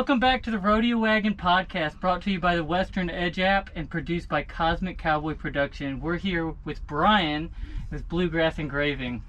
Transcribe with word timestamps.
Welcome 0.00 0.18
back 0.18 0.42
to 0.44 0.50
the 0.50 0.58
Rodeo 0.58 0.96
Wagon 0.96 1.34
podcast, 1.34 2.00
brought 2.00 2.22
to 2.22 2.30
you 2.30 2.40
by 2.40 2.56
the 2.56 2.64
Western 2.64 3.10
Edge 3.10 3.38
app 3.38 3.68
and 3.74 3.90
produced 3.90 4.30
by 4.30 4.42
Cosmic 4.42 4.96
Cowboy 4.96 5.34
Production. 5.34 6.00
We're 6.00 6.16
here 6.16 6.54
with 6.64 6.86
Brian 6.86 7.50
with 7.90 8.08
Bluegrass 8.08 8.58
Engraving. 8.58 9.22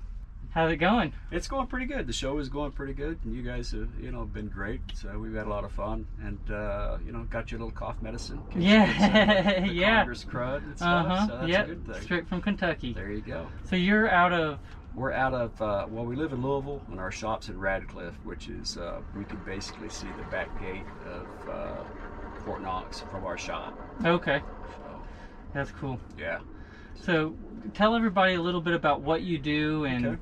How's 0.52 0.72
it 0.72 0.78
going? 0.78 1.12
It's 1.30 1.50
going 1.50 1.68
pretty 1.68 1.88
good. 1.88 2.08
The 2.08 2.14
show 2.14 2.38
is 2.38 2.48
going 2.48 2.72
pretty 2.72 2.94
good, 2.94 3.20
and 3.26 3.36
you 3.36 3.42
guys 3.42 3.72
have, 3.72 3.90
you 4.00 4.14
know, 4.14 4.24
been 4.24 4.48
great. 4.48 4.80
So 4.94 5.20
we've 5.20 5.34
had 5.34 5.46
a 5.46 5.50
lot 5.50 5.66
of 5.66 5.74
fun, 5.74 6.08
and 6.24 6.40
uh, 6.50 7.00
you 7.06 7.12
know, 7.12 7.24
got 7.24 7.52
your 7.52 7.60
little 7.60 7.74
cough 7.74 8.02
medicine. 8.02 8.42
in 8.56 8.62
Yeah, 8.62 8.86
get 8.86 8.98
some 8.98 9.64
of 9.64 9.70
the 9.70 9.76
yeah. 9.76 9.98
Congress 9.98 10.24
crud 10.24 10.64
and 10.64 10.78
stuff. 10.78 11.06
Uh 11.06 11.10
huh. 11.10 11.28
So 11.28 11.36
that's 11.36 11.50
yep. 11.50 11.66
a 11.66 11.68
good 11.68 11.86
thing. 11.86 12.02
Straight 12.02 12.30
from 12.30 12.42
Kentucky. 12.42 12.94
There 12.94 13.12
you 13.12 13.20
go. 13.20 13.46
So 13.66 13.76
you're 13.76 14.10
out 14.10 14.32
of. 14.32 14.58
We're 14.94 15.14
out 15.14 15.34
of 15.34 15.62
uh, 15.62 15.86
well, 15.90 16.06
we 16.06 16.16
live 16.16 16.34
in 16.34 16.42
Louisville, 16.42 16.82
and 16.92 17.00
our 17.00 17.12
shop's 17.12 17.48
in 17.50 17.58
Radcliff, 17.58 18.14
which 18.26 18.50
is 18.50 18.78
uh, 18.78 19.02
we 19.16 19.24
can 19.24 19.38
basically 19.46 19.90
see 19.90 20.08
the 20.18 20.24
back 20.30 20.60
gate 20.60 20.84
of 21.06 21.50
uh, 21.50 21.84
Fort 22.44 22.62
Knox 22.62 23.00
from 23.00 23.24
our 23.24 23.38
shop. 23.38 23.78
Okay, 24.06 24.42
So 24.78 25.02
that's 25.54 25.72
cool. 25.72 26.00
yeah. 26.18 26.40
So 26.96 27.36
tell 27.74 27.96
everybody 27.96 28.34
a 28.34 28.42
little 28.42 28.62
bit 28.62 28.74
about 28.74 29.02
what 29.02 29.22
you 29.22 29.38
do 29.38 29.86
and. 29.86 30.06
Okay. 30.06 30.18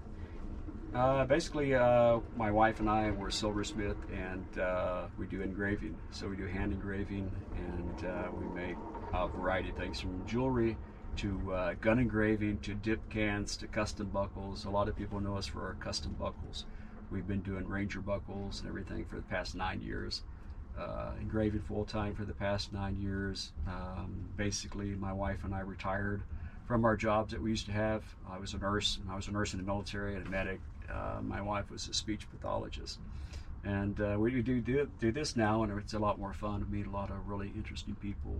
Uh, 0.93 1.23
basically, 1.23 1.75
uh, 1.75 2.17
my 2.35 2.49
wife 2.49 2.79
and 2.79 2.89
I 2.89 3.11
were 3.11 3.29
silversmith, 3.29 3.97
and 4.11 4.59
uh, 4.59 5.03
we 5.19 5.27
do 5.27 5.39
engraving. 5.43 5.95
So 6.09 6.27
we 6.27 6.35
do 6.35 6.47
hand 6.47 6.73
engraving, 6.73 7.29
and 7.55 8.05
uh, 8.05 8.29
we 8.35 8.45
make 8.59 8.75
a 9.13 9.27
variety 9.27 9.69
of 9.69 9.75
things 9.75 9.99
from 9.99 10.25
jewelry 10.25 10.77
to 11.19 11.53
uh, 11.53 11.73
gun 11.81 11.99
engraving 11.99 12.57
to 12.59 12.73
dip 12.73 13.09
cans 13.09 13.57
to 13.57 13.67
custom 13.67 14.07
buckles. 14.07 14.63
A 14.63 14.69
lot 14.69 14.87
of 14.87 14.95
people 14.95 15.19
know 15.19 15.35
us 15.35 15.45
for 15.45 15.65
our 15.65 15.73
custom 15.73 16.15
buckles. 16.17 16.63
We've 17.11 17.27
been 17.27 17.41
doing 17.41 17.67
Ranger 17.67 17.99
buckles 17.99 18.61
and 18.61 18.69
everything 18.69 19.03
for 19.03 19.17
the 19.17 19.23
past 19.23 19.53
nine 19.53 19.81
years. 19.81 20.21
Uh, 20.79 21.11
engraving 21.19 21.59
full 21.59 21.83
time 21.83 22.15
for 22.15 22.23
the 22.23 22.33
past 22.33 22.71
nine 22.71 22.95
years. 23.01 23.51
Um, 23.67 24.29
basically, 24.37 24.95
my 24.95 25.11
wife 25.11 25.43
and 25.43 25.53
I 25.53 25.59
retired 25.59 26.21
from 26.65 26.85
our 26.85 26.95
jobs 26.95 27.33
that 27.33 27.41
we 27.41 27.49
used 27.49 27.65
to 27.65 27.73
have. 27.73 28.05
I 28.31 28.37
was 28.37 28.53
a 28.53 28.57
nurse, 28.57 28.97
and 29.01 29.11
I 29.11 29.17
was 29.17 29.27
a 29.27 29.31
nurse 29.31 29.51
in 29.51 29.59
the 29.59 29.65
military 29.65 30.15
and 30.15 30.25
a 30.25 30.29
medic. 30.29 30.61
Uh, 30.89 31.19
my 31.21 31.41
wife 31.41 31.69
was 31.69 31.89
a 31.89 31.93
speech 31.93 32.29
pathologist, 32.31 32.99
and 33.65 33.99
uh, 33.99 34.15
we 34.17 34.41
do, 34.41 34.61
do 34.61 34.89
do 35.01 35.11
this 35.11 35.35
now, 35.35 35.63
and 35.63 35.77
it's 35.77 35.93
a 35.95 35.99
lot 35.99 36.17
more 36.17 36.31
fun. 36.31 36.65
We 36.71 36.77
meet 36.77 36.87
a 36.87 36.91
lot 36.91 37.09
of 37.09 37.27
really 37.27 37.51
interesting 37.57 37.95
people, 37.95 38.39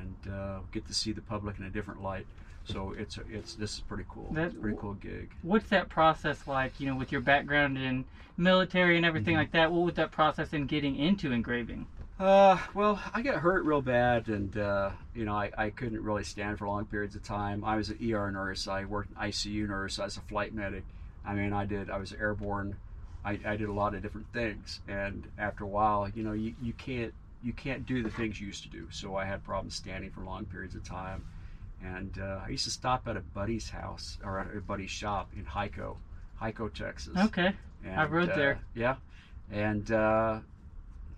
and 0.00 0.32
uh, 0.32 0.58
get 0.72 0.86
to 0.86 0.94
see 0.94 1.12
the 1.12 1.20
public 1.22 1.58
in 1.58 1.64
a 1.64 1.70
different 1.70 2.02
light. 2.02 2.26
So 2.64 2.94
it's 2.96 3.18
it's 3.30 3.54
this 3.54 3.74
is 3.74 3.80
pretty 3.80 4.04
cool. 4.08 4.28
That's 4.32 4.54
pretty 4.54 4.76
cool 4.80 4.94
gig. 4.94 5.30
What's 5.42 5.68
that 5.70 5.88
process 5.88 6.46
like? 6.46 6.78
You 6.78 6.86
know, 6.88 6.96
with 6.96 7.10
your 7.10 7.20
background 7.20 7.76
in 7.76 8.04
military 8.36 8.96
and 8.96 9.04
everything 9.04 9.34
Mhm. 9.34 9.38
like 9.38 9.52
that. 9.52 9.72
What 9.72 9.84
was 9.84 9.94
that 9.94 10.10
process 10.12 10.52
in 10.52 10.66
getting 10.66 10.96
into 10.96 11.32
engraving? 11.32 11.86
Uh, 12.20 12.56
well, 12.72 13.00
I 13.12 13.20
got 13.22 13.36
hurt 13.40 13.64
real 13.64 13.82
bad, 13.82 14.28
and 14.28 14.56
uh, 14.56 14.90
you 15.12 15.24
know, 15.24 15.34
I, 15.34 15.50
I 15.58 15.70
couldn't 15.70 16.02
really 16.04 16.22
stand 16.22 16.58
for 16.58 16.68
long 16.68 16.84
periods 16.84 17.16
of 17.16 17.24
time. 17.24 17.64
I 17.64 17.74
was 17.76 17.90
an 17.90 17.98
ER 18.00 18.30
nurse. 18.30 18.68
I 18.68 18.84
worked 18.84 19.10
an 19.10 19.16
ICU 19.16 19.66
nurse. 19.66 19.98
I 19.98 20.04
was 20.04 20.16
a 20.16 20.20
flight 20.20 20.54
medic. 20.54 20.84
I 21.24 21.34
mean, 21.34 21.52
I 21.52 21.66
did. 21.66 21.90
I 21.90 21.98
was 21.98 22.12
airborne. 22.12 22.76
I, 23.24 23.38
I 23.44 23.56
did 23.56 23.68
a 23.68 23.72
lot 23.72 23.94
of 23.94 24.02
different 24.02 24.26
things, 24.32 24.80
and 24.86 25.26
after 25.38 25.64
a 25.64 25.66
while, 25.68 26.08
you 26.14 26.22
know, 26.22 26.32
you, 26.32 26.54
you 26.62 26.72
can't 26.72 27.12
you 27.42 27.52
can't 27.52 27.86
do 27.86 28.02
the 28.02 28.10
things 28.10 28.40
you 28.40 28.46
used 28.46 28.62
to 28.64 28.68
do. 28.68 28.86
So 28.90 29.16
I 29.16 29.24
had 29.24 29.42
problems 29.44 29.74
standing 29.74 30.10
for 30.10 30.22
long 30.22 30.44
periods 30.44 30.74
of 30.74 30.84
time, 30.84 31.24
and 31.82 32.18
uh, 32.20 32.40
I 32.44 32.50
used 32.50 32.64
to 32.64 32.70
stop 32.70 33.08
at 33.08 33.16
a 33.16 33.20
buddy's 33.20 33.68
house 33.68 34.18
or 34.24 34.40
at 34.40 34.56
a 34.56 34.60
buddy's 34.60 34.90
shop 34.90 35.30
in 35.36 35.44
Hico, 35.44 35.96
Hico, 36.40 36.72
Texas. 36.72 37.16
Okay. 37.16 37.52
And, 37.84 38.00
I 38.00 38.06
rode 38.06 38.30
uh, 38.30 38.36
there. 38.36 38.60
Yeah. 38.74 38.96
And 39.50 39.90
uh, 39.90 40.38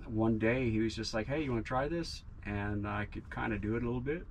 one 0.07 0.39
day 0.39 0.71
he 0.71 0.81
was 0.81 0.95
just 0.95 1.15
like, 1.15 1.27
hey, 1.27 1.43
you 1.43 1.53
want 1.53 1.65
to 1.65 1.69
try 1.69 1.89
this? 1.89 2.23
And 2.47 2.87
I 2.87 3.07
could 3.07 3.29
kind 3.31 3.53
of 3.53 3.61
do 3.61 3.77
it 3.77 3.83
a 3.83 3.87
little 3.87 4.01
bit. 4.01 4.27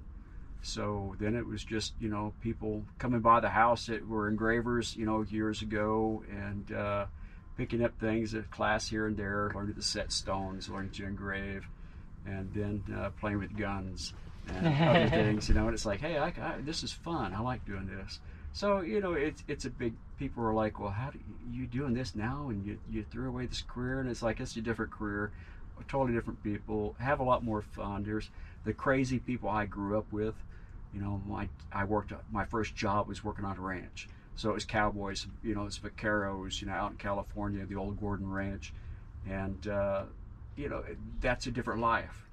So 0.61 1.15
then 1.19 1.35
it 1.35 1.45
was 1.45 1.63
just, 1.63 1.93
you 1.99 2.09
know, 2.09 2.33
people 2.41 2.83
coming 2.97 3.19
by 3.19 3.41
the 3.41 3.49
house 3.49 3.87
that 3.87 4.07
were 4.07 4.29
engravers, 4.29 4.95
you 4.95 5.05
know, 5.05 5.21
years 5.23 5.61
ago 5.61 6.23
and 6.31 6.71
uh, 6.71 7.05
picking 7.57 7.83
up 7.83 7.99
things 7.99 8.33
at 8.33 8.49
class 8.49 8.87
here 8.87 9.05
and 9.05 9.17
there, 9.17 9.51
learning 9.53 9.75
to 9.75 9.81
set 9.81 10.11
stones, 10.11 10.69
learning 10.69 10.91
to 10.91 11.05
engrave, 11.05 11.67
and 12.25 12.53
then 12.53 12.83
uh, 12.95 13.09
playing 13.19 13.39
with 13.39 13.57
guns 13.57 14.13
and 14.47 14.67
other 14.67 15.09
things, 15.09 15.49
you 15.49 15.55
know. 15.55 15.65
And 15.65 15.73
it's 15.73 15.85
like, 15.85 16.01
hey, 16.01 16.17
I, 16.17 16.27
I, 16.27 16.55
this 16.61 16.83
is 16.83 16.91
fun. 16.91 17.33
I 17.33 17.39
like 17.39 17.65
doing 17.65 17.87
this. 17.87 18.19
So 18.53 18.81
you 18.81 19.01
know, 19.01 19.13
it's 19.13 19.43
it's 19.47 19.65
a 19.65 19.69
big. 19.69 19.93
People 20.19 20.43
are 20.43 20.53
like, 20.53 20.79
well, 20.79 20.91
how 20.91 21.09
do 21.09 21.19
you, 21.19 21.61
you 21.61 21.67
doing 21.67 21.93
this 21.93 22.15
now? 22.15 22.49
And 22.49 22.65
you 22.65 22.77
you 22.89 23.03
threw 23.11 23.27
away 23.27 23.47
this 23.47 23.63
career, 23.63 23.99
and 23.99 24.09
it's 24.09 24.21
like 24.21 24.39
it's 24.39 24.55
a 24.55 24.61
different 24.61 24.91
career, 24.91 25.31
totally 25.87 26.13
different 26.13 26.43
people. 26.43 26.95
Have 26.99 27.19
a 27.19 27.23
lot 27.23 27.43
more 27.43 27.61
fun. 27.61 28.03
There's 28.03 28.29
the 28.63 28.73
crazy 28.73 29.19
people 29.19 29.49
I 29.49 29.65
grew 29.65 29.97
up 29.97 30.11
with. 30.11 30.35
You 30.93 31.01
know, 31.01 31.21
my 31.27 31.49
I 31.71 31.85
worked. 31.85 32.13
My 32.31 32.45
first 32.45 32.75
job 32.75 33.07
was 33.07 33.23
working 33.23 33.43
on 33.43 33.57
a 33.57 33.61
ranch, 33.61 34.07
so 34.35 34.51
it 34.51 34.53
was 34.53 34.65
cowboys. 34.65 35.25
You 35.43 35.55
know, 35.55 35.65
it's 35.65 35.79
vaqueros. 35.79 36.61
You 36.61 36.67
know, 36.67 36.73
out 36.73 36.91
in 36.91 36.97
California, 36.97 37.65
the 37.65 37.75
old 37.75 37.99
Gordon 37.99 38.29
Ranch, 38.29 38.71
and 39.27 39.67
uh, 39.67 40.03
you 40.55 40.69
know, 40.69 40.83
that's 41.21 41.47
a 41.47 41.51
different 41.51 41.81
life 41.81 42.23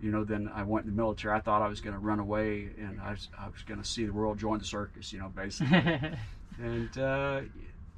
you 0.00 0.10
know, 0.10 0.24
then 0.24 0.50
I 0.54 0.62
went 0.62 0.84
in 0.84 0.90
the 0.90 0.96
military. 0.96 1.34
I 1.34 1.40
thought 1.40 1.62
I 1.62 1.68
was 1.68 1.80
going 1.80 1.94
to 1.94 1.98
run 1.98 2.18
away 2.18 2.68
and 2.78 3.00
I 3.00 3.12
was, 3.12 3.28
I 3.38 3.46
was 3.46 3.62
going 3.62 3.80
to 3.80 3.88
see 3.88 4.04
the 4.04 4.12
world, 4.12 4.38
join 4.38 4.58
the 4.58 4.64
circus, 4.64 5.12
you 5.12 5.18
know, 5.18 5.28
basically. 5.28 5.76
and 6.62 6.98
uh, 6.98 7.40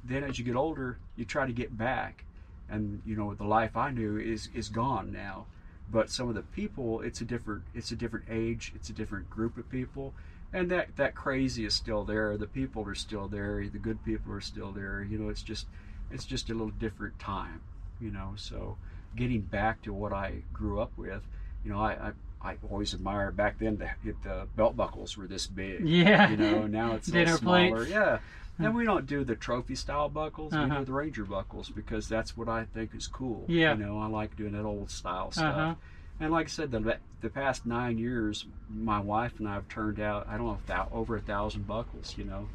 then 0.03 0.23
as 0.23 0.39
you 0.39 0.45
get 0.45 0.55
older, 0.55 0.97
you 1.17 1.25
try 1.25 1.45
to 1.45 1.53
get 1.53 1.77
back. 1.77 2.23
And, 2.69 3.01
you 3.05 3.15
know, 3.15 3.33
the 3.33 3.45
life 3.45 3.75
I 3.75 3.91
knew 3.91 4.17
is, 4.17 4.49
is 4.53 4.69
gone 4.69 5.11
now. 5.11 5.47
But 5.91 6.09
some 6.09 6.29
of 6.29 6.35
the 6.35 6.43
people, 6.43 7.01
it's 7.01 7.19
a 7.21 7.25
different, 7.25 7.63
it's 7.73 7.91
a 7.91 7.95
different 7.95 8.25
age. 8.29 8.71
It's 8.75 8.89
a 8.89 8.93
different 8.93 9.29
group 9.29 9.57
of 9.57 9.69
people. 9.69 10.13
And 10.53 10.69
that, 10.71 10.95
that 10.95 11.15
crazy 11.15 11.65
is 11.65 11.73
still 11.73 12.05
there. 12.05 12.37
The 12.37 12.47
people 12.47 12.87
are 12.87 12.95
still 12.95 13.27
there. 13.27 13.67
The 13.67 13.79
good 13.79 14.03
people 14.05 14.31
are 14.33 14.41
still 14.41 14.71
there. 14.71 15.05
You 15.09 15.17
know, 15.17 15.29
it's 15.29 15.41
just, 15.41 15.65
it's 16.11 16.25
just 16.25 16.49
a 16.49 16.53
little 16.53 16.69
different 16.69 17.19
time, 17.19 17.61
you 17.99 18.11
know, 18.11 18.33
so 18.35 18.77
getting 19.15 19.41
back 19.41 19.81
to 19.83 19.93
what 19.93 20.13
I 20.13 20.43
grew 20.53 20.79
up 20.79 20.91
with, 20.97 21.21
you 21.63 21.71
know, 21.71 21.79
I, 21.79 22.11
I, 22.41 22.51
I 22.51 22.55
always 22.69 22.93
admired 22.93 23.35
back 23.35 23.59
then 23.59 23.77
the, 23.77 24.13
the 24.23 24.47
belt 24.55 24.75
buckles 24.77 25.17
were 25.17 25.27
this 25.27 25.47
big. 25.47 25.81
Yeah. 25.87 26.29
You 26.29 26.37
know, 26.37 26.67
now 26.67 26.93
it's 26.95 27.07
a 27.09 27.13
little 27.13 27.37
smaller. 27.37 27.69
plates. 27.77 27.91
Yeah. 27.91 28.19
And 28.61 28.75
we 28.75 28.83
don't 28.83 29.05
do 29.07 29.23
the 29.23 29.35
trophy 29.35 29.75
style 29.75 30.09
buckles. 30.09 30.51
We 30.51 30.59
Uh-huh. 30.59 30.79
do 30.79 30.85
the 30.85 30.91
Ranger 30.91 31.23
buckles 31.23 31.69
because 31.69 32.09
that's 32.09 32.35
what 32.35 32.49
I 32.49 32.65
think 32.65 32.93
is 32.93 33.07
cool. 33.07 33.45
Yeah. 33.47 33.77
You 33.77 33.85
know, 33.85 33.99
I 33.99 34.07
like 34.07 34.35
doing 34.35 34.51
that 34.51 34.65
old 34.65 34.89
style 34.91 35.31
stuff. 35.31 35.55
Uh-huh. 35.55 35.75
And 36.19 36.31
like 36.33 36.47
I 36.47 36.49
said, 36.49 36.71
the 36.71 36.97
the 37.21 37.29
past 37.29 37.65
nine 37.65 37.97
years, 37.97 38.45
my 38.69 38.99
wife 38.99 39.39
and 39.39 39.47
I 39.47 39.53
have 39.53 39.69
turned 39.69 40.01
out 40.01 40.27
I 40.27 40.35
don't 40.37 40.45
know 40.47 40.57
thou, 40.65 40.89
over 40.91 41.15
a 41.15 41.21
thousand 41.21 41.67
buckles. 41.67 42.15
You 42.17 42.25
know, 42.25 42.49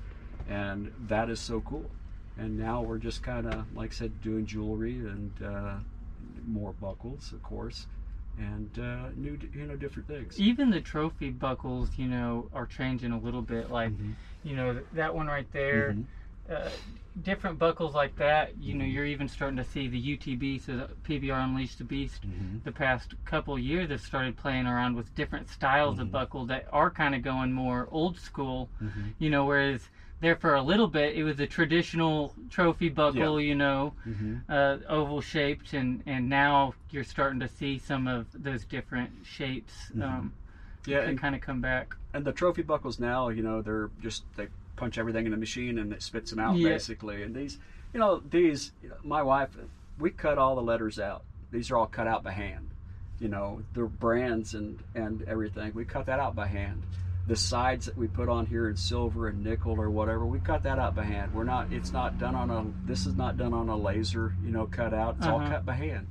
and 0.49 0.93
that 1.09 1.31
is 1.31 1.41
so 1.41 1.61
cool. 1.63 1.91
And 2.37 2.59
now 2.59 2.83
we're 2.83 2.99
just 2.99 3.23
kind 3.23 3.47
of 3.47 3.65
like 3.75 3.93
I 3.93 3.95
said, 3.95 4.21
doing 4.21 4.45
jewelry 4.45 4.97
and 4.99 5.33
uh, 5.43 5.75
more 6.47 6.73
buckles, 6.73 7.33
of 7.33 7.43
course, 7.43 7.87
and 8.39 8.79
uh, 8.79 9.11
new 9.17 9.39
you 9.53 9.67
know 9.67 9.77
different 9.77 10.09
things. 10.09 10.39
Even 10.41 10.71
the 10.71 10.81
trophy 10.81 11.31
buckles, 11.31 11.91
you 11.97 12.07
know, 12.07 12.49
are 12.53 12.67
changing 12.67 13.13
a 13.13 13.19
little 13.19 13.43
bit. 13.43 13.71
Like, 13.71 13.91
Mhm. 13.93 14.15
you 14.43 14.57
know, 14.57 14.81
that 14.93 15.15
one 15.15 15.27
right 15.27 15.51
there. 15.53 15.93
Mhm. 15.93 16.05
Uh, 16.49 16.69
different 17.23 17.59
buckles 17.59 17.95
like 17.95 18.17
that. 18.17 18.59
You 18.59 18.75
know, 18.75 18.85
Mhm. 18.85 18.93
you're 18.93 19.07
even 19.07 19.29
starting 19.29 19.57
to 19.57 19.65
see 19.65 19.89
the 19.89 19.99
UTB, 19.99 20.59
so 20.59 20.77
the 20.77 20.89
PBR 21.03 21.39
Unleash 21.41 21.77
the 21.77 21.85
Beast. 21.85 22.27
Mhm. 22.27 22.63
The 22.65 22.73
past 22.73 23.15
couple 23.25 23.59
years 23.59 23.89
have 23.91 24.01
started 24.01 24.37
playing 24.37 24.67
around 24.67 24.95
with 24.95 25.15
different 25.15 25.49
styles 25.49 25.99
of 25.99 26.09
Mhm. 26.09 26.13
buckle 26.13 26.45
that 26.47 26.67
are 26.73 26.91
kind 26.91 27.15
of 27.15 27.23
going 27.23 27.53
more 27.53 27.89
old 27.91 28.19
school. 28.19 28.69
Mhm. 28.83 29.15
You 29.19 29.31
know, 29.31 29.45
whereas 29.47 29.89
there 30.25 30.35
for 30.37 30.55
a 30.55 30.63
little 30.63 30.89
bit 30.89 31.15
it 31.15 31.23
was 31.23 31.39
a 31.39 31.47
traditional 31.47 32.35
trophy 32.49 32.89
buckle. 32.89 33.39
You 33.41 33.55
know, 33.55 33.93
Mhm. 34.09 34.41
uh, 34.49 34.79
oval 34.89 35.21
shaped, 35.21 35.75
and 35.75 36.03
and 36.07 36.29
now 36.31 36.75
you're 36.91 37.05
starting 37.05 37.41
to 37.41 37.49
see 37.49 37.77
some 37.79 38.09
of 38.09 38.27
those 38.33 38.65
different 38.65 39.11
shapes. 39.23 39.93
Mhm. 39.95 40.03
Um, 40.03 40.33
Yeah, 40.87 41.01
and 41.03 41.19
kind 41.19 41.35
of 41.35 41.41
come 41.43 41.61
back. 41.61 41.95
and 42.15 42.25
the 42.25 42.33
trophy 42.33 42.63
buckles 42.63 42.99
now, 42.99 43.29
you 43.29 43.43
know, 43.43 43.61
they're 43.61 43.91
just 44.01 44.25
they 44.37 44.49
punch 44.77 44.97
everything 44.99 45.27
in 45.27 45.31
the 45.31 45.37
machine 45.37 45.79
and 45.79 45.93
it 45.93 46.03
spits 46.03 46.31
them 46.31 46.39
out 46.41 46.57
Yeah. 46.57 46.71
basically. 46.71 47.23
And 47.23 47.35
these, 47.35 47.59
you 47.93 48.01
know, 48.01 48.21
these, 48.31 48.73
my 49.05 49.23
wife, 49.23 49.51
we 49.99 50.11
cut 50.11 50.37
all 50.39 50.55
the 50.57 50.63
letters 50.63 50.99
out. 50.99 51.23
These 51.53 51.71
are 51.71 51.77
all 51.77 51.87
cut 51.87 52.07
out 52.07 52.23
by 52.25 52.33
hand. 52.33 52.71
You 53.21 53.29
know, 53.29 53.63
the 53.75 53.85
brands 53.85 54.55
and 54.55 54.79
and 54.95 55.23
everything. 55.23 55.73
We 55.75 55.85
cut 55.85 56.07
that 56.07 56.19
out 56.19 56.35
by 56.35 56.47
hand. 56.47 56.83
The 57.27 57.37
sides 57.37 57.87
that 57.87 57.97
we 57.97 58.07
put 58.07 58.29
on 58.29 58.45
here 58.47 58.69
in 58.69 58.77
silver 58.77 59.29
and 59.29 59.43
nickel 59.43 59.73
or 59.81 59.89
whatever, 59.89 60.27
we 60.27 60.41
cut 60.41 60.63
that 60.65 60.79
out 60.79 60.95
by 60.95 61.05
hand. 61.05 61.33
We're 61.33 61.45
not. 61.45 61.73
It's 61.73 61.91
not 61.93 62.19
done 62.19 62.35
on 62.35 62.51
a. 62.51 62.67
This 62.87 63.07
is 63.07 63.15
not 63.17 63.39
done 63.39 63.55
on 63.55 63.69
a 63.71 63.77
laser. 63.77 64.35
You 64.45 64.51
know, 64.51 64.67
cut 64.67 64.93
out. 64.93 65.17
It's 65.19 65.27
all 65.27 65.41
Uh-huh. 65.41 65.49
cut 65.51 65.65
by 65.67 65.75
hand. 65.75 66.07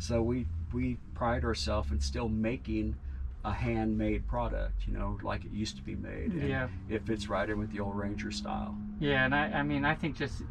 So 0.00 0.22
we 0.22 0.46
we 0.72 0.98
pride 1.14 1.44
ourselves 1.44 1.92
in 1.92 2.00
still 2.00 2.28
making 2.28 2.96
a 3.44 3.52
handmade 3.52 4.26
product, 4.26 4.88
you 4.88 4.92
know, 4.92 5.16
like 5.22 5.44
it 5.44 5.52
used 5.52 5.76
to 5.76 5.82
be 5.82 5.94
made. 5.94 6.32
And 6.32 6.48
Yeah. 6.48 6.66
It 6.88 7.06
fits 7.06 7.28
right 7.28 7.48
in 7.48 7.58
with 7.60 7.70
the 7.70 7.78
old 7.78 7.96
Ranger 7.96 8.32
style. 8.32 8.76
Yeah, 8.98 9.24
and 9.24 9.32
I, 9.32 9.44
I 9.52 9.62
mean, 9.62 9.84
I 9.84 9.94
think 9.94 10.16
just 10.16 10.42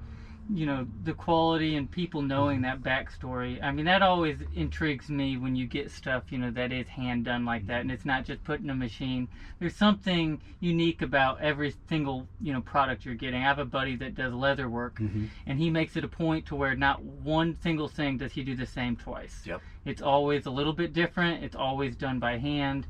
you 0.54 0.66
know 0.66 0.86
the 1.04 1.14
quality 1.14 1.76
and 1.76 1.90
people 1.90 2.22
knowing 2.22 2.62
that 2.62 2.82
backstory. 2.84 3.62
I 3.64 3.72
mean 3.72 3.86
that 3.86 4.04
always 4.04 4.38
intrigues 4.54 5.10
me 5.10 5.38
when 5.38 5.56
you 5.56 5.66
get 5.66 5.90
stuff 5.90 6.24
you 6.30 6.38
know 6.38 6.52
that 6.52 6.72
is 6.72 6.88
hand 6.88 7.26
done 7.26 7.46
like 7.46 7.66
that 7.68 7.82
and 7.82 7.92
it's 7.92 8.06
not 8.06 8.26
just 8.26 8.44
put 8.44 8.60
in 8.60 8.70
a 8.70 8.76
machine. 8.76 9.28
There's 9.60 9.76
something 9.76 10.40
unique 10.60 11.02
about 11.02 11.42
every 11.42 11.74
single 11.90 12.28
you 12.40 12.54
know 12.54 12.62
product 12.62 13.06
you're 13.06 13.16
getting. 13.16 13.42
I 13.42 13.48
have 13.48 13.58
a 13.60 13.66
buddy 13.66 13.96
that 13.98 14.14
does 14.14 14.34
leather 14.34 14.70
work 14.70 15.00
Mhm. 15.00 15.30
and 15.48 15.58
he 15.58 15.70
makes 15.72 15.96
it 15.96 16.04
a 16.04 16.08
point 16.08 16.46
to 16.48 16.56
where 16.56 16.76
not 16.76 17.02
one 17.02 17.56
single 17.56 17.88
thing 17.88 18.18
does 18.18 18.34
he 18.34 18.44
do 18.44 18.56
the 18.56 18.68
same 18.68 18.96
twice. 18.96 19.44
Yep. 19.48 19.62
it's 19.86 20.02
always 20.02 20.46
a 20.46 20.52
little 20.52 20.74
bit 20.74 20.94
different. 20.94 21.44
It's 21.44 21.56
always 21.56 21.96
done 21.96 22.20
by 22.20 22.38
hand. 22.38 22.86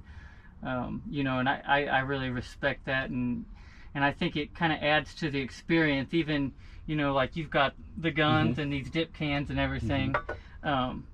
Um, 0.63 1.03
you 1.09 1.23
know 1.23 1.39
and 1.39 1.47
I, 1.47 1.61
I, 1.65 1.85
I 1.85 1.99
really 1.99 2.29
respect 2.29 2.85
that 2.85 3.09
and 3.09 3.45
and 3.93 4.03
I 4.03 4.11
think 4.11 4.35
it 4.35 4.53
kind 4.53 4.73
of 4.73 4.79
adds 4.81 5.13
to 5.15 5.29
the 5.29 5.39
experience. 5.39 6.13
Even 6.13 6.51
you 6.85 6.95
know 6.95 7.13
like 7.13 7.35
you've 7.35 7.49
got 7.49 7.73
the 7.97 8.11
guns 8.11 8.59
and 8.59 8.71
these 8.71 8.89
dip 8.89 9.13
cans 9.13 9.49
and 9.49 9.59
everything. 9.59 10.15
Um, 10.63 11.05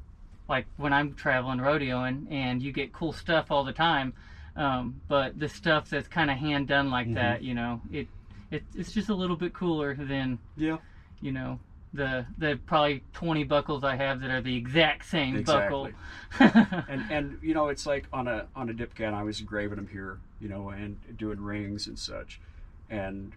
like 0.50 0.65
when 0.77 0.91
I'm 0.91 1.13
traveling 1.13 1.59
rodeoing 1.59 2.29
and 2.31 2.62
you 2.62 2.71
get 2.73 2.91
cool 2.91 3.13
stuff 3.13 3.51
all 3.51 3.63
the 3.63 3.71
time 3.73 4.13
um, 4.57 5.00
but 5.07 5.39
the 5.39 5.47
stuff 5.47 5.89
that's 5.89 6.07
kind 6.09 6.29
of 6.29 6.38
hand 6.38 6.68
done 6.68 6.89
like 6.89 7.07
Mhm. 7.07 7.13
that 7.15 7.41
you 7.41 7.53
know 7.53 7.79
it, 7.91 8.07
it 8.50 8.63
it's 8.75 8.91
just 8.91 9.07
a 9.09 9.13
little 9.13 9.38
bit 9.38 9.53
cooler 9.53 9.94
than 9.94 10.39
Yeah. 10.57 10.77
you 11.21 11.31
know 11.31 11.59
the 11.94 12.25
the 12.38 12.59
probably 12.65 13.01
20 13.13 13.44
buckles 13.45 13.83
I 13.85 13.95
have 13.95 14.19
that 14.21 14.29
are 14.31 14.41
the 14.41 14.56
exact 14.56 15.06
same 15.06 15.44
buckle. 15.44 15.89
And 16.39 17.03
and 17.09 17.38
you 17.41 17.53
know 17.53 17.68
it's 17.69 17.85
like 17.85 18.07
on 18.12 18.27
a 18.27 18.47
on 18.56 18.69
a 18.69 18.73
dip 18.73 18.94
can 18.95 19.13
I 19.13 19.23
was 19.23 19.39
engraving 19.39 19.75
them 19.77 19.88
here 19.88 20.19
you 20.41 20.50
know 20.50 20.69
and 20.69 20.97
doing 21.18 21.39
rings 21.41 21.88
and 21.88 21.97
such. 21.97 22.41
And 22.89 23.31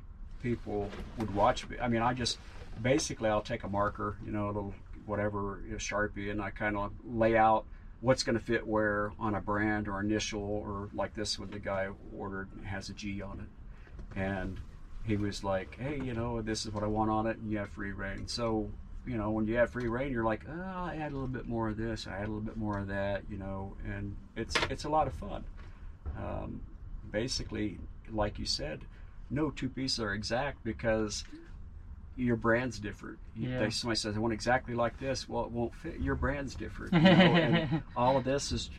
people 0.45 0.91
would 1.19 1.35
watch 1.35 1.69
me. 1.69 1.77
I 1.81 1.89
mean 1.89 2.03
I 2.03 2.13
just 2.15 2.39
basically 2.81 3.31
I'll 3.31 3.41
take 3.41 3.65
a 3.65 3.69
marker 3.69 4.19
you 4.25 4.31
know 4.31 4.45
a 4.45 4.53
little 4.53 4.75
whatever 5.07 5.61
you 5.65 5.73
know, 5.73 5.79
sharpie 5.79 6.31
and 6.31 6.41
I 6.41 6.51
kind 6.51 6.77
of 6.77 6.93
lay 7.05 7.37
out 7.37 7.65
what's 8.01 8.23
going 8.23 8.39
to 8.39 8.45
fit 8.45 8.67
where 8.67 9.13
on 9.19 9.35
a 9.35 9.41
brand 9.41 9.89
or 9.89 10.01
initial 10.01 10.43
or 10.43 10.91
like 10.95 11.15
this 11.15 11.39
one 11.39 11.51
the 11.51 11.59
guy 11.59 11.89
ordered 12.17 12.49
has 12.65 12.91
a 12.91 12.93
G 12.93 13.23
on 13.23 13.41
it. 13.41 14.19
And 14.21 14.61
he 15.05 15.17
was 15.17 15.43
like 15.43 15.79
hey 15.81 16.01
you 16.05 16.13
know 16.13 16.43
this 16.43 16.67
is 16.67 16.73
what 16.73 16.85
I 16.85 16.89
want 16.89 17.11
on 17.11 17.27
it 17.27 17.39
and 17.39 17.51
you 17.51 17.59
have 17.59 17.71
free 17.71 17.93
reign. 17.93 18.29
So 18.29 18.71
you 19.07 19.19
know, 19.19 19.31
when 19.31 19.47
you 19.47 19.57
have 19.57 19.71
free 19.71 19.87
reign, 19.87 20.13
you're 20.13 20.25
like, 20.25 20.47
oh, 20.49 20.63
I 20.77 20.97
add 20.97 21.13
a 21.13 21.15
little 21.15 21.29
bit 21.29 21.47
more 21.47 21.69
of 21.69 21.77
this, 21.77 22.07
I 22.07 22.13
add 22.13 22.21
a 22.21 22.33
little 22.33 22.41
bit 22.41 22.57
more 22.57 22.79
of 22.79 22.87
that, 22.89 23.23
you 23.29 23.37
know, 23.37 23.75
and 23.85 24.17
it's 24.35 24.57
it's 24.71 24.85
a 24.85 24.89
lot 24.89 25.07
of 25.07 25.13
fun. 25.13 25.45
Um, 26.19 26.63
basically, 27.11 27.79
like 28.11 28.39
you 28.39 28.47
said, 28.47 28.81
no 29.35 29.51
two 29.51 29.69
pieces 29.69 30.01
are 30.01 30.15
exact 30.15 30.65
because 30.65 31.25
your 32.17 32.37
brand's 32.37 32.79
different. 32.79 33.19
Yeah. 33.35 33.59
they- 33.59 33.71
somebody 33.71 33.97
says, 33.99 34.15
I 34.17 34.21
want 34.21 34.33
exactly 34.33 34.75
like 34.75 34.99
this. 35.01 35.29
Well, 35.29 35.45
it 35.45 35.51
won't 35.51 35.75
fit. 35.75 35.99
Your 36.01 36.15
brand's 36.15 36.55
different. 36.55 36.93
You 36.95 37.01
know? 37.01 37.09
and 37.11 37.83
all 37.97 38.17
of 38.17 38.25
this 38.25 38.53
is, 38.53 38.71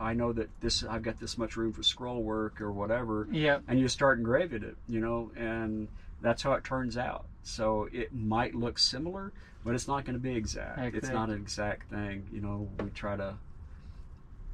I 0.00 0.14
know 0.14 0.32
that 0.32 0.48
this, 0.60 0.84
I've 0.84 1.02
got 1.02 1.18
this 1.18 1.36
much 1.36 1.56
room 1.56 1.72
for 1.72 1.82
scroll 1.82 2.22
work 2.22 2.60
or 2.60 2.70
whatever 2.70 3.26
yep 3.32 3.62
and 3.66 3.80
you 3.80 3.88
start 3.88 4.18
engraving 4.18 4.62
it, 4.62 4.76
you 4.88 5.00
know, 5.00 5.32
and 5.36 5.88
that's 6.20 6.42
how 6.42 6.52
it 6.52 6.62
turns 6.62 6.96
out. 6.96 7.26
So 7.42 7.88
it 7.92 8.14
might 8.14 8.54
look 8.54 8.78
similar, 8.78 9.32
but 9.64 9.74
it's 9.74 9.88
not 9.88 10.04
going 10.04 10.14
to 10.14 10.20
be 10.20 10.36
exact. 10.36 10.78
It's 10.94 11.08
not 11.14 11.30
an 11.30 11.36
exact 11.38 11.90
thing, 11.90 12.28
you 12.32 12.40
know. 12.40 12.68
We 12.80 12.90
try 12.90 13.16
to 13.16 13.34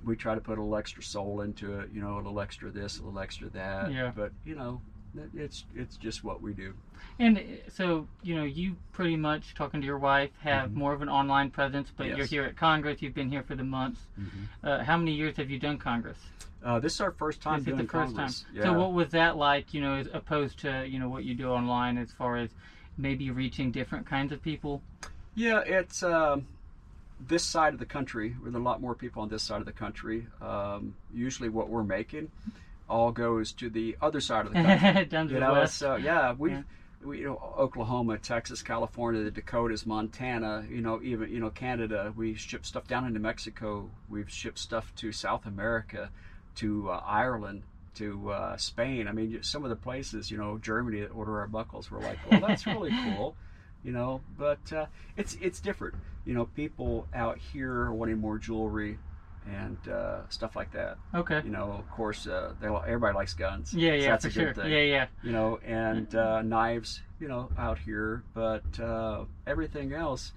we 0.05 0.17
try 0.17 0.35
to 0.35 0.41
put 0.41 0.57
a 0.59 0.63
little 0.63 0.77
extra 0.77 1.03
soul 1.03 1.43
into 1.43 1.81
it, 1.81 1.91
you 1.93 2.01
know, 2.01 2.15
a 2.15 2.19
little 2.19 2.41
extra 2.41 2.71
this, 2.71 2.99
a 2.99 3.03
little 3.03 3.19
extra 3.21 3.51
that. 3.51 3.93
Yeah. 3.93 4.13
But 4.15 4.33
you 4.47 4.55
know, 4.55 4.81
it's 5.35 5.65
it's 5.75 5.97
just 5.97 6.25
what 6.25 6.41
we 6.43 6.53
do. 6.53 6.75
And 7.19 7.39
uh, 7.39 7.43
so, 7.73 8.07
you 8.23 8.35
know, 8.37 8.45
you 8.45 8.77
pretty 8.93 9.17
much 9.17 9.55
talking 9.55 9.81
to 9.81 9.87
your 9.87 9.99
wife 9.99 10.31
have 10.41 10.71
Mhm. 10.71 10.75
more 10.75 10.93
of 10.93 11.03
an 11.03 11.09
online 11.09 11.51
presence, 11.51 11.91
but 11.97 12.07
you're 12.07 12.27
here 12.27 12.45
at 12.45 12.57
Congress. 12.57 13.03
You've 13.03 13.15
been 13.15 13.31
here 13.31 13.43
for 13.43 13.55
the 13.57 13.65
months. 13.65 14.01
Uh, 14.63 14.85
how 14.85 14.97
many 14.97 15.13
years 15.13 15.37
have 15.37 15.51
you 15.51 15.59
done 15.59 15.79
Congress? 15.79 16.19
Uh, 16.65 16.79
this 16.81 16.95
is 16.95 17.01
our 17.01 17.13
first 17.13 17.41
time 17.41 17.61
Is 17.61 17.69
it 17.69 17.77
the 17.77 17.85
first 17.85 18.15
Congress. 18.15 18.43
time? 18.43 18.55
Yeah. 18.55 18.63
So, 18.65 18.73
what 18.79 18.93
was 18.93 19.11
that 19.11 19.37
like? 19.37 19.73
You 19.75 19.81
know, 19.81 19.95
as 19.95 20.09
opposed 20.13 20.59
to 20.61 20.87
you 20.87 20.99
know 20.99 21.09
what 21.09 21.25
you 21.25 21.35
do 21.35 21.51
online, 21.51 21.99
as 21.99 22.13
far 22.13 22.37
as 22.37 22.51
maybe 22.97 23.31
reaching 23.31 23.71
different 23.71 24.07
kinds 24.07 24.33
of 24.33 24.43
people. 24.43 24.83
Yeah, 25.35 25.61
it's 25.61 26.03
um, 26.03 26.47
this 27.21 27.45
side 27.45 27.73
of 27.75 27.79
the 27.79 27.87
country. 27.87 28.35
With 28.43 28.55
a 28.57 28.59
lot 28.59 28.81
more 28.81 28.95
people 28.97 29.23
on 29.23 29.29
this 29.29 29.43
side 29.45 29.61
of 29.61 29.67
the 29.67 29.73
country. 29.73 30.27
Um, 30.41 30.95
usually, 31.15 31.49
what 31.49 31.69
we're 31.69 31.85
making 31.85 32.31
all 32.89 33.13
goes 33.13 33.53
to 33.53 33.69
the 33.71 33.97
other 34.01 34.21
side 34.21 34.47
of 34.47 34.53
the 34.53 34.63
country. 34.63 35.05
Down 35.11 35.29
to 35.29 35.35
you 35.35 35.41
the 35.41 35.47
know, 35.47 35.53
west. 35.53 35.77
so 35.79 35.97
yeah, 35.97 36.33
we, 36.39 36.51
Yeah. 36.53 36.63
we, 37.05 37.19
you 37.19 37.25
know, 37.27 37.55
Oklahoma, 37.59 38.19
Texas, 38.19 38.63
California, 38.63 39.23
the 39.23 39.31
Dakotas, 39.31 39.87
Montana, 39.87 40.65
you 40.71 40.81
know, 40.81 41.01
even 41.03 41.31
you 41.31 41.41
know, 41.41 41.51
Canada. 41.51 42.13
We 42.17 42.35
ship 42.35 42.65
stuff 42.67 42.87
down 42.87 43.07
into 43.07 43.21
Mexico. 43.21 43.91
We've 44.09 44.31
shipped 44.31 44.59
stuff 44.59 44.95
to 44.97 45.13
South 45.13 45.47
America, 45.47 46.11
to 46.57 46.91
uh, 46.91 47.03
Ireland, 47.07 47.63
to 47.97 48.31
uh, 48.31 48.57
Spain. 48.57 49.07
I 49.09 49.13
mean, 49.13 49.39
some 49.43 49.65
of 49.65 49.71
the 49.71 49.77
places, 49.77 50.31
you 50.31 50.39
know, 50.39 50.59
Germany 50.59 51.01
that 51.01 51.11
order 51.11 51.39
our 51.41 51.47
buckles. 51.49 51.91
We're 51.91 52.01
like, 52.01 52.19
well, 52.31 52.41
that's 52.41 52.67
really 52.67 52.91
cool, 53.05 53.37
you 53.85 53.93
know. 53.93 54.21
But 54.39 54.73
uh, 54.73 54.87
it's 55.17 55.37
it's 55.41 55.61
different. 55.61 55.95
You 56.25 56.35
know, 56.35 56.47
people 56.47 57.07
out 57.15 57.39
here 57.39 57.73
are 57.73 57.95
wanting 57.95 58.19
more 58.19 58.39
jewelry 58.39 58.99
and 59.55 59.89
uh, 59.89 60.29
stuff 60.29 60.57
like 60.57 60.73
that. 60.73 60.99
Okay. 61.15 61.41
You 61.45 61.51
know, 61.51 61.73
of 61.73 61.91
course, 61.91 62.27
uh, 62.27 62.53
they, 62.61 62.67
everybody 62.69 63.15
likes 63.15 63.35
guns. 63.35 63.73
Yeah, 63.73 63.91
so 63.91 63.95
yeah, 63.95 64.11
that's 64.11 64.25
for 64.25 64.29
a 64.29 64.33
sure. 64.33 64.45
good 64.53 64.63
thing 64.63 64.73
Yeah, 64.73 64.83
yeah. 64.83 65.07
you 65.23 65.33
know, 65.33 65.59
and 65.65 66.15
uh, 66.15 66.43
knives, 66.43 67.03
you 67.21 67.29
know, 67.29 67.51
out 67.59 67.79
here. 67.79 68.23
But 68.35 68.79
uh, 68.81 69.25
everything 69.47 69.93
else, 69.93 70.33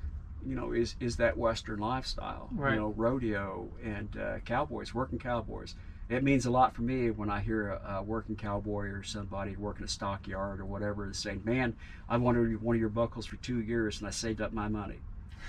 you 0.46 0.56
know, 0.56 0.72
is 0.72 0.96
is 1.00 1.18
that 1.18 1.38
Western 1.38 1.80
lifestyle. 1.80 2.50
Right. 2.54 2.74
You 2.74 2.80
know, 2.80 2.94
rodeo 2.96 3.70
and 3.84 4.16
uh, 4.18 4.40
cowboys, 4.40 4.94
working 4.94 5.20
cowboys. 5.20 5.76
It 6.10 6.24
means 6.24 6.46
a 6.46 6.52
lot 6.52 6.76
for 6.76 6.82
me 6.82 7.10
when 7.10 7.30
I 7.30 7.40
hear 7.40 7.70
a, 7.70 7.96
a 8.00 8.04
working 8.04 8.36
cowboy 8.36 8.88
or 8.88 9.02
somebody 9.02 9.56
working 9.56 9.86
a 9.86 9.88
stockyard 9.88 10.60
or 10.60 10.66
whatever 10.66 11.10
is 11.10 11.18
saying, 11.18 11.42
"Man, 11.46 11.76
I 12.10 12.18
wanted 12.18 12.62
one 12.62 12.76
of 12.76 12.80
your 12.80 12.90
buckles 12.90 13.26
for 13.26 13.38
two 13.38 13.62
years 13.62 14.00
and 14.00 14.08
I 14.08 14.12
saved 14.12 14.42
up 14.42 14.52
my 14.52 14.68
money." 14.68 15.00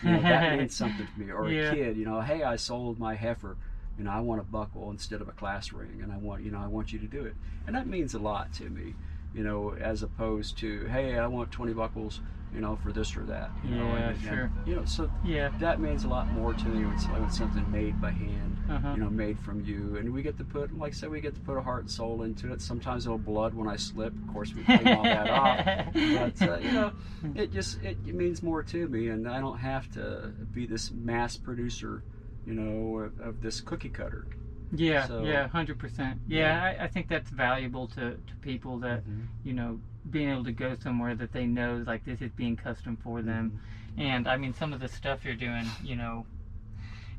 You 0.02 0.10
know, 0.10 0.22
that 0.22 0.42
mm-hmm. 0.42 0.58
means 0.58 0.74
something 0.76 1.06
to 1.06 1.20
me. 1.20 1.30
Or 1.30 1.48
Yeah. 1.48 1.70
a 1.70 1.74
kid, 1.74 1.96
you 1.96 2.04
know, 2.04 2.20
hey, 2.20 2.42
I 2.42 2.56
sold 2.56 2.98
my 2.98 3.14
heifer. 3.14 3.56
You 3.98 4.04
know, 4.04 4.10
I 4.10 4.20
want 4.20 4.40
a 4.40 4.44
buckle 4.44 4.90
instead 4.90 5.20
of 5.20 5.28
a 5.28 5.32
class 5.32 5.72
ring, 5.72 6.00
and 6.02 6.10
I 6.12 6.16
want, 6.16 6.42
you 6.42 6.50
know, 6.50 6.58
I 6.58 6.66
want 6.66 6.92
you 6.92 6.98
to 6.98 7.06
do 7.06 7.24
it, 7.24 7.34
and 7.66 7.76
that 7.76 7.86
means 7.86 8.14
a 8.14 8.18
lot 8.18 8.52
to 8.54 8.64
me. 8.64 8.94
You 9.34 9.42
know, 9.44 9.74
as 9.80 10.02
opposed 10.02 10.58
to, 10.58 10.84
hey, 10.86 11.18
I 11.18 11.26
want 11.26 11.50
20 11.50 11.72
buckles, 11.72 12.20
you 12.54 12.60
know, 12.60 12.76
for 12.76 12.92
this 12.92 13.16
or 13.16 13.24
that. 13.24 13.50
You 13.64 13.76
know, 13.76 13.86
Yeah, 13.86 13.96
and, 13.96 14.08
and, 14.10 14.20
sure. 14.22 14.52
you 14.66 14.76
know, 14.76 14.84
so 14.84 15.10
Yeah. 15.24 15.48
that 15.58 15.80
means 15.80 16.04
a 16.04 16.08
lot 16.08 16.30
more 16.32 16.52
to 16.52 16.68
me 16.68 16.84
when 16.84 16.92
it's, 16.94 17.06
it's 17.16 17.38
something 17.38 17.64
made 17.72 17.98
by 17.98 18.10
hand, 18.10 18.58
Uh-huh. 18.68 18.92
you 18.94 19.00
know, 19.00 19.08
made 19.08 19.38
from 19.38 19.64
you, 19.64 19.96
and 19.96 20.12
we 20.12 20.20
get 20.20 20.36
to 20.36 20.44
put, 20.44 20.76
like 20.76 20.92
I 20.92 20.94
said, 20.94 21.08
we 21.10 21.22
get 21.22 21.34
to 21.34 21.40
put 21.40 21.56
a 21.56 21.62
heart 21.62 21.80
and 21.80 21.90
soul 21.90 22.22
into 22.24 22.52
it. 22.52 22.60
Sometimes 22.60 23.06
it'll 23.06 23.16
blood 23.16 23.54
when 23.54 23.68
I 23.68 23.76
slip. 23.76 24.12
Of 24.14 24.26
course, 24.34 24.54
we 24.54 24.64
clean 24.64 24.88
all 24.88 25.02
that 25.04 25.30
off. 25.30 25.64
But 25.94 26.42
uh, 26.46 26.58
you 26.58 26.72
know, 26.72 26.92
it 27.34 27.52
just 27.52 27.82
it, 27.82 27.96
it 28.06 28.14
means 28.14 28.42
more 28.42 28.62
to 28.64 28.86
me, 28.88 29.08
and 29.08 29.26
I 29.26 29.40
don't 29.40 29.58
have 29.58 29.90
to 29.94 30.34
be 30.52 30.66
this 30.66 30.90
mass 30.92 31.38
producer, 31.38 32.02
you 32.44 32.52
know, 32.52 32.98
of, 32.98 33.18
of 33.20 33.40
this 33.40 33.62
cookie 33.62 33.88
cutter. 33.88 34.26
Yeah, 34.74 35.06
So- 35.06 35.22
yeah, 35.22 35.48
hundred 35.48 35.78
percent. 35.78 36.20
Yeah, 36.26 36.62
I, 36.62 36.84
I 36.84 36.88
think 36.88 37.08
that's 37.08 37.30
valuable 37.30 37.86
to, 37.88 38.12
to 38.12 38.34
people 38.40 38.78
that 38.78 39.02
mm-hmm. 39.02 39.22
you 39.44 39.52
know 39.52 39.80
being 40.10 40.30
able 40.30 40.44
to 40.44 40.52
go 40.52 40.74
somewhere 40.82 41.14
that 41.14 41.32
they 41.32 41.46
know 41.46 41.84
like 41.86 42.04
this 42.04 42.20
is 42.20 42.30
being 42.32 42.56
custom 42.56 42.96
for 42.96 43.18
mm-hmm. 43.18 43.28
them. 43.28 43.60
And 43.98 44.26
I 44.26 44.36
mean, 44.36 44.54
some 44.54 44.72
of 44.72 44.80
the 44.80 44.88
stuff 44.88 45.24
you're 45.24 45.34
doing, 45.34 45.66
you 45.84 45.96
know, 45.96 46.24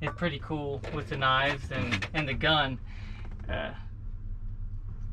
is 0.01 0.09
pretty 0.17 0.39
cool 0.39 0.81
with 0.93 1.09
the 1.09 1.17
knives 1.17 1.71
and 1.71 2.07
and 2.13 2.27
the 2.27 2.33
gun. 2.33 2.79
Uh, 3.49 3.71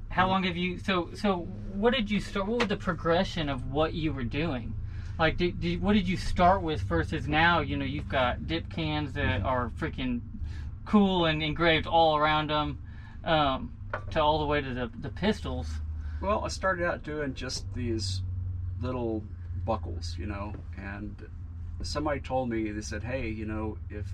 how 0.09 0.27
long 0.27 0.45
have 0.45 0.57
you? 0.57 0.79
So 0.79 1.11
so 1.15 1.47
what 1.75 1.95
did 1.95 2.11
you 2.11 2.21
start? 2.21 2.47
What 2.47 2.61
was 2.61 2.69
the 2.69 2.77
progression 2.77 3.49
of 3.49 3.71
what 3.71 3.93
you 3.93 4.13
were 4.13 4.25
doing? 4.25 4.75
Like, 5.19 5.37
did, 5.37 5.61
did 5.61 5.83
what 5.83 5.93
did 5.93 6.09
you 6.09 6.17
start 6.17 6.63
with 6.63 6.81
versus 6.81 7.29
now? 7.29 7.61
You 7.61 7.77
know, 7.77 7.85
you've 7.85 8.09
got 8.09 8.47
dip 8.47 8.71
cans 8.71 9.13
that 9.13 9.41
mm-hmm. 9.41 9.47
are 9.47 9.71
freaking 9.79 10.23
cool 10.85 11.27
and 11.27 11.43
engraved 11.43 11.87
all 11.87 12.17
around 12.17 12.51
them, 12.51 12.79
um, 13.25 13.73
to 14.11 14.23
all 14.23 14.39
the 14.39 14.47
way 14.47 14.61
to 14.61 14.75
the 14.75 14.91
the 15.01 15.11
pistols. 15.11 15.69
Well, 16.21 16.45
I 16.45 16.49
started 16.49 16.87
out 16.87 17.03
doing 17.03 17.35
just 17.35 17.73
these 17.75 18.23
little 18.81 19.23
buckles, 19.65 20.17
you 20.19 20.27
know, 20.27 20.53
and 20.77 21.17
somebody 21.83 22.21
told 22.21 22.49
me 22.51 22.71
they 22.71 22.81
said, 22.81 23.03
"Hey, 23.03 23.29
you 23.29 23.47
know, 23.47 23.79
if 23.89 24.07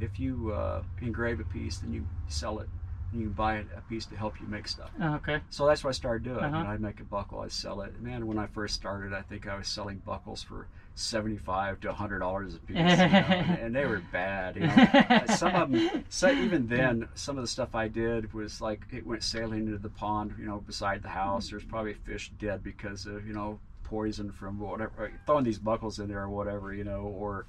if 0.00 0.18
you 0.18 0.52
uh, 0.52 0.82
engrave 1.00 1.40
a 1.40 1.44
piece, 1.44 1.78
then 1.78 1.92
you 1.92 2.06
sell 2.28 2.60
it, 2.60 2.68
and 3.12 3.20
you 3.20 3.26
can 3.28 3.34
buy 3.34 3.56
a 3.76 3.80
piece 3.88 4.06
to 4.06 4.16
help 4.16 4.40
you 4.40 4.46
make 4.46 4.68
stuff." 4.68 4.90
Oh, 5.00 5.14
okay. 5.16 5.40
So 5.50 5.66
that's 5.66 5.82
what 5.84 5.90
I 5.90 5.92
started 5.92 6.24
doing. 6.24 6.38
Uh-huh. 6.38 6.58
You 6.58 6.64
know, 6.64 6.70
I'd 6.70 6.80
make 6.80 7.00
a 7.00 7.04
buckle, 7.04 7.40
I'd 7.40 7.52
sell 7.52 7.80
it. 7.82 8.00
Man, 8.00 8.26
when 8.26 8.38
I 8.38 8.46
first 8.46 8.74
started, 8.74 9.12
I 9.12 9.22
think 9.22 9.48
I 9.48 9.56
was 9.56 9.68
selling 9.68 9.98
buckles 9.98 10.42
for 10.42 10.68
seventy-five 10.94 11.80
to 11.80 11.92
hundred 11.92 12.18
dollars 12.20 12.54
a 12.54 12.58
piece, 12.58 12.76
you 12.76 12.82
know, 12.82 12.88
and, 12.90 13.58
and 13.58 13.76
they 13.76 13.86
were 13.86 14.02
bad. 14.12 14.56
You 14.56 14.66
know, 14.66 15.34
some 15.34 15.54
of 15.54 15.70
them, 15.70 16.04
so 16.08 16.30
even 16.30 16.66
then, 16.66 17.08
some 17.14 17.36
of 17.38 17.42
the 17.42 17.48
stuff 17.48 17.74
I 17.74 17.88
did 17.88 18.32
was 18.32 18.60
like 18.60 18.82
it 18.92 19.06
went 19.06 19.22
sailing 19.22 19.66
into 19.66 19.78
the 19.78 19.88
pond, 19.88 20.34
you 20.38 20.46
know, 20.46 20.58
beside 20.58 21.02
the 21.02 21.08
house. 21.08 21.50
There's 21.50 21.64
probably 21.64 21.94
fish 21.94 22.30
dead 22.38 22.62
because 22.62 23.06
of 23.06 23.26
you 23.26 23.32
know 23.32 23.58
poison 23.84 24.30
from 24.30 24.58
whatever, 24.58 25.10
throwing 25.26 25.44
these 25.44 25.58
buckles 25.58 25.98
in 25.98 26.08
there 26.08 26.22
or 26.22 26.30
whatever, 26.30 26.72
you 26.74 26.84
know, 26.84 27.02
or. 27.02 27.46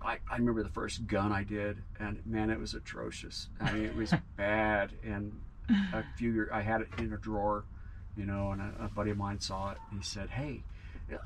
I, 0.00 0.18
I 0.30 0.36
remember 0.36 0.62
the 0.62 0.68
first 0.68 1.08
gun 1.08 1.32
I 1.32 1.42
did, 1.42 1.78
and 1.98 2.24
man, 2.24 2.50
it 2.50 2.60
was 2.60 2.74
atrocious. 2.74 3.48
I 3.60 3.72
mean, 3.72 3.84
it 3.84 3.96
was 3.96 4.14
bad. 4.36 4.92
And 5.04 5.32
a 5.92 6.04
few 6.16 6.32
years, 6.32 6.50
I 6.52 6.60
had 6.60 6.82
it 6.82 6.88
in 6.98 7.12
a 7.12 7.16
drawer, 7.16 7.64
you 8.16 8.24
know, 8.24 8.52
and 8.52 8.60
a, 8.60 8.84
a 8.84 8.88
buddy 8.88 9.10
of 9.10 9.16
mine 9.16 9.40
saw 9.40 9.72
it. 9.72 9.78
And 9.90 9.98
he 9.98 10.04
said, 10.04 10.30
"Hey, 10.30 10.62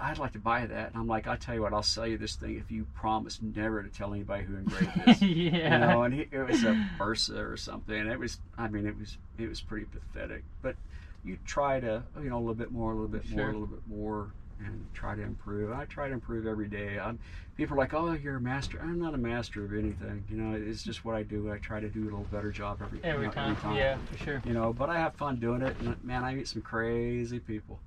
I'd 0.00 0.18
like 0.18 0.32
to 0.32 0.38
buy 0.38 0.66
that." 0.66 0.88
And 0.88 0.96
I'm 0.96 1.06
like, 1.06 1.26
"I'll 1.26 1.36
tell 1.36 1.54
you 1.54 1.62
what, 1.62 1.72
I'll 1.72 1.82
sell 1.82 2.06
you 2.06 2.18
this 2.18 2.36
thing 2.36 2.56
if 2.56 2.70
you 2.70 2.86
promise 2.94 3.40
never 3.42 3.82
to 3.82 3.88
tell 3.88 4.12
anybody 4.12 4.44
who 4.44 4.56
engraved 4.56 5.04
this." 5.04 5.22
yeah. 5.22 5.74
You 5.74 5.86
know, 5.86 6.02
and 6.02 6.14
he, 6.14 6.28
it 6.30 6.46
was 6.46 6.64
a 6.64 6.88
Bersa 6.98 7.52
or 7.52 7.56
something. 7.56 8.06
It 8.06 8.18
was, 8.18 8.38
I 8.56 8.68
mean, 8.68 8.86
it 8.86 8.98
was, 8.98 9.18
it 9.38 9.48
was 9.48 9.60
pretty 9.60 9.86
pathetic. 9.86 10.44
But 10.62 10.76
you 11.24 11.38
try 11.44 11.80
to, 11.80 12.02
you 12.20 12.30
know, 12.30 12.36
a 12.36 12.40
little 12.40 12.54
bit 12.54 12.72
more, 12.72 12.92
a 12.92 12.94
little 12.94 13.08
bit 13.08 13.28
more, 13.30 13.48
a 13.48 13.52
little 13.52 13.66
bit 13.66 13.86
more, 13.88 14.32
and 14.58 14.86
try 14.94 15.14
to 15.14 15.22
improve. 15.22 15.72
I 15.72 15.84
try 15.84 16.08
to 16.08 16.14
improve 16.14 16.46
every 16.46 16.68
day. 16.68 16.98
I'm, 16.98 17.18
people 17.56 17.74
are 17.74 17.78
like, 17.78 17.94
"Oh, 17.94 18.12
you're 18.12 18.36
a 18.36 18.40
master." 18.40 18.80
I'm 18.82 19.00
not 19.00 19.14
a 19.14 19.18
master 19.18 19.64
of 19.64 19.72
anything. 19.72 20.24
You 20.28 20.36
know, 20.36 20.56
it's 20.56 20.82
just 20.82 21.04
what 21.04 21.14
I 21.14 21.22
do. 21.22 21.50
I 21.52 21.58
try 21.58 21.80
to 21.80 21.88
do 21.88 22.02
a 22.02 22.04
little 22.04 22.26
better 22.30 22.50
job 22.50 22.80
every 22.82 23.00
every 23.02 23.26
you 23.26 23.26
know, 23.28 23.54
time. 23.54 23.76
Yeah, 23.76 23.98
for 24.10 24.18
sure. 24.18 24.42
You 24.44 24.54
know, 24.54 24.72
but 24.72 24.90
I 24.90 24.98
have 24.98 25.14
fun 25.14 25.36
doing 25.36 25.62
it, 25.62 25.76
and 25.80 26.02
man, 26.04 26.24
I 26.24 26.34
meet 26.34 26.48
some 26.48 26.62
crazy 26.62 27.38
people. 27.38 27.80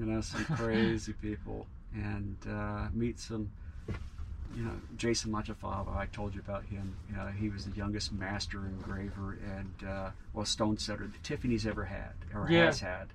You 0.00 0.06
know, 0.06 0.20
some 0.22 0.44
crazy 0.56 1.12
people, 1.12 1.66
and 1.94 2.38
uh, 2.48 2.88
meet 2.94 3.20
some. 3.20 3.50
You 4.56 4.64
know, 4.64 4.72
Jason 4.96 5.30
Marchiafava. 5.30 5.94
I 5.94 6.06
told 6.06 6.34
you 6.34 6.40
about 6.40 6.64
him. 6.64 6.96
Uh, 7.16 7.28
he 7.28 7.50
was 7.50 7.66
the 7.66 7.76
youngest 7.76 8.10
master 8.12 8.66
engraver 8.66 9.38
and 9.44 9.88
uh, 9.88 10.10
well 10.32 10.46
stone 10.46 10.78
setter 10.78 11.06
that 11.06 11.22
Tiffany's 11.22 11.66
ever 11.66 11.84
had 11.84 12.14
or 12.34 12.48
Yeah. 12.48 12.66
has 12.66 12.80
had, 12.80 13.08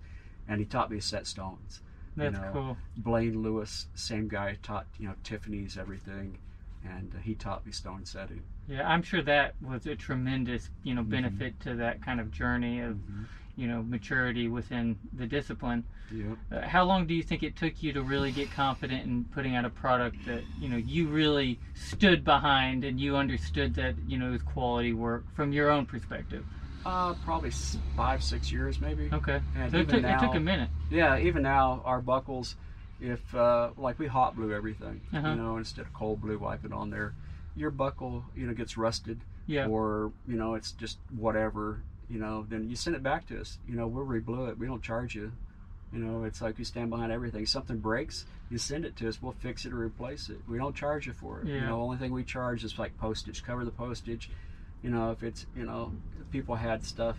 and 0.48 0.60
he 0.60 0.66
taught 0.66 0.92
me 0.92 0.98
to 0.98 1.06
set 1.06 1.26
stones. 1.28 1.82
That's 2.16 2.38
know, 2.38 2.50
cool. 2.54 2.78
Blaine 2.96 3.42
Lewis, 3.42 3.88
same 3.96 4.28
guy, 4.28 4.58
taught 4.62 4.86
you 5.00 5.08
know 5.08 5.16
Tiffany's 5.24 5.76
everything, 5.78 6.38
and 6.86 7.12
uh, 7.16 7.20
he 7.20 7.34
taught 7.34 7.66
me 7.66 7.72
stone 7.72 8.06
setting. 8.06 8.44
Yeah, 8.68 8.88
I'm 8.88 9.02
sure 9.02 9.22
that 9.24 9.56
was 9.62 9.86
a 9.88 9.96
tremendous, 9.96 10.70
you 10.84 10.94
know, 10.94 11.02
Mhm. 11.04 11.10
benefit 11.10 11.60
to 11.62 11.76
that 11.76 12.02
kind 12.02 12.20
of 12.20 12.32
journey 12.32 12.80
of, 12.80 12.96
Mhm. 12.96 13.26
You 13.56 13.68
know, 13.68 13.84
maturity 13.84 14.48
within 14.48 14.98
the 15.14 15.26
discipline. 15.26 15.84
Yep. 16.12 16.38
Uh, 16.52 16.62
how 16.68 16.84
long 16.84 17.08
do 17.08 17.14
you 17.14 17.24
think 17.24 17.42
it 17.42 17.56
took 17.56 17.82
you 17.82 17.92
to 17.94 18.02
really 18.04 18.32
get 18.32 18.52
confident 18.52 19.06
in 19.06 19.24
putting 19.34 19.56
out 19.56 19.66
a 19.66 19.70
product 19.70 20.26
that 20.26 20.42
you 20.62 20.70
know 20.70 20.78
you 20.78 21.08
really 21.08 21.60
stood 21.74 22.24
behind 22.24 22.84
and 22.84 23.00
you 23.00 23.16
understood 23.16 23.74
that 23.76 23.96
you 24.08 24.18
know 24.18 24.28
it 24.28 24.32
was 24.32 24.42
quality 24.42 24.94
work 24.94 25.24
from 25.36 25.52
your 25.54 25.70
own 25.72 25.86
perspective? 25.86 26.46
Uh, 26.86 27.14
probably 27.26 27.52
five, 27.96 28.22
six 28.24 28.52
years 28.52 28.80
maybe. 28.80 29.10
Okay, 29.12 29.42
And 29.56 29.72
so 29.72 29.78
it 29.80 29.90
took, 29.90 30.04
it 30.04 30.20
took 30.20 30.36
a 30.36 30.40
minute. 30.40 30.70
Yeah, 30.92 31.18
even 31.18 31.42
now 31.42 31.82
our 31.84 32.00
buckles, 32.00 32.56
if 33.02 33.34
uh, 33.34 33.72
like 33.78 33.98
we 33.98 34.06
hot 34.08 34.36
blue 34.36 34.54
everything, 34.54 35.02
Uh-huh. 35.14 35.30
you 35.30 35.36
know, 35.36 35.58
instead 35.58 35.82
of 35.86 35.94
cold 35.94 36.22
blue, 36.22 36.38
wipe 36.38 36.64
it 36.64 36.72
on 36.72 36.92
there. 36.92 37.14
Your 37.56 37.72
buckle, 37.72 38.26
you 38.36 38.46
know, 38.46 38.54
gets 38.54 38.78
rusted, 38.78 39.22
Yeah, 39.48 39.66
or 39.68 40.12
you 40.28 40.36
know, 40.36 40.54
it's 40.54 40.74
just 40.74 41.00
whatever, 41.18 41.82
you 42.10 42.20
know. 42.20 42.46
Then 42.48 42.70
you 42.70 42.76
send 42.76 42.96
it 42.96 43.04
back 43.04 43.28
to 43.28 43.40
us. 43.40 43.58
You 43.68 43.76
know, 43.76 43.88
we'll 43.88 44.06
reblue 44.06 44.50
it. 44.50 44.58
We 44.58 44.68
don't 44.68 44.82
charge 44.84 45.16
you. 45.16 45.32
You 45.94 46.00
know, 46.00 46.24
it's 46.26 46.42
like 46.42 46.58
we 46.58 46.64
stand 46.64 46.90
behind 46.90 47.12
everything. 47.12 47.46
Something 47.46 47.78
breaks, 47.78 48.26
you 48.50 48.58
send 48.58 48.86
it 48.86 48.98
to 48.98 49.08
us. 49.08 49.22
We'll 49.22 49.32
fix 49.40 49.66
it 49.66 49.72
or 49.72 49.78
replace 49.78 50.30
it. 50.30 50.40
We 50.48 50.58
don't 50.58 50.76
charge 50.76 51.08
you 51.08 51.14
for 51.14 51.40
it. 51.40 51.48
You 51.48 51.62
know, 51.62 51.78
the 51.78 51.84
only 51.84 51.98
thing 51.98 52.12
we 52.12 52.24
charge 52.24 52.64
is 52.64 52.78
like 52.78 52.98
postage. 52.98 53.44
Cover 53.44 53.64
the 53.64 53.72
postage. 53.72 54.30
You 54.84 54.90
know, 54.90 55.12
if 55.12 55.24
it's 55.24 55.46
you 55.56 55.66
know, 55.66 55.94
people 56.32 56.56
had 56.56 56.84
stuff. 56.84 57.18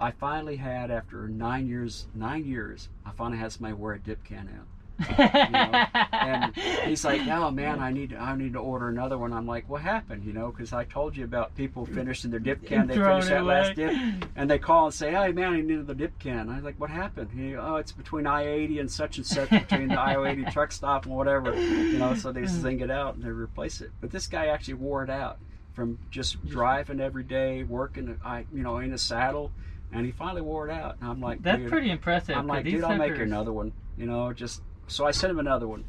I 0.00 0.10
finally 0.12 0.56
had 0.56 0.90
after 0.90 1.28
nine 1.28 1.66
years, 1.66 2.06
nine 2.14 2.44
years, 2.44 2.88
I 3.06 3.10
finally 3.12 3.38
had 3.38 3.52
somebody 3.52 3.74
wear 3.74 3.94
a 3.94 3.98
dip 3.98 4.22
can 4.22 4.48
out. 4.58 4.66
and 5.18 6.54
He's 6.84 7.04
like, 7.04 7.26
"Oh 7.28 7.50
man, 7.50 7.80
I 7.80 7.90
need, 7.92 8.14
I 8.14 8.34
need 8.34 8.54
to 8.54 8.58
order 8.58 8.88
another 8.88 9.18
one." 9.18 9.32
I'm 9.32 9.46
like, 9.46 9.68
"What 9.68 9.82
happened?" 9.82 10.24
You 10.24 10.32
know, 10.32 10.50
because 10.50 10.72
I 10.72 10.84
told 10.84 11.16
you 11.16 11.24
about 11.24 11.54
people 11.54 11.86
finishing 11.86 12.30
their 12.30 12.40
dip 12.40 12.64
can. 12.66 12.86
They 12.86 12.96
finish 12.96 13.26
that 13.26 13.44
last 13.44 13.76
dip, 13.76 13.94
and 14.36 14.50
they 14.50 14.58
call 14.58 14.86
and 14.86 14.94
say, 14.94 15.12
"Hey 15.12 15.32
man, 15.32 15.52
I 15.52 15.60
need 15.60 15.86
the 15.86 15.94
dip 15.94 16.18
can." 16.18 16.48
I 16.48 16.56
was 16.56 16.64
like, 16.64 16.80
"What 16.80 16.90
happened?" 16.90 17.30
He, 17.32 17.54
"Oh, 17.56 17.76
it's 17.76 17.92
between 17.92 18.26
I-80 18.26 18.80
and 18.80 18.90
such 18.90 19.18
and 19.18 19.26
such, 19.26 19.50
between 19.50 19.88
the 19.88 20.00
I-80 20.00 20.52
truck 20.52 20.72
stop 20.72 21.06
and 21.06 21.14
whatever." 21.14 21.54
You 21.54 21.98
know, 21.98 22.14
so 22.14 22.32
they 22.32 22.42
mm. 22.42 22.48
zing 22.48 22.80
it 22.80 22.90
out 22.90 23.14
and 23.14 23.24
they 23.24 23.30
replace 23.30 23.80
it. 23.80 23.90
But 24.00 24.10
this 24.10 24.26
guy 24.26 24.46
actually 24.46 24.74
wore 24.74 25.04
it 25.04 25.10
out 25.10 25.38
from 25.74 25.98
just 26.10 26.44
driving 26.46 27.00
every 27.00 27.22
day, 27.22 27.62
working, 27.62 28.18
I, 28.24 28.46
you 28.52 28.64
know, 28.64 28.78
in 28.78 28.92
a 28.92 28.98
saddle, 28.98 29.52
and 29.92 30.04
he 30.04 30.10
finally 30.10 30.42
wore 30.42 30.68
it 30.68 30.72
out. 30.72 30.96
And 31.00 31.08
I'm 31.08 31.20
like, 31.20 31.42
That's 31.42 31.68
pretty 31.68 31.90
impressive. 31.90 32.36
I'm 32.36 32.48
like, 32.48 32.64
dude, 32.64 32.82
I'll 32.82 32.96
make 32.96 33.16
you 33.16 33.22
another 33.22 33.52
one. 33.52 33.72
You 33.96 34.06
know, 34.06 34.32
just 34.32 34.62
so 34.88 35.06
I 35.06 35.10
sent 35.10 35.30
him 35.30 35.38
another 35.38 35.68
one, 35.68 35.84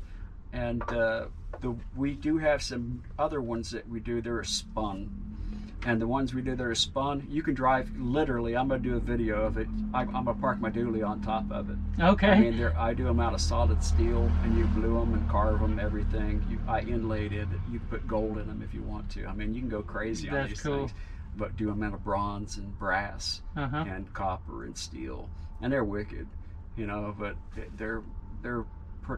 and 0.53 0.83
uh, 0.83 1.25
the 1.61 1.75
we 1.95 2.13
do 2.13 2.37
have 2.37 2.61
some 2.61 3.03
other 3.17 3.41
ones 3.41 3.71
that 3.71 3.87
we 3.89 3.99
do. 3.99 4.21
They're 4.21 4.43
spun, 4.43 5.09
and 5.85 6.01
the 6.01 6.07
ones 6.07 6.33
we 6.33 6.41
do 6.41 6.55
that 6.55 6.63
are 6.63 6.75
spun, 6.75 7.25
you 7.29 7.41
can 7.41 7.53
drive 7.53 7.89
literally. 7.97 8.55
I'm 8.55 8.67
gonna 8.67 8.81
do 8.81 8.97
a 8.97 8.99
video 8.99 9.41
of 9.43 9.57
it. 9.57 9.67
I, 9.93 10.01
I'm 10.01 10.11
gonna 10.11 10.33
park 10.35 10.59
my 10.59 10.69
dually 10.69 11.07
on 11.07 11.21
top 11.21 11.49
of 11.51 11.69
it. 11.69 11.77
Okay. 11.99 12.27
I 12.27 12.39
mean, 12.39 12.57
they're, 12.57 12.77
I 12.77 12.93
do 12.93 13.05
them 13.05 13.19
out 13.19 13.33
of 13.33 13.41
solid 13.41 13.83
steel, 13.83 14.29
and 14.43 14.57
you 14.57 14.65
glue 14.75 14.99
them 14.99 15.13
and 15.13 15.29
carve 15.29 15.59
them, 15.61 15.79
everything. 15.79 16.45
You, 16.49 16.59
I 16.67 16.81
inlaid 16.81 17.33
it. 17.33 17.47
You 17.71 17.79
put 17.89 18.05
gold 18.07 18.37
in 18.37 18.47
them 18.47 18.61
if 18.61 18.73
you 18.73 18.83
want 18.83 19.09
to. 19.11 19.25
I 19.25 19.33
mean, 19.33 19.53
you 19.53 19.61
can 19.61 19.69
go 19.69 19.81
crazy 19.81 20.29
on 20.29 20.35
That's 20.35 20.49
these 20.49 20.61
cool. 20.61 20.77
things, 20.79 20.93
but 21.37 21.55
do 21.55 21.67
them 21.67 21.83
out 21.83 21.93
of 21.93 22.03
bronze 22.03 22.57
and 22.57 22.77
brass 22.77 23.41
uh 23.55 23.67
huh. 23.67 23.85
and 23.87 24.11
copper 24.13 24.65
and 24.65 24.77
steel, 24.77 25.29
and 25.61 25.71
they're 25.71 25.83
wicked, 25.83 26.27
you 26.75 26.87
know. 26.87 27.15
But 27.17 27.35
they're 27.77 28.03
they're 28.41 28.65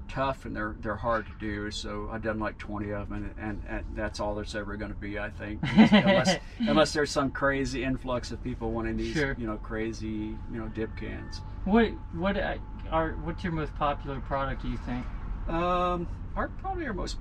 tough 0.07 0.45
and 0.45 0.55
they're 0.55 0.75
they're 0.79 0.95
hard 0.95 1.25
to 1.27 1.31
do. 1.39 1.69
So 1.71 2.09
I've 2.11 2.21
done 2.23 2.39
like 2.39 2.57
20 2.57 2.89
of 2.91 3.09
them, 3.09 3.33
and, 3.37 3.49
and, 3.49 3.63
and 3.67 3.85
that's 3.95 4.19
all 4.19 4.33
there's 4.35 4.55
ever 4.55 4.75
going 4.77 4.91
to 4.93 4.97
be, 4.97 5.19
I 5.19 5.29
think, 5.29 5.59
unless 5.63 6.37
unless 6.59 6.93
there's 6.93 7.11
some 7.11 7.31
crazy 7.31 7.83
influx 7.83 8.31
of 8.31 8.43
people 8.43 8.71
wanting 8.71 8.97
these, 8.97 9.13
Sure. 9.13 9.35
you 9.37 9.47
know, 9.47 9.57
crazy, 9.57 10.07
you 10.51 10.57
know, 10.59 10.67
dip 10.69 10.95
cans. 10.97 11.41
What 11.65 11.89
what 12.13 12.37
uh, 12.37 12.55
are 12.91 13.11
what's 13.23 13.43
your 13.43 13.53
most 13.53 13.75
popular 13.75 14.19
product? 14.21 14.61
Do 14.63 14.69
you 14.69 14.77
think 14.77 15.05
Um, 15.47 16.07
our 16.35 16.47
probably 16.59 16.85
our 16.87 16.93
most, 16.93 17.17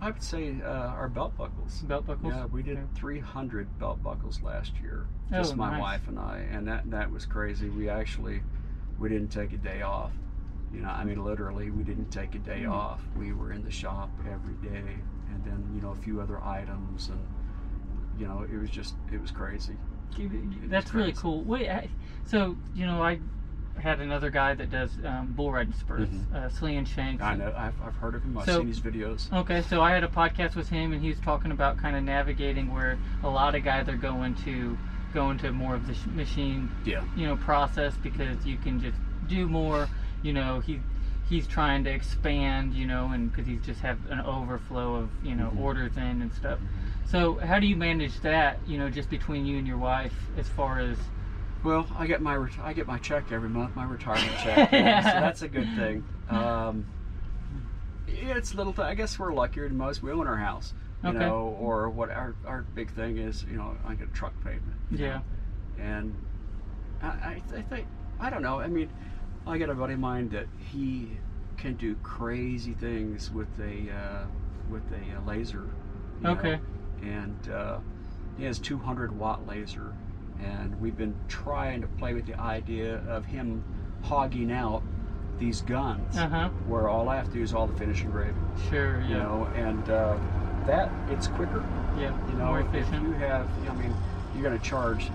I 0.00 0.10
would 0.10 0.22
say, 0.22 0.56
uh, 0.64 0.68
our 0.68 1.08
belt 1.08 1.36
buckles. 1.36 1.80
belt 1.82 2.06
buckles? 2.06 2.32
Yeah, 2.34 2.46
we 2.46 2.62
did 2.62 2.76
Okay. 2.78 2.86
300 2.94 3.78
belt 3.78 4.02
buckles 4.02 4.40
last 4.42 4.72
year. 4.82 5.06
Oh, 5.32 5.36
Just 5.38 5.56
my 5.56 5.70
nice. 5.72 5.80
wife 5.80 6.08
and 6.08 6.18
I, 6.18 6.46
and 6.50 6.66
that 6.68 6.90
that 6.90 7.10
was 7.10 7.26
crazy. 7.26 7.68
We 7.68 7.88
actually 7.88 8.42
we 8.98 9.08
didn't 9.08 9.28
take 9.28 9.52
a 9.52 9.56
day 9.58 9.82
off. 9.82 10.12
You 10.72 10.80
know, 10.82 10.88
I 10.88 11.04
mean, 11.04 11.22
literally, 11.24 11.70
we 11.70 11.82
didn't 11.84 12.10
take 12.10 12.34
a 12.34 12.38
day 12.38 12.64
Hmm. 12.64 12.72
off. 12.72 13.02
We 13.16 13.32
were 13.32 13.52
in 13.52 13.62
the 13.64 13.70
shop 13.70 14.10
every 14.30 14.54
day, 14.54 14.96
and 15.32 15.44
then 15.44 15.64
you 15.74 15.80
know 15.80 15.90
a 15.92 15.96
few 15.96 16.20
other 16.20 16.42
items, 16.42 17.08
and 17.08 17.20
you 18.18 18.26
know 18.26 18.42
it 18.50 18.56
was 18.58 18.70
just 18.70 18.94
it 19.12 19.20
was 19.20 19.30
crazy. 19.30 19.76
That's 20.68 20.94
really 20.94 21.08
crazy. 21.12 21.20
cool. 21.22 21.42
Wait, 21.44 21.68
I, 21.68 21.88
so 22.24 22.56
you 22.74 22.86
know, 22.86 23.02
I 23.02 23.18
had 23.78 24.00
another 24.00 24.30
guy 24.30 24.54
that 24.54 24.70
does 24.70 24.90
um, 25.04 25.32
bull 25.36 25.52
riding 25.52 25.74
spurs, 25.74 26.08
Mhm. 26.08 26.34
uh, 26.34 26.48
Slee 26.48 26.76
and 26.76 26.88
Shanks. 26.88 27.22
I 27.22 27.34
know 27.36 27.52
I've, 27.56 27.78
I've 27.82 27.96
heard 27.96 28.14
of 28.14 28.22
him. 28.24 28.38
I've 28.38 28.46
So- 28.46 28.58
seen 28.58 28.68
his 28.68 28.80
videos. 28.80 29.30
Okay, 29.32 29.60
so 29.62 29.82
I 29.82 29.90
had 29.92 30.02
a 30.04 30.08
podcast 30.08 30.56
with 30.56 30.68
him, 30.70 30.92
and 30.92 31.02
he 31.02 31.08
was 31.08 31.20
talking 31.20 31.50
about 31.52 31.76
kind 31.76 31.94
of 31.96 32.02
navigating 32.02 32.72
where 32.72 32.98
a 33.22 33.28
lot 33.28 33.54
of 33.54 33.62
guys 33.64 33.88
are 33.88 33.96
going 33.96 34.34
to 34.36 34.78
go 35.12 35.30
into 35.30 35.52
more 35.52 35.74
of 35.74 35.86
the 35.86 35.94
sh- 35.94 36.06
machine, 36.06 36.70
Yeah. 36.84 37.02
you 37.14 37.26
know, 37.26 37.36
process 37.36 37.94
because 37.98 38.44
you 38.46 38.56
can 38.56 38.80
just 38.80 38.96
do 39.28 39.46
more. 39.46 39.88
You 40.22 40.32
know, 40.32 40.60
he 40.60 40.80
he's 41.28 41.46
trying 41.46 41.84
to 41.84 41.90
expand, 41.90 42.74
you 42.74 42.86
know, 42.86 43.10
and 43.12 43.30
because 43.30 43.46
he's 43.46 43.60
just 43.64 43.80
have 43.80 43.98
an 44.10 44.20
overflow 44.20 44.96
of 44.96 45.10
you 45.24 45.34
know 45.34 45.50
Mhm. 45.50 45.60
orders 45.60 45.96
in 45.96 46.22
and 46.22 46.32
stuff. 46.32 46.58
So 47.06 47.36
how 47.36 47.58
do 47.60 47.66
you 47.66 47.76
manage 47.76 48.20
that? 48.20 48.58
You 48.66 48.78
know, 48.78 48.90
just 48.90 49.08
between 49.10 49.46
you 49.46 49.58
and 49.58 49.66
your 49.66 49.78
wife, 49.78 50.14
as 50.36 50.48
far 50.48 50.78
as 50.80 50.98
Well, 51.64 51.86
I 51.98 52.06
get 52.06 52.20
my 52.22 52.34
ret- 52.36 52.58
I 52.62 52.72
get 52.72 52.86
my 52.86 52.98
check 52.98 53.32
every 53.32 53.48
month, 53.48 53.74
my 53.74 53.84
retirement 53.84 54.38
check, 54.44 54.70
yeah, 54.72 55.00
so 55.00 55.18
that's 55.20 55.42
a 55.42 55.48
good 55.48 55.68
thing. 55.74 56.04
Um, 56.28 56.84
it's 58.06 58.54
little. 58.54 58.72
Th- 58.72 58.86
I 58.86 58.94
guess 58.94 59.18
we're 59.18 59.32
luckier 59.32 59.68
than 59.68 59.76
most. 59.76 60.02
We 60.02 60.12
own 60.12 60.26
our 60.26 60.36
house, 60.36 60.74
you 61.02 61.10
Okay. 61.10 61.18
know, 61.18 61.56
or 61.60 61.88
what 61.88 62.10
our 62.10 62.34
our 62.46 62.62
big 62.74 62.90
thing 62.92 63.18
is, 63.18 63.44
you 63.44 63.56
know, 63.56 63.76
I 63.86 63.94
get 63.94 64.08
a 64.08 64.12
truck 64.12 64.32
payment. 64.44 64.62
Yeah. 64.92 65.08
know, 65.08 65.22
and 65.78 66.14
I, 67.02 67.06
I, 67.06 67.42
I 67.56 67.62
think 67.62 67.86
I 68.20 68.30
don't 68.30 68.42
know. 68.42 68.60
I 68.60 68.68
mean, 68.68 68.90
I 69.46 69.58
got 69.58 69.70
a 69.70 69.74
buddy 69.74 69.94
of 69.94 70.00
mine 70.00 70.28
that 70.30 70.46
he 70.72 71.10
can 71.56 71.74
do 71.74 71.94
crazy 72.02 72.72
things 72.72 73.30
with 73.30 73.48
a 73.60 73.92
uh, 73.92 74.24
with 74.70 74.82
a 74.92 75.16
uh, 75.18 75.22
laser. 75.26 75.62
you 76.20 76.24
know, 76.24 76.32
Okay. 76.32 76.58
and 77.02 77.48
uh, 77.52 77.78
he 78.36 78.44
has 78.44 78.58
200 78.58 79.16
watt 79.18 79.46
laser, 79.46 79.94
and 80.42 80.78
we've 80.80 80.96
been 80.96 81.14
trying 81.28 81.80
to 81.80 81.86
play 81.86 82.12
with 82.14 82.26
the 82.26 82.38
idea 82.40 82.96
of 83.08 83.24
him 83.24 83.62
hogging 84.02 84.50
out 84.50 84.82
these 85.38 85.60
guns, 85.62 86.16
uh 86.16 86.28
huh, 86.28 86.48
where 86.66 86.88
all 86.88 87.08
I 87.08 87.16
have 87.16 87.26
to 87.28 87.32
do 87.34 87.42
is 87.42 87.52
all 87.54 87.66
the 87.66 87.76
finishing 87.76 88.06
engraving, 88.06 88.34
sure, 88.70 89.00
yeah, 89.02 89.08
you 89.08 89.14
know, 89.16 89.48
and 89.54 89.90
uh, 89.90 90.16
that 90.66 90.90
it's 91.10 91.26
quicker. 91.28 91.62
yeah, 91.98 92.12
You 92.30 92.38
know, 92.38 92.46
more 92.46 92.60
if 92.60 92.66
efficient. 92.74 93.02
you 93.02 93.12
have, 93.12 93.46
I 93.68 93.74
mean, 93.74 93.94
you're 94.34 94.42
going 94.42 94.58
to 94.58 94.64
charge, 94.64 95.10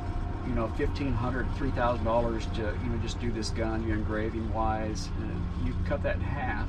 you 0.52 0.58
know, 0.58 0.68
fifteen 0.76 1.14
hundred, 1.14 1.48
three 1.56 1.72
thousand 1.72 2.04
dollars 2.04 2.46
to 2.56 2.62
you 2.62 2.90
know 2.90 2.98
just 3.02 3.20
do 3.22 3.32
this 3.32 3.50
gun, 3.52 3.88
you 3.88 3.94
engraving 3.94 4.54
wise, 4.54 5.10
and 5.22 5.66
you 5.66 5.74
cut 5.86 6.04
that 6.04 6.16
in 6.16 6.22
half, 6.22 6.68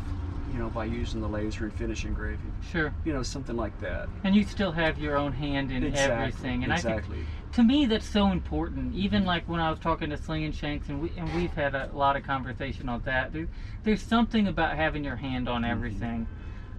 you 0.53 0.59
know, 0.61 0.71
by 0.71 0.85
using 0.85 1.21
the 1.21 1.27
laser 1.27 1.65
and 1.65 1.75
finish 1.75 2.05
engraving. 2.05 2.55
Sure. 2.71 2.95
You 3.05 3.13
know, 3.13 3.25
something 3.25 3.57
like 3.57 3.79
that. 3.81 4.09
And 4.23 4.37
you 4.37 4.45
still 4.45 4.71
have 4.71 4.99
your 4.99 5.17
own 5.17 5.33
hand 5.33 5.73
in 5.73 5.83
exactly, 5.83 6.15
everything, 6.15 6.63
and 6.63 6.73
exactly. 6.73 7.17
I 7.17 7.23
think 7.23 7.55
to 7.55 7.63
me 7.65 7.87
that's 7.87 8.07
so 8.07 8.29
important. 8.29 8.95
Even 8.95 9.25
like 9.25 9.49
when 9.49 9.59
I 9.59 9.69
was 9.69 9.81
talking 9.81 10.11
to 10.11 10.17
Sling 10.17 10.45
and 10.45 10.55
Shanks, 10.55 10.89
and 10.89 11.03
we 11.03 11.13
and 11.17 11.35
we've 11.35 11.53
had 11.53 11.75
a 11.75 11.91
lot 11.93 12.15
of 12.15 12.23
conversation 12.23 12.89
on 12.89 13.03
that. 13.05 13.33
There, 13.33 13.49
there's 13.83 14.03
something 14.03 14.47
about 14.47 14.77
having 14.77 15.03
your 15.03 15.17
hand 15.17 15.49
on 15.49 15.65
everything, 15.65 16.29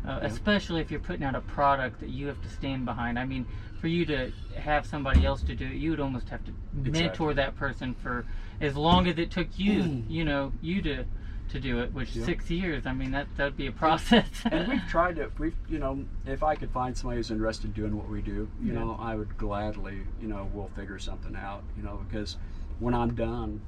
uh, 0.08 0.20
Yeah. 0.22 0.28
especially 0.30 0.80
if 0.80 0.90
you're 0.90 1.02
putting 1.02 1.26
out 1.26 1.36
a 1.36 1.42
product 1.42 2.00
that 2.00 2.12
you 2.12 2.28
have 2.28 2.42
to 2.44 2.50
stand 2.50 2.86
behind. 2.86 3.20
I 3.20 3.26
mean, 3.26 3.46
for 3.84 3.90
you 3.90 4.06
to 4.06 4.32
have 4.56 4.86
somebody 4.86 5.26
else 5.26 5.44
to 5.44 5.54
do 5.56 5.66
it, 5.66 5.74
you 5.74 5.90
would 5.90 6.00
almost 6.00 6.30
have 6.30 6.42
to 6.46 6.52
mentor 6.74 7.32
Exactly. 7.32 7.34
that 7.34 7.56
person 7.58 7.94
for 7.96 8.26
as 8.62 8.78
long 8.78 9.08
as 9.10 9.18
it 9.18 9.30
took 9.30 9.60
you, 9.60 9.84
mm. 9.84 10.10
you 10.10 10.24
know, 10.24 10.54
you 10.62 10.82
to 10.84 11.04
to 11.50 11.60
do 11.60 11.82
it, 11.82 11.94
which 11.94 12.16
Yeah. 12.16 12.24
six 12.24 12.50
years. 12.50 12.86
I 12.86 12.94
mean, 12.94 13.12
that 13.12 13.28
that'd 13.36 13.58
be 13.58 13.68
a 13.68 13.74
process. 13.74 14.26
and 14.50 14.70
we've 14.70 14.82
tried 14.90 15.18
to 15.18 15.30
we've 15.38 15.54
you 15.68 15.80
know 15.80 16.06
if 16.26 16.44
i 16.44 16.56
could 16.56 16.72
find 16.72 16.96
somebody 16.98 17.18
who's 17.18 17.30
interested 17.30 17.66
in 17.68 17.72
doing 17.74 17.98
what 17.98 18.08
we 18.08 18.22
do 18.22 18.48
you 18.64 18.72
Yeah. 18.72 18.80
know 18.80 18.98
i 19.02 19.16
would 19.16 19.38
gladly 19.38 19.98
you 20.22 20.30
know 20.30 20.50
we'll 20.54 20.70
figure 20.78 20.98
something 20.98 21.36
out 21.36 21.64
you 21.76 21.84
know 21.84 22.00
because 22.08 22.38
when 22.80 22.94
i'm 22.94 23.14
done 23.16 23.62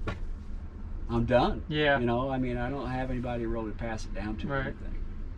i'm 1.10 1.26
done 1.26 1.62
Yeah. 1.68 2.00
you 2.00 2.06
know 2.06 2.30
i 2.30 2.38
mean 2.38 2.56
i 2.58 2.70
don't 2.70 2.90
have 2.90 3.12
anybody 3.12 3.46
really 3.46 3.72
to 3.72 3.78
pass 3.78 4.06
it 4.06 4.14
down 4.16 4.38
to 4.38 4.48
or 4.48 4.52
Right. 4.52 4.68
anything 4.68 4.96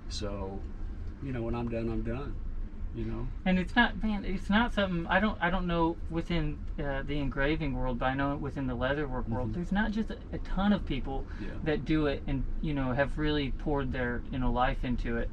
so 0.10 0.60
you 1.24 1.31
know 1.34 1.41
when 1.41 1.55
i'm 1.55 1.67
done 1.69 1.89
i'm 1.89 2.03
done 2.03 2.36
you 2.96 3.03
know 3.06 3.27
and 3.46 3.60
it's 3.60 3.75
not 3.75 4.01
man 4.01 4.24
it's 4.25 4.50
not 4.50 4.74
something 4.74 5.06
i 5.08 5.20
don't 5.20 5.38
i 5.41 5.50
don't 5.50 5.67
know 5.67 5.96
within 6.10 6.58
uh, 6.79 7.01
the 7.03 7.20
engraving 7.20 7.74
world 7.74 8.00
but 8.00 8.06
i 8.06 8.13
know 8.13 8.36
within 8.38 8.65
the 8.67 8.75
leatherwork 8.75 9.27
world 9.27 9.50
Mhm. 9.51 9.53
there's 9.53 9.72
not 9.72 9.91
just 9.91 10.10
a, 10.10 10.17
a 10.32 10.38
ton 10.39 10.72
of 10.74 10.86
people 10.86 11.25
yeah 11.39 11.48
that 11.63 11.86
do 11.86 12.08
it 12.08 12.24
and 12.27 12.44
you 12.62 12.74
know 12.74 12.94
have 12.94 13.17
really 13.17 13.51
poured 13.51 13.91
their 13.91 14.22
you 14.32 14.39
know 14.39 14.51
life 14.51 14.84
into 14.84 15.17
it 15.17 15.29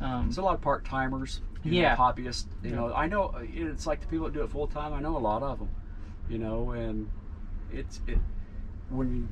um, 0.00 0.24
there's 0.26 0.38
a 0.38 0.42
lot 0.42 0.54
of 0.54 0.60
part-timers 0.60 1.40
Yeah. 1.64 1.90
know, 1.90 1.96
hobbyists 2.02 2.46
you 2.62 2.70
Yeah. 2.70 2.76
know 2.76 2.94
i 2.94 3.06
know 3.06 3.26
uh, 3.34 3.40
it's 3.42 3.86
like 3.86 4.00
the 4.00 4.06
people 4.06 4.26
that 4.26 4.32
do 4.34 4.42
it 4.42 4.50
full-time 4.50 4.92
i 4.92 5.00
know 5.00 5.16
a 5.16 5.18
lot 5.18 5.42
of 5.42 5.58
them 5.58 5.68
you 6.28 6.38
know 6.38 6.70
and 6.70 7.08
it's 7.70 8.00
it 8.06 8.18
when 8.88 9.16
you 9.16 9.28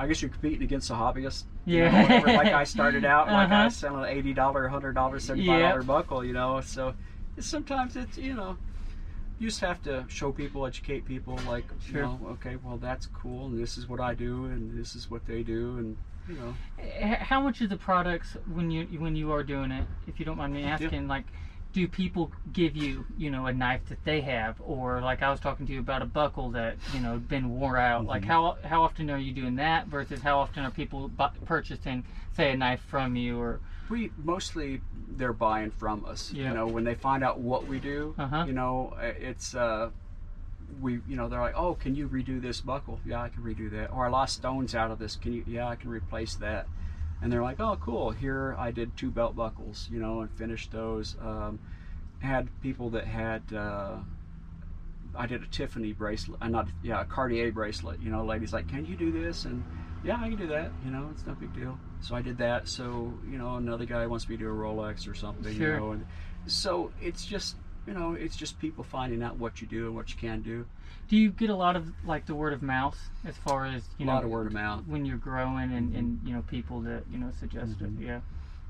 I 0.00 0.06
guess 0.08 0.20
you're 0.20 0.30
competing 0.30 0.62
against 0.64 0.90
a 0.90 0.94
hobbyist. 0.94 1.44
You 1.66 1.80
know, 1.80 1.88
Yeah. 2.08 2.32
like 2.36 2.52
I 2.52 2.64
started 2.64 3.04
out, 3.04 3.26
like 3.28 3.50
I 3.50 3.54
Uh-huh. 3.56 3.64
was 3.64 3.76
selling 3.76 4.04
an 4.04 4.08
eighty 4.08 4.32
dollar, 4.32 4.68
hundred 4.68 4.94
dollar, 4.94 5.18
seventy 5.20 5.46
five 5.46 5.60
dollar 5.60 5.78
Yep. 5.78 5.86
buckle. 5.86 6.24
You 6.24 6.32
know, 6.32 6.60
so 6.60 6.94
it's, 7.36 7.46
sometimes 7.46 7.96
it's 7.96 8.16
you 8.18 8.34
know, 8.34 8.56
you 9.38 9.48
just 9.48 9.60
have 9.60 9.82
to 9.82 10.04
show 10.08 10.32
people, 10.32 10.66
educate 10.66 11.04
people. 11.04 11.38
Like 11.48 11.64
Sure. 11.80 11.96
you 11.96 12.02
know, 12.02 12.20
okay, 12.32 12.56
well 12.56 12.76
that's 12.78 13.06
cool, 13.06 13.46
and 13.46 13.58
this 13.58 13.76
is 13.78 13.88
what 13.88 14.00
I 14.00 14.14
do, 14.14 14.46
and 14.46 14.78
this 14.78 14.94
is 14.94 15.10
what 15.10 15.26
they 15.26 15.42
do, 15.42 15.76
and 15.78 15.96
you 16.28 16.36
know, 16.36 16.54
how 17.20 17.40
much 17.40 17.60
of 17.60 17.68
the 17.68 17.76
products 17.76 18.36
when 18.46 18.70
you 18.70 18.84
when 19.00 19.16
you 19.16 19.32
are 19.32 19.42
doing 19.42 19.70
it 19.72 19.84
if 20.06 20.18
you 20.20 20.24
don't 20.24 20.36
mind 20.38 20.52
me 20.52 20.62
asking 20.64 21.08
like 21.08 21.24
do 21.72 21.88
people 21.88 22.30
give 22.52 22.76
you 22.76 23.04
you 23.16 23.30
know 23.30 23.46
a 23.46 23.52
knife 23.52 23.80
that 23.88 24.04
they 24.04 24.20
have 24.20 24.60
or 24.60 25.00
like 25.00 25.22
i 25.22 25.30
was 25.30 25.40
talking 25.40 25.66
to 25.66 25.72
you 25.72 25.80
about 25.80 26.02
a 26.02 26.06
buckle 26.06 26.50
that 26.50 26.76
you 26.94 27.00
know 27.00 27.16
been 27.18 27.48
wore 27.58 27.76
out 27.78 28.04
like 28.04 28.22
Mhm. 28.22 28.26
how 28.26 28.56
how 28.64 28.82
often 28.82 29.10
are 29.10 29.18
you 29.18 29.32
doing 29.32 29.56
that 29.56 29.86
versus 29.86 30.20
how 30.20 30.38
often 30.38 30.64
are 30.64 30.70
people 30.70 31.08
bu- 31.08 31.28
purchasing 31.46 32.04
say 32.36 32.52
a 32.52 32.56
knife 32.56 32.80
from 32.88 33.16
you 33.16 33.38
or 33.40 33.60
we 33.88 34.10
mostly 34.22 34.80
they're 35.16 35.34
buying 35.34 35.70
from 35.70 36.04
us. 36.06 36.32
Yeah. 36.32 36.48
You 36.48 36.54
know, 36.54 36.66
when 36.66 36.84
they 36.84 36.94
find 36.94 37.22
out 37.22 37.40
what 37.40 37.66
we 37.66 37.78
do, 37.78 38.14
Uh-huh. 38.16 38.44
you 38.46 38.54
know, 38.54 38.94
uh, 38.96 39.02
it's 39.18 39.54
uh, 39.54 39.90
we 40.80 41.00
you 41.06 41.16
know 41.16 41.28
they're 41.28 41.40
like, 41.42 41.56
oh, 41.56 41.74
can 41.74 41.94
you 41.94 42.08
redo 42.08 42.40
this 42.40 42.62
buckle? 42.62 43.00
Yeah, 43.04 43.20
I 43.20 43.28
can 43.28 43.42
redo 43.42 43.70
that. 43.72 43.92
Or 43.92 44.06
I 44.06 44.08
lost 44.08 44.36
stones 44.36 44.74
out 44.74 44.90
of 44.90 44.98
this. 44.98 45.16
Can 45.16 45.34
you? 45.34 45.44
Yeah, 45.46 45.68
I 45.68 45.76
can 45.76 45.90
replace 45.90 46.34
that. 46.36 46.66
And 47.22 47.32
they're 47.32 47.42
like, 47.42 47.60
oh, 47.60 47.78
cool. 47.80 48.10
Here 48.10 48.56
I 48.58 48.72
did 48.72 48.96
two 48.96 49.10
belt 49.10 49.36
buckles, 49.36 49.88
you 49.92 50.00
know, 50.00 50.20
and 50.22 50.30
finished 50.32 50.72
those. 50.72 51.16
Um, 51.20 51.60
had 52.18 52.48
people 52.62 52.90
that 52.90 53.06
had. 53.06 53.42
Uh, 53.52 53.98
I 55.14 55.26
did 55.26 55.42
a 55.42 55.46
Tiffany 55.46 55.92
bracelet, 55.92 56.40
uh, 56.40 56.48
not 56.48 56.68
yeah, 56.82 57.02
a 57.02 57.04
Cartier 57.04 57.52
bracelet. 57.52 58.00
You 58.00 58.10
know, 58.10 58.24
ladies 58.24 58.52
like, 58.52 58.68
can 58.68 58.86
you 58.86 58.96
do 58.96 59.12
this? 59.12 59.44
And 59.44 59.62
yeah, 60.02 60.16
I 60.20 60.28
can 60.28 60.36
do 60.36 60.46
that. 60.48 60.72
You 60.84 60.90
know, 60.90 61.08
it's 61.12 61.26
no 61.26 61.34
big 61.34 61.54
deal. 61.54 61.78
So 62.00 62.14
I 62.14 62.22
did 62.22 62.38
that. 62.38 62.68
So 62.68 63.12
you 63.30 63.38
know, 63.38 63.56
another 63.56 63.84
guy 63.84 64.06
wants 64.06 64.28
me 64.28 64.36
to 64.36 64.42
do 64.44 64.48
a 64.48 64.52
Rolex 64.52 65.08
or 65.08 65.14
something. 65.14 65.56
Sure. 65.56 65.74
You 65.74 65.80
know, 65.80 65.92
and 65.92 66.06
so 66.46 66.92
it's 67.00 67.24
just 67.24 67.56
you 67.86 67.94
know, 67.94 68.12
it's 68.14 68.36
just 68.36 68.58
people 68.58 68.84
finding 68.84 69.22
out 69.22 69.36
what 69.38 69.60
you 69.60 69.66
do 69.66 69.86
and 69.86 69.94
what 69.96 70.10
you 70.10 70.16
can 70.16 70.40
do. 70.42 70.66
do 71.08 71.16
you 71.16 71.30
get 71.30 71.50
a 71.50 71.54
lot 71.56 71.76
of 71.76 71.92
like 72.04 72.26
the 72.26 72.34
word 72.34 72.52
of 72.52 72.62
mouth 72.62 72.98
as 73.26 73.36
far 73.36 73.66
as 73.66 73.88
you 73.98 74.04
a 74.04 74.06
know 74.06 74.14
lot 74.14 74.24
of 74.24 74.30
word 74.30 74.46
of 74.46 74.52
mouth. 74.52 74.82
when 74.86 75.04
you're 75.04 75.16
growing 75.16 75.72
and, 75.72 75.94
and 75.94 76.20
you 76.24 76.32
know 76.34 76.42
people 76.42 76.80
that 76.80 77.02
you 77.10 77.18
know 77.18 77.30
suggest 77.38 77.78
Mhm. 77.80 77.98
it 77.98 78.04
yeah 78.06 78.20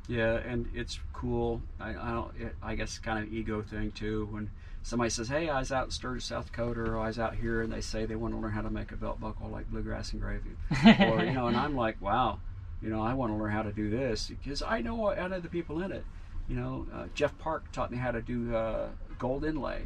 Yeah, 0.08 0.34
and 0.50 0.66
it's 0.74 0.98
cool. 1.12 1.62
I, 1.78 1.90
I 1.90 2.10
don't. 2.10 2.34
It, 2.36 2.56
I 2.60 2.74
guess 2.74 2.98
kind 2.98 3.20
of 3.24 3.32
ego 3.32 3.62
thing 3.62 3.92
too. 3.92 4.26
When 4.32 4.50
somebody 4.82 5.10
says, 5.10 5.28
"Hey, 5.28 5.48
I 5.48 5.60
was 5.60 5.70
out 5.70 5.84
in 5.84 5.90
Sturgis, 5.92 6.24
South 6.24 6.46
Dakota, 6.46 6.80
or 6.80 6.98
I 6.98 7.06
was 7.06 7.20
out 7.20 7.36
here," 7.36 7.62
and 7.62 7.72
they 7.72 7.80
say 7.80 8.04
they 8.04 8.16
want 8.16 8.34
to 8.34 8.40
learn 8.40 8.50
how 8.50 8.62
to 8.62 8.70
make 8.70 8.90
a 8.90 8.96
belt 8.96 9.20
buckle 9.20 9.48
like 9.48 9.70
bluegrass 9.70 10.12
engraving, 10.12 10.56
or 10.98 11.24
you 11.24 11.30
know, 11.32 11.46
and 11.46 11.56
I'm 11.56 11.76
like, 11.76 11.98
"Wow, 12.00 12.40
you 12.82 12.90
know, 12.90 13.00
I 13.00 13.14
want 13.14 13.32
to 13.32 13.36
learn 13.38 13.52
how 13.52 13.62
to 13.62 13.70
do 13.72 13.90
this 13.90 14.26
because 14.28 14.60
I 14.60 14.80
know 14.80 15.08
I 15.08 15.28
know 15.28 15.38
the 15.38 15.48
people 15.48 15.80
in 15.80 15.92
it." 15.92 16.04
You 16.48 16.56
know, 16.56 16.86
uh, 16.92 17.06
Jeff 17.14 17.38
Park 17.38 17.70
taught 17.70 17.92
me 17.92 17.96
how 17.98 18.10
to 18.10 18.20
do 18.20 18.56
uh, 18.56 18.88
gold 19.22 19.44
inlay. 19.44 19.82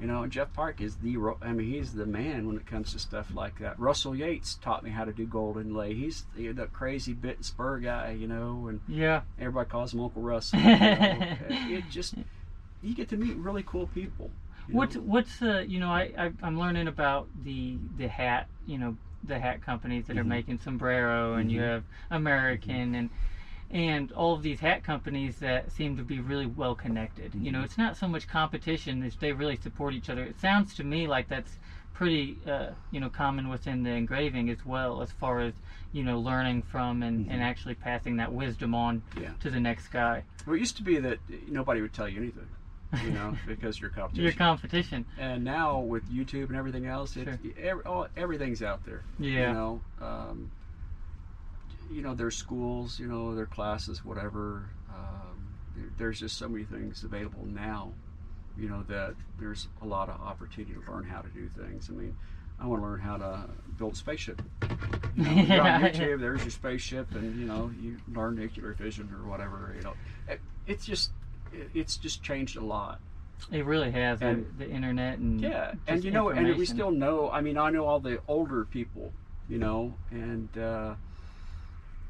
You 0.00 0.06
know, 0.06 0.26
Jeff 0.26 0.52
Park 0.54 0.80
is 0.80 0.96
the, 0.96 1.16
I 1.42 1.52
mean, 1.52 1.68
he's 1.68 1.92
the 1.92 2.06
man 2.06 2.46
when 2.46 2.56
it 2.56 2.64
comes 2.66 2.92
to 2.92 2.98
stuff 2.98 3.34
like 3.34 3.58
that. 3.58 3.78
Russell 3.78 4.14
Yates 4.14 4.54
taught 4.54 4.82
me 4.82 4.90
how 4.90 5.04
to 5.04 5.12
do 5.12 5.26
gold 5.26 5.58
inlay. 5.58 5.92
He's 5.92 6.24
the, 6.34 6.52
the 6.52 6.66
crazy 6.68 7.12
bit 7.12 7.36
and 7.36 7.44
spur 7.44 7.80
guy, 7.80 8.12
you 8.12 8.26
know, 8.28 8.68
and 8.68 8.80
yeah 8.88 9.22
everybody 9.38 9.68
calls 9.68 9.92
him 9.92 10.00
Uncle 10.00 10.22
Russell. 10.22 10.58
You 10.62 10.68
know? 10.68 11.26
it 11.68 11.88
just, 11.90 12.14
you 12.80 12.94
get 12.94 13.08
to 13.10 13.16
meet 13.18 13.36
really 13.36 13.62
cool 13.64 13.88
people. 13.88 14.30
What's 14.70 14.94
know? 14.94 15.00
what's 15.02 15.40
uh 15.42 15.64
you 15.66 15.80
know 15.80 15.90
I, 15.90 16.12
I 16.18 16.32
I'm 16.42 16.58
learning 16.58 16.88
about 16.88 17.26
the 17.42 17.78
the 17.96 18.06
hat 18.06 18.48
you 18.66 18.76
know 18.76 18.96
the 19.24 19.38
hat 19.38 19.62
companies 19.62 20.06
that 20.08 20.18
are 20.18 20.24
Mhm. 20.24 20.26
making 20.36 20.58
sombrero 20.58 21.34
and 21.36 21.50
you 21.50 21.60
Mhm. 21.60 21.68
have 21.72 21.84
American 22.10 22.94
and 22.94 23.08
and 23.70 24.12
all 24.12 24.34
of 24.34 24.42
these 24.42 24.60
hat 24.60 24.82
companies 24.82 25.38
that 25.40 25.70
seem 25.72 25.96
to 25.96 26.02
be 26.02 26.20
really 26.20 26.46
well 26.46 26.74
connected. 26.74 27.34
You 27.34 27.52
know, 27.52 27.60
Mhm. 27.60 27.64
it's 27.64 27.78
not 27.78 27.96
so 27.96 28.08
much 28.08 28.26
competition 28.26 29.02
as 29.02 29.16
they 29.16 29.32
really 29.32 29.56
support 29.56 29.94
each 29.94 30.08
other. 30.08 30.24
It 30.24 30.38
sounds 30.40 30.74
to 30.76 30.84
me 30.84 31.06
like 31.06 31.28
that's 31.28 31.58
pretty 31.92 32.38
uh, 32.46 32.70
you 32.92 33.00
know 33.00 33.08
common 33.10 33.48
within 33.48 33.82
the 33.82 33.90
engraving 33.90 34.48
as 34.50 34.64
well 34.64 35.02
as 35.02 35.10
far 35.10 35.40
as 35.40 35.52
you 35.92 36.04
know 36.04 36.20
learning 36.20 36.62
from 36.62 37.02
and, 37.02 37.28
and 37.28 37.40
Mhm. 37.40 37.44
actually 37.44 37.74
passing 37.74 38.16
that 38.18 38.32
wisdom 38.32 38.72
on 38.74 39.02
Yeah. 39.20 39.30
to 39.40 39.50
the 39.50 39.58
next 39.60 39.88
guy. 39.88 40.22
Well, 40.46 40.54
it 40.54 40.60
used 40.60 40.76
to 40.76 40.82
be 40.84 40.98
that 41.00 41.18
nobody 41.48 41.80
would 41.82 41.92
tell 41.92 42.08
you 42.08 42.18
anything, 42.20 42.46
you 43.04 43.10
know, 43.10 43.36
because 43.46 43.80
you're 43.80 43.90
competition. 43.90 44.22
Your 44.24 44.32
competition. 44.32 45.04
and 45.18 45.42
now 45.44 45.80
with 45.80 46.08
YouTube 46.08 46.46
and 46.48 46.56
everything 46.56 46.86
else, 46.86 47.16
it's, 47.16 47.36
every, 47.60 47.82
all, 47.84 48.06
everything's 48.16 48.62
out 48.62 48.84
there. 48.86 49.02
Yeah. 49.18 49.48
You 49.48 49.52
know, 49.54 49.80
um, 50.00 50.50
you 51.90 52.02
know, 52.02 52.14
their 52.14 52.30
schools, 52.30 52.98
you 52.98 53.06
know, 53.06 53.34
their 53.34 53.46
classes, 53.46 54.04
whatever. 54.04 54.68
Um, 54.90 55.54
there, 55.76 55.90
there's 55.98 56.20
just 56.20 56.36
so 56.38 56.48
many 56.48 56.64
things 56.64 57.04
available 57.04 57.44
now, 57.46 57.92
you 58.58 58.68
know, 58.68 58.82
that 58.88 59.14
there's 59.40 59.68
a 59.82 59.86
lot 59.86 60.08
of 60.08 60.20
opportunity 60.20 60.74
to 60.74 60.92
learn 60.92 61.04
how 61.04 61.20
to 61.20 61.28
do 61.28 61.48
things. 61.56 61.88
I 61.90 61.92
mean, 61.94 62.16
I 62.60 62.66
want 62.66 62.82
to 62.82 62.86
learn 62.88 63.00
how 63.00 63.16
to 63.16 63.48
build 63.78 63.92
a 63.92 63.96
spaceship. 63.96 64.42
You 65.16 65.24
know, 65.24 65.30
you're 65.30 65.60
on 65.62 65.80
YouTube, 65.82 66.20
there's 66.20 66.42
your 66.42 66.50
spaceship, 66.50 67.14
and 67.14 67.38
you 67.38 67.46
know, 67.46 67.70
you 67.80 67.96
learn 68.12 68.34
nuclear 68.36 68.74
fission 68.74 69.08
or 69.14 69.28
whatever. 69.28 69.72
You 69.76 69.82
know, 69.82 69.94
it, 70.28 70.40
it's 70.66 70.84
just, 70.84 71.12
it, 71.52 71.70
it's 71.74 71.96
just 71.96 72.22
changed 72.22 72.56
a 72.56 72.64
lot. 72.64 73.00
It 73.52 73.64
really 73.64 73.92
has 73.92 74.20
And- 74.20 74.46
the, 74.58 74.64
the 74.64 74.70
internet 74.70 75.18
and 75.18 75.40
Yeah, 75.40 75.74
and 75.86 76.02
you 76.04 76.10
know, 76.10 76.30
and 76.30 76.56
we 76.56 76.66
still 76.66 76.90
know. 76.90 77.30
I 77.30 77.40
mean, 77.40 77.56
I 77.56 77.70
know 77.70 77.84
all 77.86 78.00
the 78.00 78.18
older 78.26 78.64
people, 78.64 79.12
you 79.48 79.58
know, 79.58 79.94
and 80.10 80.48
uh, 80.58 80.94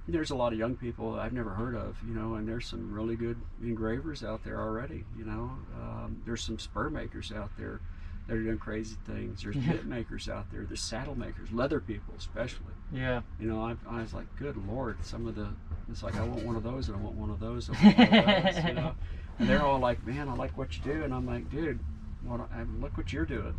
there's 0.08 0.30
a 0.30 0.34
lot 0.34 0.52
of 0.52 0.58
young 0.58 0.74
people 0.74 1.18
I've 1.20 1.32
never 1.32 1.50
heard 1.50 1.74
of, 1.74 1.96
you 2.06 2.14
know, 2.14 2.34
and 2.34 2.48
there's 2.48 2.66
some 2.66 2.92
really 2.92 3.14
good 3.16 3.36
engravers 3.62 4.24
out 4.24 4.42
there 4.44 4.60
already. 4.60 5.04
You 5.16 5.24
know, 5.24 5.50
um, 5.76 6.22
there's 6.24 6.42
some 6.42 6.58
spur 6.58 6.88
makers 6.90 7.30
out 7.30 7.50
there 7.58 7.80
that 8.26 8.36
are 8.36 8.42
doing 8.42 8.58
crazy 8.58 8.96
things. 9.06 9.42
There's 9.42 9.56
Yeah. 9.56 9.72
bit 9.72 9.86
makers 9.86 10.28
out 10.28 10.50
there. 10.50 10.64
There's 10.64 10.80
saddle 10.82 11.14
makers, 11.14 11.52
leather 11.52 11.80
people 11.80 12.14
especially. 12.16 12.72
yeah 12.92 13.20
You 13.38 13.48
know, 13.48 13.62
I, 13.62 13.76
I 13.88 14.00
was 14.02 14.14
like, 14.14 14.26
good 14.38 14.56
lord, 14.66 14.96
some 15.04 15.26
of 15.26 15.34
the. 15.34 15.48
It's 15.90 16.02
like 16.02 16.16
I 16.16 16.22
want 16.24 16.42
one 16.44 16.56
of 16.56 16.62
those, 16.62 16.88
and 16.88 16.96
I 16.98 17.00
want 17.00 17.16
one 17.16 17.30
of 17.30 17.40
those. 17.40 17.68
One 17.70 17.76
of 17.78 17.96
those 17.96 18.64
you 18.64 18.72
know? 18.80 18.92
And 19.38 19.48
they're 19.48 19.62
all 19.62 19.78
like, 19.78 20.04
"Man, 20.06 20.28
I 20.28 20.34
like 20.34 20.56
what 20.58 20.76
you 20.76 20.82
do," 20.84 21.04
and 21.04 21.14
I'm 21.14 21.24
like, 21.26 21.50
"Dude, 21.50 21.78
what? 22.24 22.40
I, 22.52 22.64
look 22.80 22.96
what 22.98 23.10
you're 23.12 23.24
doing. 23.24 23.54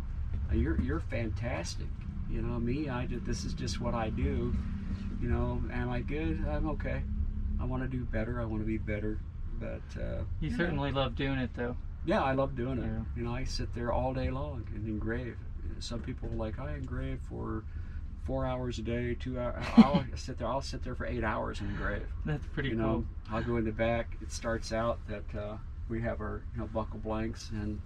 You're 0.52 0.80
you're 0.80 1.00
fantastic. 1.00 1.88
You 2.30 2.42
know, 2.42 2.60
me, 2.60 2.88
I 2.88 3.06
did. 3.06 3.24
This 3.26 3.44
is 3.44 3.52
just 3.54 3.80
what 3.80 3.94
I 3.94 4.10
do. 4.10 4.54
You 5.20 5.28
know, 5.28 5.62
am 5.72 5.90
I 5.90 6.00
good? 6.00 6.44
I'm 6.48 6.68
okay. 6.70 7.02
I 7.60 7.64
want 7.64 7.82
to 7.82 7.88
do 7.88 8.04
better. 8.04 8.40
I 8.40 8.44
want 8.44 8.62
to 8.62 8.66
be 8.66 8.78
better. 8.78 9.18
But 9.58 9.82
uh, 10.00 10.22
you 10.40 10.56
certainly 10.56 10.92
love 10.92 11.14
doing 11.14 11.38
it 11.38 11.50
though 11.54 11.76
yeah, 12.04 12.22
I 12.22 12.32
love 12.32 12.56
doing 12.56 12.78
it. 12.78 12.86
Yeah. 12.86 13.02
You 13.16 13.22
know, 13.24 13.34
I 13.34 13.44
sit 13.44 13.74
there 13.74 13.92
all 13.92 14.14
day 14.14 14.30
long 14.30 14.66
and 14.74 14.86
engrave. 14.86 15.36
some 15.80 16.00
people 16.00 16.28
like 16.30 16.58
I 16.58 16.74
engrave 16.74 17.20
for 17.28 17.64
four 18.24 18.46
hours 18.46 18.78
a 18.78 18.82
day, 18.82 19.14
two 19.14 19.38
hours. 19.38 19.64
I'll 19.76 20.04
sit 20.14 20.38
there. 20.38 20.48
I'll 20.48 20.62
sit 20.62 20.82
there 20.82 20.94
for 20.94 21.06
eight 21.06 21.24
hours 21.24 21.60
and 21.60 21.70
engrave. 21.70 22.06
That's 22.24 22.46
pretty 22.46 22.70
you 22.70 22.76
cool. 22.76 22.84
know, 22.84 23.06
I'll 23.30 23.42
go 23.42 23.56
in 23.56 23.64
the 23.64 23.72
back. 23.72 24.16
It 24.22 24.32
starts 24.32 24.72
out 24.72 24.98
that 25.08 25.38
uh, 25.38 25.56
we 25.88 26.00
have 26.02 26.20
our 26.20 26.42
you 26.54 26.60
know 26.60 26.66
buckle 26.66 26.98
blanks 26.98 27.50
and 27.50 27.80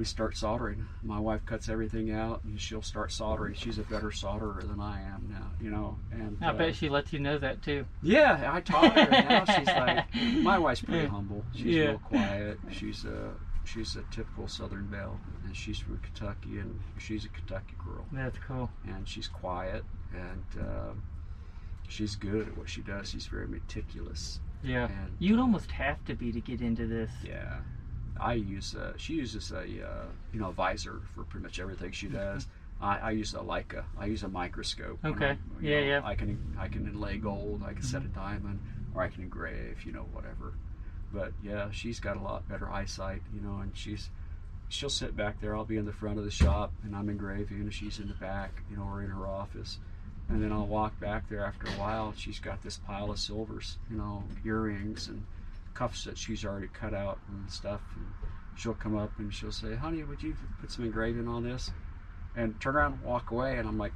we 0.00 0.06
start 0.06 0.34
soldering. 0.34 0.86
My 1.02 1.20
wife 1.20 1.44
cuts 1.44 1.68
everything 1.68 2.10
out 2.10 2.42
and 2.44 2.58
she'll 2.58 2.80
start 2.80 3.12
soldering. 3.12 3.52
She's 3.52 3.78
a 3.78 3.82
better 3.82 4.08
solderer 4.08 4.66
than 4.66 4.80
I 4.80 5.02
am 5.02 5.28
now, 5.30 5.50
you 5.60 5.70
know. 5.70 5.98
And 6.10 6.38
I 6.40 6.46
uh, 6.48 6.52
bet 6.54 6.74
she 6.74 6.88
lets 6.88 7.12
you 7.12 7.18
know 7.18 7.36
that 7.36 7.60
too. 7.62 7.84
yeah, 8.02 8.50
I 8.50 8.62
taught 8.62 8.94
her. 8.94 8.98
And 8.98 9.28
now 9.28 9.44
she's 9.44 9.66
like, 9.66 10.06
my 10.42 10.58
wife's 10.58 10.80
pretty 10.80 11.06
humble. 11.06 11.44
She's 11.54 11.66
Yeah. 11.66 11.84
real 11.84 11.98
quiet. 11.98 12.58
She's 12.70 13.04
a 13.04 13.30
she's 13.64 13.94
a 13.96 14.02
typical 14.10 14.48
Southern 14.48 14.86
belle, 14.86 15.20
and 15.44 15.54
she's 15.54 15.78
from 15.78 15.98
Kentucky, 15.98 16.60
and 16.60 16.80
she's 16.98 17.26
a 17.26 17.28
Kentucky 17.28 17.74
girl, 17.84 18.06
That's 18.10 18.38
cool. 18.48 18.70
and 18.88 19.06
she's 19.06 19.28
quiet, 19.28 19.84
and 20.14 20.64
uh, 20.64 20.92
she's 21.88 22.16
good 22.16 22.48
at 22.48 22.56
what 22.56 22.70
she 22.70 22.80
does. 22.80 23.10
She's 23.10 23.26
very 23.26 23.46
meticulous. 23.46 24.40
Yeah. 24.64 24.86
And 24.86 25.12
You'd 25.18 25.38
almost 25.38 25.70
have 25.72 26.02
to 26.06 26.14
be 26.14 26.32
to 26.32 26.40
get 26.40 26.62
into 26.62 26.86
this. 26.86 27.10
yeah, 27.22 27.58
I 28.20 28.34
use 28.34 28.74
uh, 28.74 28.92
she 28.96 29.14
uses 29.14 29.50
a 29.52 29.60
uh, 29.62 30.04
you 30.32 30.40
know 30.40 30.50
visor 30.50 31.00
for 31.14 31.24
pretty 31.24 31.44
much 31.44 31.58
everything 31.60 31.92
she 31.92 32.08
does. 32.08 32.46
I, 32.80 32.98
I 32.98 33.10
use 33.10 33.34
a 33.34 33.38
Leica. 33.38 33.84
I 33.98 34.06
use 34.06 34.22
a 34.22 34.28
microscope. 34.28 34.98
Okay. 35.04 35.26
I'm- 35.26 35.38
Yeah, 35.60 35.80
know, 35.80 35.86
yeah. 35.86 36.00
I 36.04 36.14
can 36.14 36.38
I 36.58 36.68
can 36.68 36.86
inlay 36.86 37.18
gold. 37.18 37.62
I 37.66 37.72
can 37.74 37.82
set 37.82 38.02
a 38.02 38.08
diamond, 38.08 38.60
or 38.94 39.02
I 39.02 39.08
can 39.08 39.22
engrave. 39.22 39.84
You 39.84 39.92
know, 39.92 40.06
whatever. 40.12 40.54
But 41.12 41.32
yeah, 41.42 41.70
she's 41.72 41.98
got 42.00 42.16
a 42.16 42.20
lot 42.20 42.48
better 42.48 42.70
eyesight. 42.70 43.22
You 43.34 43.40
know, 43.40 43.58
and 43.60 43.76
she's 43.76 44.10
she'll 44.68 44.90
sit 44.90 45.16
back 45.16 45.40
there. 45.40 45.56
I'll 45.56 45.64
be 45.64 45.76
in 45.76 45.84
the 45.86 45.92
front 45.92 46.18
of 46.18 46.24
the 46.24 46.30
shop, 46.30 46.72
and 46.84 46.94
I'm 46.96 47.08
engraving, 47.08 47.60
and 47.60 47.74
she's 47.74 47.98
in 47.98 48.08
the 48.08 48.14
back. 48.14 48.62
You 48.70 48.76
know, 48.76 48.84
or 48.84 49.02
in 49.02 49.10
her 49.10 49.26
office. 49.26 49.78
And 50.28 50.40
then 50.40 50.52
I'll 50.52 50.66
walk 50.66 51.00
back 51.00 51.28
there 51.28 51.44
after 51.44 51.66
a 51.66 51.70
while. 51.72 52.14
She's 52.16 52.38
got 52.38 52.62
this 52.62 52.76
pile 52.76 53.10
of 53.10 53.18
silvers, 53.18 53.78
you 53.90 53.96
know, 53.96 54.22
earrings 54.46 55.08
and 55.08 55.24
cuffs 55.74 56.04
that 56.04 56.18
she's 56.18 56.44
already 56.44 56.68
cut 56.68 56.94
out 56.94 57.18
and 57.28 57.50
stuff. 57.50 57.80
And 57.96 58.06
she'll 58.56 58.74
come 58.74 58.96
up 58.96 59.10
and 59.18 59.32
she'll 59.32 59.52
say, 59.52 59.74
"Honey, 59.74 60.02
would 60.04 60.22
you 60.22 60.34
put 60.60 60.70
some 60.70 60.84
engraving 60.84 61.28
on 61.28 61.42
this?" 61.42 61.70
And 62.36 62.58
turn 62.60 62.76
around 62.76 62.94
and 62.94 63.02
walk 63.02 63.30
away. 63.30 63.58
And 63.58 63.68
I'm 63.68 63.78
like, 63.78 63.92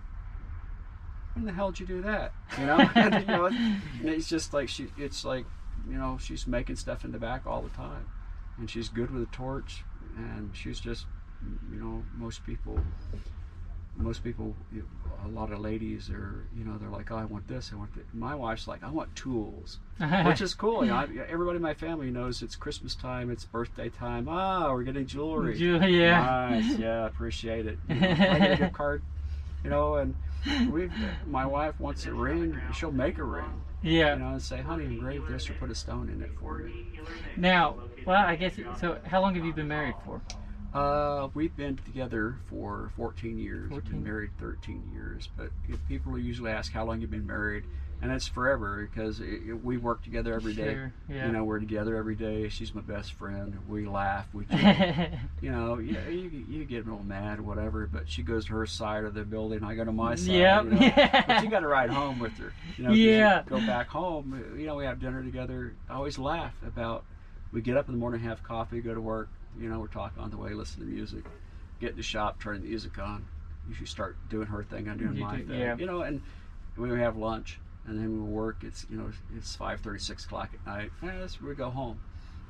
"When 1.34 1.44
the 1.44 1.52
hell 1.52 1.70
did 1.70 1.80
you 1.80 1.86
do 1.86 2.02
that?" 2.02 2.32
You 2.58 2.66
know, 2.66 2.78
you 2.96 3.26
know, 3.26 3.46
and 3.46 4.08
it's 4.08 4.28
just 4.28 4.52
like 4.52 4.68
she. 4.68 4.88
It's 4.96 5.24
like, 5.24 5.44
you 5.88 5.96
know, 5.96 6.18
she's 6.20 6.46
making 6.46 6.76
stuff 6.76 7.04
in 7.04 7.12
the 7.12 7.18
back 7.18 7.46
all 7.46 7.62
the 7.62 7.70
time, 7.70 8.08
and 8.58 8.70
she's 8.70 8.88
good 8.88 9.10
with 9.10 9.22
a 9.22 9.32
torch, 9.32 9.84
and 10.16 10.50
she's 10.54 10.80
just, 10.80 11.06
you 11.70 11.78
know, 11.80 12.02
most 12.16 12.44
people. 12.44 12.80
Most 13.96 14.24
people, 14.24 14.54
you- 14.72 14.86
a 15.24 15.28
lot 15.28 15.50
of 15.52 15.60
ladies 15.60 16.10
are, 16.10 16.44
you 16.54 16.64
know, 16.64 16.76
they're 16.76 16.90
like, 16.90 17.10
"Oh, 17.10 17.16
I 17.16 17.24
want 17.24 17.48
this, 17.48 17.70
I 17.72 17.76
want 17.76 17.94
that." 17.94 18.12
My 18.14 18.34
wife's 18.34 18.66
like, 18.68 18.82
"I 18.84 18.90
want 18.90 19.14
tools." 19.16 19.78
which 20.26 20.40
is 20.40 20.52
cool. 20.54 20.84
You 20.84 20.90
know, 20.90 20.96
I- 20.96 21.26
everybody 21.28 21.56
in 21.56 21.62
my 21.62 21.72
family 21.74 22.10
knows 22.10 22.42
it's 22.42 22.56
Christmas 22.56 22.94
time, 22.94 23.30
it's 23.30 23.44
birthday 23.44 23.88
time. 23.88 24.28
Ah, 24.28 24.72
we're 24.72 24.82
getting 24.82 25.06
jewelry. 25.06 25.56
Yeah. 25.56 26.48
Nice, 26.50 26.76
yeah, 26.78 27.06
appreciate 27.06 27.66
it. 27.66 27.78
You 27.88 27.94
know, 27.94 28.08
I 28.10 28.14
get 28.38 28.52
a 28.52 28.56
gift 28.56 28.72
card, 28.82 29.02
you 29.62 29.70
know, 29.70 29.94
and 29.96 30.14
we, 30.70 30.90
my 31.26 31.46
wife 31.46 31.78
wants 31.78 32.04
a 32.06 32.12
ring. 32.12 32.60
She'll 32.74 32.92
make 32.92 33.18
a 33.18 33.24
ring, 33.24 33.62
Yeah. 33.82 34.14
you 34.14 34.18
know, 34.20 34.28
and 34.30 34.42
say, 34.42 34.60
"Honey, 34.60 34.84
engrave 34.86 35.26
this 35.28 35.48
or 35.48 35.54
put 35.54 35.70
a 35.70 35.74
stone 35.74 36.08
in 36.10 36.20
it 36.20 36.32
for 36.40 36.58
me." 36.58 36.84
Now, 37.36 37.76
well, 38.04 38.26
I 38.26 38.34
guess 38.36 38.56
so. 38.78 38.98
How 39.06 39.20
long 39.22 39.34
have 39.36 39.44
you 39.44 39.52
been 39.54 39.68
married 39.68 39.94
for? 40.04 40.20
Uh, 40.74 41.28
we've 41.34 41.56
been 41.56 41.76
together 41.76 42.36
for 42.50 42.90
14 42.96 43.38
years. 43.38 43.70
14. 43.70 43.90
Been 43.92 44.02
married 44.04 44.30
13 44.40 44.90
years. 44.92 45.28
But 45.36 45.50
if 45.68 45.78
people 45.88 46.18
usually 46.18 46.50
ask 46.50 46.72
how 46.72 46.84
long 46.84 47.00
you've 47.00 47.10
been 47.12 47.26
married, 47.26 47.64
and 48.02 48.10
it's 48.12 48.26
forever 48.26 48.86
because 48.92 49.20
it, 49.20 49.40
it- 49.46 49.64
we 49.64 49.76
work 49.76 50.02
together 50.02 50.34
every 50.34 50.52
day. 50.52 50.74
Sure. 50.74 50.92
Yeah. 51.08 51.26
You 51.26 51.32
know, 51.32 51.44
we're 51.44 51.60
together 51.60 51.96
every 51.96 52.16
day. 52.16 52.48
She's 52.48 52.74
my 52.74 52.80
best 52.82 53.12
friend. 53.14 53.56
We 53.68 53.86
laugh. 53.86 54.26
We, 54.34 54.46
you 55.40 55.50
know, 55.52 55.78
yeah, 55.78 56.08
you, 56.08 56.44
you 56.48 56.64
get 56.64 56.86
a 56.86 56.90
little 56.90 57.04
mad 57.04 57.38
or 57.38 57.42
whatever, 57.42 57.86
but 57.90 58.10
she 58.10 58.22
goes 58.22 58.44
to 58.46 58.52
her 58.54 58.66
side 58.66 59.04
of 59.04 59.14
the 59.14 59.24
building. 59.24 59.62
I 59.62 59.74
go 59.76 59.84
to 59.84 59.92
my 59.92 60.16
side. 60.16 60.34
Yep. 60.34 60.64
You 60.64 60.70
know? 60.70 60.90
But 61.28 61.44
you 61.44 61.50
got 61.50 61.60
to 61.60 61.68
ride 61.68 61.90
home 61.90 62.18
with 62.18 62.36
her. 62.38 62.52
You 62.76 62.84
know, 62.84 62.92
you 62.92 63.10
Yeah. 63.12 63.42
Go 63.46 63.58
back 63.58 63.86
home. 63.88 64.42
You 64.58 64.66
know, 64.66 64.74
we 64.74 64.84
have 64.86 65.00
dinner 65.00 65.22
together. 65.22 65.74
I 65.88 65.94
always 65.94 66.18
laugh 66.18 66.52
about. 66.66 67.04
We 67.52 67.60
get 67.62 67.76
up 67.76 67.86
in 67.88 67.94
the 67.94 67.98
morning, 68.00 68.20
have 68.22 68.42
coffee, 68.42 68.80
go 68.80 68.92
to 68.92 69.00
work. 69.00 69.28
You 69.58 69.68
know, 69.68 69.78
we're 69.78 69.86
talking 69.86 70.22
on 70.22 70.30
the 70.30 70.36
way, 70.36 70.50
listening 70.50 70.88
to 70.88 70.92
music. 70.94 71.24
Get 71.80 71.90
in 71.90 71.96
the 71.96 72.02
shop, 72.02 72.40
turn 72.42 72.60
the 72.62 72.68
music 72.68 72.98
on. 72.98 73.24
Usually 73.68 73.86
start 73.86 74.16
doing 74.28 74.46
her 74.46 74.62
thing, 74.62 74.88
I'm 74.88 74.98
doing 74.98 75.14
You 75.16 75.24
my 75.24 75.36
do- 75.36 75.46
thing. 75.46 75.58
yeah. 75.60 75.76
You 75.76 75.86
know, 75.86 76.02
and 76.02 76.20
we 76.76 76.88
have 76.98 77.16
lunch, 77.16 77.60
and 77.86 77.98
then 77.98 78.12
we 78.24 78.30
work. 78.30 78.58
It's 78.62 78.86
you 78.90 78.96
know, 78.96 79.10
it's 79.36 79.54
five 79.56 79.80
thirty, 79.80 79.98
six 80.00 80.24
o'clock 80.24 80.50
at 80.54 80.66
night. 80.66 80.90
And 81.02 81.20
that's 81.22 81.40
where 81.40 81.50
we 81.50 81.56
go 81.56 81.70
home. 81.70 81.98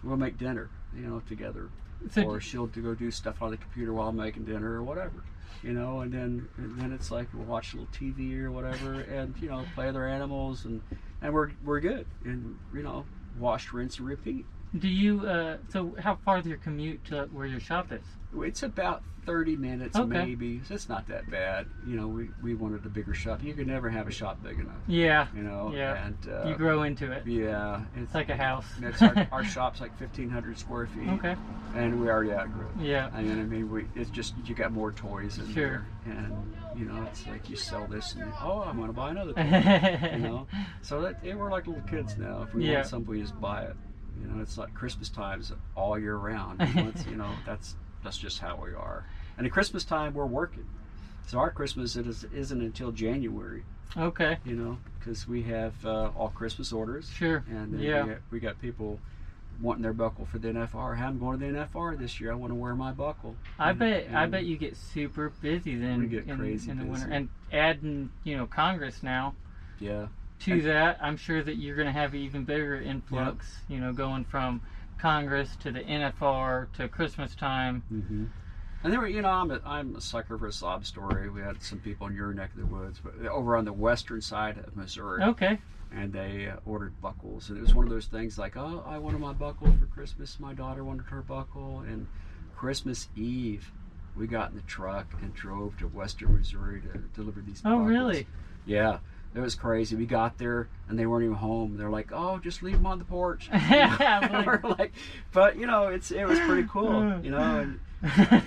We'll 0.03 0.17
make 0.17 0.38
dinner, 0.38 0.71
you 0.95 1.03
know, 1.07 1.21
together 1.29 1.71
so, 2.11 2.25
or 2.25 2.40
she'll 2.40 2.67
do, 2.67 2.83
go 2.83 2.95
do 2.95 3.11
stuff 3.11 3.40
on 3.40 3.51
the 3.51 3.57
computer 3.57 3.93
while 3.95 4.09
I'm 4.09 4.17
making 4.17 4.45
dinner 4.45 4.73
or 4.73 4.83
whatever, 4.83 5.25
you 5.62 5.73
know. 5.73 6.01
And 6.01 6.12
then 6.12 6.49
and 6.59 6.79
then 6.79 6.93
it's 6.93 7.11
like 7.11 7.29
we'll 7.33 7.45
watch 7.47 7.73
a 7.75 7.77
little 7.79 7.93
TV 7.95 8.38
or 8.43 8.51
whatever, 8.51 9.01
and 9.03 9.35
you 9.40 9.49
know, 9.49 9.64
play 9.75 9.88
other 9.88 10.07
animals, 10.07 10.64
and 10.64 10.83
and 11.23 11.33
we're 11.33 11.53
we're 11.64 11.81
good, 11.81 12.07
and 12.25 12.59
you 12.75 12.83
know, 12.83 13.05
wash, 13.38 13.73
rinse, 13.73 13.99
and 13.99 14.09
repeat. 14.09 14.45
Do 14.78 14.88
you? 14.88 15.26
Uh, 15.26 15.58
so, 15.68 15.94
how 15.98 16.16
far 16.24 16.38
is 16.38 16.46
your 16.46 16.58
commute 16.58 17.04
to 17.06 17.28
where 17.32 17.46
your 17.46 17.60
shop 17.60 17.92
is? 17.92 18.02
It's 18.37 18.62
about 18.62 19.02
30 19.26 19.56
minutes, 19.56 19.96
Okay. 19.96 20.06
maybe. 20.06 20.60
So 20.66 20.74
it's 20.74 20.88
not 20.88 21.06
that 21.08 21.30
bad. 21.30 21.66
You 21.87 21.96
know, 21.96 22.08
we, 22.08 22.28
we 22.42 22.54
wanted 22.54 22.84
a 22.84 22.88
bigger 22.90 23.14
shop. 23.14 23.42
You 23.42 23.54
could 23.54 23.66
never 23.68 23.88
have 23.88 24.06
a 24.06 24.10
shop 24.10 24.42
big 24.42 24.58
enough, 24.58 24.74
Yeah. 24.87 25.28
you 25.34 25.42
know. 25.42 25.72
Yeah. 25.74 26.04
And 26.04 26.16
uh, 26.28 26.48
You 26.48 26.56
grow 26.56 26.82
into 26.82 27.10
it. 27.12 27.24
yeah, 27.26 27.80
it's, 27.94 28.02
It's 28.06 28.14
like 28.14 28.28
a 28.28 28.37
house. 28.37 28.66
Our, 29.00 29.28
our 29.32 29.44
shop's 29.56 29.80
like 29.80 29.98
1,500 30.00 30.58
square 30.58 30.87
feet, 30.88 31.08
Okay. 31.10 31.37
and 31.74 32.00
we 32.00 32.08
already 32.10 32.32
outgrew 32.32 32.66
it. 32.76 32.84
Yeah. 32.84 33.08
I 33.14 33.22
mean, 33.22 33.38
I 33.40 33.44
mean, 33.44 33.70
we 33.70 33.87
it's 33.94 34.10
just 34.10 34.34
you 34.44 34.54
got 34.54 34.72
more 34.72 34.92
toys 34.92 35.38
in 35.38 35.46
Sure. 35.54 35.87
there, 36.04 36.12
and 36.16 36.54
you 36.76 36.84
know, 36.84 37.02
it's 37.04 37.26
like 37.28 37.48
you 37.48 37.56
sell 37.56 37.87
this, 37.87 38.14
and 38.14 38.30
oh, 38.42 38.62
I'm 38.62 38.78
gonna 38.78 38.92
buy 38.92 39.10
another 39.10 39.32
toy, 39.34 40.10
you 40.12 40.18
know. 40.18 40.46
So 40.82 41.00
that 41.02 41.16
yeah, 41.24 41.34
we're 41.37 41.50
like 41.52 41.66
little 41.68 41.82
kids 41.82 42.18
now. 42.18 42.42
If 42.42 42.52
we 42.52 42.66
Yeah. 42.66 42.74
want 42.78 42.88
something, 42.88 43.10
we 43.10 43.22
just 43.22 43.40
buy 43.40 43.62
it. 43.62 43.76
You 44.20 44.29
know, 44.29 44.40
it's 44.42 44.57
like 44.59 44.74
Christmas 44.74 45.09
times 45.09 45.53
all 45.77 45.98
year 45.98 46.16
round. 46.16 46.61
You 46.61 46.83
know, 46.83 46.88
it's, 46.94 47.07
you 47.07 47.16
know 47.16 47.31
that's 47.46 47.74
that's 48.03 48.18
just 48.18 48.38
how 48.40 48.57
we 48.57 48.70
are. 48.74 49.05
And 49.37 49.46
at 49.46 49.53
Christmas 49.53 49.85
time, 49.85 50.14
we're 50.14 50.27
working. 50.27 50.66
So 51.27 51.38
our 51.38 51.50
Christmas 51.50 51.96
it 51.96 52.07
is, 52.07 52.24
isn't 52.35 52.61
until 52.61 52.92
January, 52.92 53.64
okay. 53.96 54.37
you 54.44 54.55
know, 54.57 54.77
because 54.98 55.27
we 55.27 55.42
have 55.44 55.72
uh, 55.87 56.11
all 56.16 56.29
Christmas 56.29 56.70
orders, 56.70 57.09
Sure. 57.11 57.42
and 57.48 57.72
then 57.72 57.81
Yeah. 57.81 58.03
we, 58.05 58.09
got, 58.11 58.18
we 58.33 58.40
got 58.40 58.61
people 58.61 59.00
wanting 59.62 59.83
their 59.83 59.94
buckle 59.94 60.27
for 60.27 60.38
the 60.38 60.48
NFR. 60.48 60.98
Hey, 60.98 61.05
I'm 61.05 61.18
going 61.18 61.40
to 61.40 61.46
the 61.46 61.59
NFR 61.59 61.98
this 61.98 62.20
year. 62.20 62.31
I 62.31 62.35
want 62.35 62.50
to 62.50 62.55
wear 62.57 62.74
my 62.74 62.92
buckle. 62.92 63.37
I 63.59 63.70
And- 63.70 63.79
bet 63.79 64.09
I 64.12 64.27
bet 64.27 64.44
you 64.44 64.59
get 64.59 64.77
super 64.77 65.31
busy 65.40 65.77
then 65.77 66.00
We 66.00 66.07
get 66.09 66.27
in, 66.27 66.37
crazy 66.37 66.70
in 66.70 66.77
the 66.79 66.85
winter. 66.85 67.07
busy. 67.07 67.16
And 67.16 67.29
adding, 67.53 68.11
you 68.22 68.37
know, 68.37 68.46
Congress 68.46 69.03
now 69.03 69.35
Yeah. 69.81 70.09
To 70.44 70.62
that, 70.62 70.98
I'm 71.02 71.16
sure 71.16 71.42
that 71.42 71.57
you're 71.57 71.76
going 71.76 71.87
to 71.87 71.92
have 71.92 72.14
even 72.14 72.44
bigger 72.44 72.80
influx. 72.80 73.46
You 73.68 73.78
know, 73.80 73.92
going 73.92 74.24
from 74.24 74.61
Congress 74.98 75.57
to 75.61 75.72
the 75.72 75.80
NFR 75.80 76.72
to 76.74 76.88
Christmas 76.88 77.35
time. 77.35 77.83
Mm-hmm. 77.92 78.24
And 78.83 78.92
there 78.92 79.00
were, 79.00 79.09
you 79.09 79.22
know, 79.22 79.30
I'm 79.30 79.50
a, 79.50 79.61
I'm 79.64 79.96
a 79.96 80.00
sucker 80.00 80.37
for 80.37 80.46
a 80.46 80.52
sob 80.52 80.85
story. 80.85 81.30
We 81.30 81.40
had 81.40 81.62
some 81.62 81.78
people 81.78 82.07
in 82.09 82.14
your 82.14 82.35
neck 82.35 82.50
of 82.54 82.61
the 82.61 82.66
woods, 82.66 83.00
but 83.02 83.14
over 83.26 83.57
on 83.57 83.64
the 83.64 83.72
western 83.72 84.20
side 84.20 84.59
of 84.59 84.76
Missouri, 84.76 85.22
Okay. 85.24 85.59
and 85.90 86.12
they 86.12 86.48
uh, 86.50 86.57
ordered 86.66 87.00
buckles. 87.00 87.48
And 87.48 87.57
it 87.57 87.62
was 87.62 87.74
one 87.74 87.87
of 87.87 87.90
those 87.90 88.07
things 88.07 88.37
like, 88.37 88.59
oh, 88.59 88.85
I 88.87 88.98
wanted 88.98 89.20
my 89.22 89.33
buckle 89.33 89.68
for 89.72 89.87
Christmas. 89.87 90.38
My 90.38 90.52
daughter 90.52 90.85
wanted 90.85 91.07
her 91.07 91.22
buckle. 91.22 91.80
And 91.88 92.07
Christmas 92.54 93.09
Eve, 93.16 93.72
we 94.14 94.26
got 94.26 94.50
in 94.50 94.57
the 94.57 94.62
truck 94.62 95.07
and 95.22 95.33
drove 95.35 95.78
to 95.78 95.87
western 95.87 96.37
Missouri 96.37 96.83
to 96.83 96.98
deliver 97.14 97.40
these 97.40 97.62
Oh, 97.64 97.70
buckles. 97.70 97.88
really? 97.88 98.26
Yeah. 98.66 98.98
It 99.35 99.40
was 99.40 99.55
crazy. 99.57 99.97
We 99.97 100.07
got 100.07 100.38
there 100.38 100.68
and 100.88 100.97
they 100.99 101.07
weren't 101.07 101.25
even 101.25 101.37
home. 101.37 101.77
They're 101.77 101.90
like, 101.90 102.11
"Oh, 102.12 102.38
just 102.38 102.62
leave 102.62 102.75
them 102.77 102.87
on 102.87 102.99
the 102.99 103.05
porch." 103.05 103.49
We're 103.53 104.61
like, 104.79 104.92
but 105.33 105.57
you 105.57 105.66
know, 105.66 105.88
it's 105.88 106.11
it 106.12 106.25
was 106.27 106.38
pretty 106.40 106.68
cool. 106.70 107.18
You 107.25 107.31
know, 107.33 107.38
and 107.61 107.81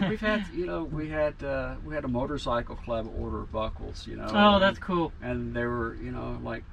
we've 0.10 0.22
had 0.22 0.46
you 0.54 0.66
know 0.66 0.84
we 0.84 1.10
had 1.10 1.42
uh, 1.44 1.76
we 1.86 1.94
had 1.96 2.06
a 2.06 2.08
motorcycle 2.08 2.76
club 2.76 3.10
order 3.20 3.42
buckles. 3.42 4.08
You 4.08 4.16
know. 4.18 4.28
oh, 4.30 4.60
that's 4.60 4.80
cool. 4.80 5.12
And 5.22 5.54
they 5.54 5.66
were 5.66 5.96
you 5.96 6.12
know 6.12 6.40
like, 6.44 6.64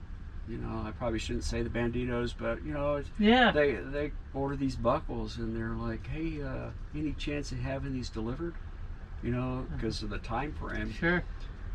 you 0.48 0.58
know 0.58 0.82
I 0.86 0.92
probably 0.92 1.18
shouldn't 1.18 1.44
say 1.44 1.62
the 1.62 1.70
banditos, 1.70 2.34
but 2.38 2.64
you 2.64 2.72
know 2.72 3.02
Yeah. 3.18 3.50
they 3.50 3.72
they 3.72 4.12
order 4.32 4.54
these 4.54 4.76
buckles 4.76 5.38
and 5.38 5.56
they're 5.56 5.70
like, 5.74 6.06
hey, 6.06 6.40
uh, 6.42 6.70
any 6.94 7.12
chance 7.14 7.50
of 7.52 7.58
having 7.58 7.94
these 7.94 8.10
delivered? 8.10 8.54
You 9.22 9.30
know, 9.30 9.66
because 9.74 10.02
of 10.02 10.10
the 10.10 10.18
time 10.18 10.52
frame. 10.52 10.92
Sure. 10.92 11.24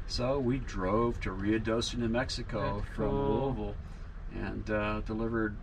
So 0.10 0.39
we 0.39 0.58
drove 0.58 1.22
to 1.22 1.30
Ruidoso, 1.30 1.95
New 1.98 2.10
Mexico 2.10 2.82
That's 2.82 2.95
from 2.95 3.10
cool. 3.12 3.45
Louisville 3.45 3.76
and 4.34 4.69
uh, 4.69 5.02
delivered. 5.02 5.56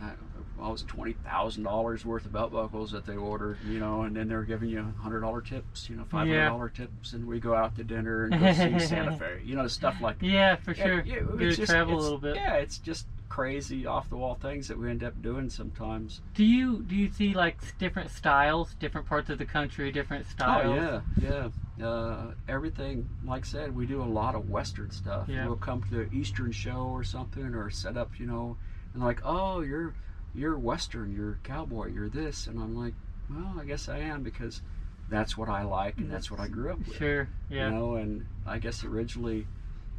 Uh, 0.00 0.10
it 0.10 0.70
was 0.70 0.84
twenty 0.84 1.14
thousand 1.24 1.64
dollars 1.64 2.04
worth 2.04 2.24
of 2.24 2.32
belt 2.32 2.52
buckles 2.52 2.92
that 2.92 3.04
they 3.04 3.16
ordered, 3.16 3.58
you 3.66 3.80
know, 3.80 4.02
and 4.02 4.14
then 4.14 4.28
they're 4.28 4.44
giving 4.44 4.68
you 4.68 4.94
hundred 5.00 5.20
dollar 5.20 5.40
tips, 5.40 5.90
you 5.90 5.96
know, 5.96 6.04
five 6.04 6.28
hundred 6.28 6.46
dollar 6.46 6.72
yeah. 6.72 6.84
tips, 6.84 7.12
and 7.12 7.26
we 7.26 7.40
go 7.40 7.54
out 7.54 7.74
to 7.74 7.82
dinner 7.82 8.24
and 8.24 8.40
go 8.40 8.52
see 8.52 8.86
Santa 8.86 9.16
Fe, 9.18 9.40
you 9.44 9.56
know, 9.56 9.66
stuff 9.66 10.00
like 10.00 10.20
that. 10.20 10.26
yeah, 10.26 10.56
for 10.56 10.74
sure. 10.74 11.02
Yeah, 11.04 11.22
yeah, 11.38 11.50
just, 11.50 11.70
travel 11.70 11.98
a 11.98 12.00
little 12.00 12.18
bit. 12.18 12.36
Yeah, 12.36 12.54
it's 12.54 12.78
just 12.78 13.06
crazy 13.38 13.86
off 13.86 14.10
the 14.10 14.16
wall 14.16 14.34
things 14.34 14.66
that 14.66 14.76
we 14.76 14.90
end 14.90 15.04
up 15.04 15.22
doing 15.22 15.48
sometimes. 15.48 16.22
Do 16.34 16.44
you 16.44 16.82
do 16.82 16.96
you 16.96 17.08
see 17.12 17.34
like 17.34 17.56
different 17.78 18.10
styles, 18.10 18.74
different 18.80 19.06
parts 19.06 19.30
of 19.30 19.38
the 19.38 19.44
country, 19.44 19.92
different 19.92 20.26
styles? 20.26 20.76
Oh 20.76 21.00
yeah, 21.22 21.48
yeah. 21.78 21.86
Uh, 21.86 22.32
everything, 22.48 23.08
like 23.24 23.44
I 23.44 23.48
said, 23.48 23.76
we 23.76 23.86
do 23.86 24.02
a 24.02 24.10
lot 24.20 24.34
of 24.34 24.50
Western 24.50 24.90
stuff. 24.90 25.28
Yeah. 25.28 25.46
We'll 25.46 25.54
come 25.54 25.84
to 25.84 25.88
the 25.88 26.12
Eastern 26.12 26.50
show 26.50 26.90
or 26.92 27.04
something, 27.04 27.54
or 27.54 27.70
set 27.70 27.96
up, 27.96 28.18
you 28.18 28.26
know, 28.26 28.56
and 28.92 29.04
like, 29.04 29.20
oh, 29.24 29.60
you're 29.60 29.94
you're 30.34 30.58
Western, 30.58 31.14
you're 31.14 31.38
cowboy, 31.44 31.92
you're 31.92 32.08
this, 32.08 32.48
and 32.48 32.58
I'm 32.58 32.76
like, 32.76 32.94
well, 33.30 33.54
I 33.60 33.64
guess 33.64 33.88
I 33.88 33.98
am 33.98 34.24
because 34.24 34.62
that's 35.08 35.38
what 35.38 35.48
I 35.48 35.62
like 35.62 35.98
and 35.98 36.10
that's 36.10 36.28
what 36.28 36.40
I 36.40 36.48
grew 36.56 36.72
up 36.72 36.78
with. 36.80 36.96
Sure, 36.96 37.28
yeah. 37.48 37.68
You 37.68 37.74
know, 37.76 37.94
and 37.94 38.26
I 38.44 38.58
guess 38.58 38.82
originally 38.82 39.46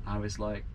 I 0.06 0.18
was 0.18 0.40
like, 0.40 0.66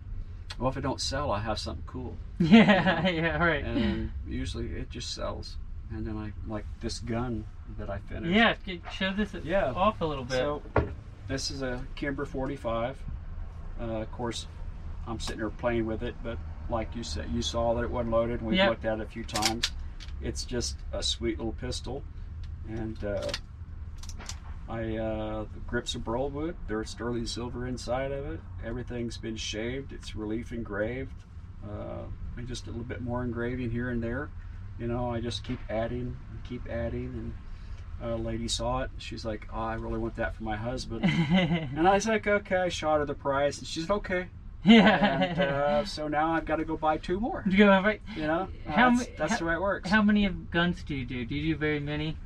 well, 0.59 0.69
if 0.69 0.77
it 0.77 0.81
don't 0.81 1.01
sell, 1.01 1.31
I 1.31 1.39
have 1.39 1.59
something 1.59 1.83
cool. 1.85 2.15
Yeah, 2.39 3.07
you 3.07 3.21
know? 3.21 3.27
yeah, 3.27 3.43
right. 3.43 3.63
And 3.63 4.11
usually 4.27 4.67
it 4.67 4.89
just 4.89 5.13
sells. 5.13 5.55
And 5.91 6.05
then 6.05 6.17
I 6.17 6.33
like 6.51 6.65
this 6.81 6.99
gun 6.99 7.45
that 7.77 7.89
I 7.89 7.99
finished. 7.99 8.33
Yeah, 8.33 8.55
show 8.91 9.13
this 9.13 9.33
yeah. 9.43 9.71
off 9.71 10.01
a 10.01 10.05
little 10.05 10.25
bit. 10.25 10.37
So 10.37 10.61
this 11.27 11.51
is 11.51 11.61
a 11.61 11.81
Kimber 11.95 12.25
45. 12.25 13.01
Uh, 13.79 13.83
of 13.83 14.11
course, 14.11 14.47
I'm 15.07 15.19
sitting 15.19 15.39
here 15.39 15.49
playing 15.49 15.85
with 15.85 16.03
it, 16.03 16.15
but 16.23 16.37
like 16.69 16.95
you 16.95 17.03
said, 17.03 17.29
you 17.31 17.41
saw 17.41 17.73
that 17.75 17.83
it 17.83 17.89
wasn't 17.89 18.11
loaded. 18.11 18.41
We've 18.41 18.57
yep. 18.57 18.69
looked 18.69 18.85
at 18.85 18.99
it 18.99 19.03
a 19.03 19.09
few 19.09 19.23
times. 19.23 19.71
It's 20.21 20.45
just 20.45 20.77
a 20.91 21.03
sweet 21.03 21.37
little 21.37 21.53
pistol, 21.53 22.03
and 22.67 23.01
uh, 23.03 23.27
I 24.67 24.97
uh, 24.97 25.45
the 25.53 25.59
grips 25.67 25.95
are 25.95 25.99
burl 25.99 26.29
wood. 26.29 26.55
They're 26.67 26.83
sterling 26.85 27.27
silver 27.27 27.67
inside 27.67 28.11
of 28.11 28.25
it. 28.31 28.39
Everything's 28.65 29.17
been 29.17 29.35
shaved. 29.35 29.93
It's 29.93 30.15
relief 30.15 30.51
engraved. 30.51 31.13
Uh, 31.63 32.03
and 32.37 32.47
just 32.47 32.65
a 32.65 32.69
little 32.69 32.83
bit 32.83 33.01
more 33.01 33.23
engraving 33.23 33.71
here 33.71 33.89
and 33.89 34.01
there. 34.03 34.29
You 34.79 34.87
know, 34.87 35.09
I 35.09 35.21
just 35.21 35.43
keep 35.43 35.59
adding 35.69 36.17
and 36.31 36.43
keep 36.47 36.67
adding. 36.69 37.33
And 38.01 38.11
a 38.11 38.15
lady 38.15 38.47
saw 38.47 38.81
it. 38.81 38.91
She's 38.97 39.23
like, 39.23 39.47
"Oh, 39.53 39.61
I 39.61 39.75
really 39.75 39.99
want 39.99 40.15
that 40.15 40.35
for 40.35 40.43
my 40.43 40.55
husband." 40.55 41.05
and 41.31 41.87
I 41.87 41.93
was 41.93 42.07
like, 42.07 42.27
"Okay." 42.27 42.57
I 42.57 42.69
shot 42.69 42.99
her 42.99 43.05
the 43.05 43.13
price, 43.13 43.59
and 43.59 43.67
she's 43.67 43.89
"Okay." 43.89 44.27
Yeah. 44.63 45.21
And, 45.21 45.39
uh, 45.39 45.85
so 45.85 46.07
now 46.07 46.33
I've 46.33 46.45
got 46.45 46.57
to 46.57 46.65
go 46.65 46.75
buy 46.75 46.97
two 46.97 47.19
more. 47.19 47.43
You 47.47 47.57
go 47.57 47.67
right. 47.67 48.01
You 48.15 48.23
know, 48.23 48.47
how 48.67 48.95
that's, 48.95 49.09
that's 49.17 49.31
how, 49.33 49.37
the 49.37 49.45
way 49.45 49.53
it 49.53 49.61
works. 49.61 49.89
How 49.89 50.01
many 50.01 50.25
of 50.25 50.51
guns 50.51 50.83
do 50.83 50.95
you 50.95 51.05
do? 51.05 51.23
Do 51.23 51.35
you 51.35 51.53
do 51.53 51.59
very 51.59 51.79
many? 51.79 52.17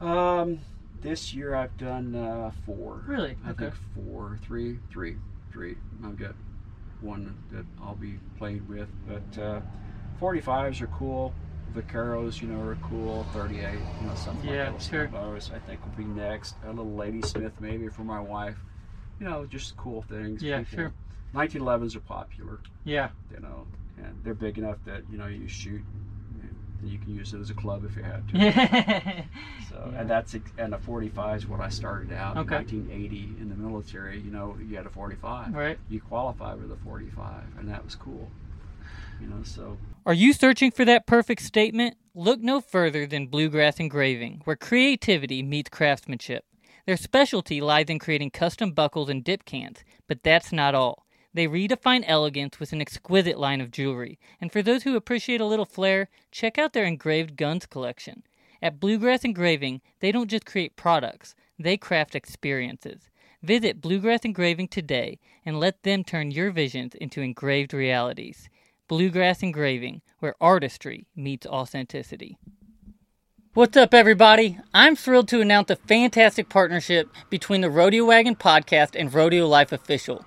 Um, 0.00 0.58
this 1.04 1.34
year 1.34 1.54
I've 1.54 1.76
done 1.76 2.16
uh, 2.16 2.50
four. 2.64 3.04
Really? 3.06 3.36
I 3.44 3.50
okay. 3.50 3.66
think 3.66 3.74
four, 3.94 4.40
three, 4.44 4.78
three, 4.90 5.16
three. 5.52 5.76
I've 6.02 6.18
got 6.18 6.34
one 7.00 7.36
that 7.52 7.66
I'll 7.80 7.94
be 7.94 8.18
playing 8.38 8.66
with, 8.66 8.88
but 9.06 9.40
uh, 9.40 9.60
45s 10.20 10.80
are 10.80 10.86
cool. 10.88 11.32
Vaqueros, 11.74 12.40
you 12.40 12.48
know, 12.48 12.60
are 12.60 12.78
cool. 12.82 13.26
38, 13.32 13.60
you 13.60 14.06
know, 14.06 14.14
something 14.14 14.48
yeah, 14.48 14.70
like 14.70 14.78
that. 14.78 14.82
Sure. 14.82 15.10
I 15.54 15.58
think 15.66 15.80
will 15.84 15.92
be 15.96 16.04
next. 16.04 16.54
A 16.64 16.68
little 16.68 16.94
Ladysmith 16.94 17.52
maybe 17.60 17.88
for 17.88 18.02
my 18.02 18.20
wife. 18.20 18.56
You 19.20 19.26
know, 19.26 19.44
just 19.44 19.76
cool 19.76 20.02
things. 20.02 20.42
Yeah, 20.42 20.60
People. 20.60 20.76
sure. 20.76 20.92
1911s 21.34 21.96
are 21.96 22.00
popular. 22.00 22.60
Yeah. 22.84 23.10
You 23.32 23.40
know, 23.40 23.66
and 23.98 24.18
they're 24.24 24.34
big 24.34 24.56
enough 24.56 24.78
that 24.86 25.02
you 25.10 25.18
know 25.18 25.26
you 25.26 25.48
shoot 25.48 25.82
you 26.88 26.98
can 26.98 27.14
use 27.14 27.32
it 27.32 27.40
as 27.40 27.50
a 27.50 27.54
club 27.54 27.84
if 27.84 27.96
you 27.96 28.02
had 28.02 28.28
to. 28.28 28.34
so, 29.70 29.90
yeah. 29.92 30.00
and 30.00 30.10
that's 30.10 30.34
and 30.58 30.74
a 30.74 30.78
45 30.78 31.38
is 31.38 31.46
what 31.46 31.60
I 31.60 31.68
started 31.68 32.12
out 32.12 32.36
okay. 32.36 32.56
in 32.56 32.88
1980 32.88 33.16
in 33.40 33.48
the 33.48 33.54
military. 33.54 34.20
You 34.20 34.30
know, 34.30 34.56
you 34.66 34.76
had 34.76 34.86
a 34.86 34.90
45. 34.90 35.54
Right. 35.54 35.78
You 35.88 36.00
qualify 36.00 36.54
with 36.54 36.70
a 36.70 36.76
45, 36.76 37.42
and 37.58 37.68
that 37.68 37.84
was 37.84 37.94
cool. 37.94 38.30
You 39.20 39.28
know, 39.28 39.42
so. 39.42 39.78
Are 40.06 40.14
you 40.14 40.32
searching 40.32 40.70
for 40.70 40.84
that 40.84 41.06
perfect 41.06 41.42
statement? 41.42 41.96
Look 42.14 42.40
no 42.40 42.60
further 42.60 43.06
than 43.06 43.26
Bluegrass 43.26 43.80
Engraving, 43.80 44.42
where 44.44 44.56
creativity 44.56 45.42
meets 45.42 45.70
craftsmanship. 45.70 46.44
Their 46.86 46.96
specialty 46.96 47.60
lies 47.60 47.86
in 47.86 47.98
creating 47.98 48.30
custom 48.30 48.72
buckles 48.72 49.08
and 49.08 49.24
dip 49.24 49.44
cans, 49.44 49.84
but 50.06 50.22
that's 50.22 50.52
not 50.52 50.74
all. 50.74 51.03
They 51.34 51.48
redefine 51.48 52.04
elegance 52.06 52.60
with 52.60 52.72
an 52.72 52.80
exquisite 52.80 53.38
line 53.38 53.60
of 53.60 53.72
jewelry, 53.72 54.20
and 54.40 54.52
for 54.52 54.62
those 54.62 54.84
who 54.84 54.94
appreciate 54.94 55.40
a 55.40 55.46
little 55.46 55.64
flair, 55.64 56.08
check 56.30 56.58
out 56.58 56.72
their 56.72 56.84
engraved 56.84 57.36
guns 57.36 57.66
collection. 57.66 58.22
At 58.62 58.78
Bluegrass 58.78 59.24
Engraving, 59.24 59.82
they 59.98 60.12
don't 60.12 60.30
just 60.30 60.46
create 60.46 60.76
products, 60.76 61.34
they 61.58 61.76
craft 61.76 62.14
experiences. 62.14 63.10
Visit 63.42 63.80
Bluegrass 63.80 64.20
Engraving 64.20 64.68
today 64.68 65.18
and 65.44 65.58
let 65.58 65.82
them 65.82 66.04
turn 66.04 66.30
your 66.30 66.52
visions 66.52 66.94
into 66.94 67.20
engraved 67.20 67.74
realities. 67.74 68.48
Bluegrass 68.86 69.42
Engraving, 69.42 70.02
where 70.20 70.36
artistry 70.40 71.08
meets 71.16 71.46
authenticity. 71.46 72.38
What's 73.54 73.76
up, 73.76 73.92
everybody? 73.92 74.58
I'm 74.72 74.94
thrilled 74.96 75.28
to 75.28 75.40
announce 75.40 75.70
a 75.70 75.76
fantastic 75.76 76.48
partnership 76.48 77.08
between 77.28 77.60
the 77.60 77.70
Rodeo 77.70 78.04
Wagon 78.04 78.36
podcast 78.36 78.98
and 78.98 79.12
Rodeo 79.12 79.46
Life 79.46 79.72
Official. 79.72 80.24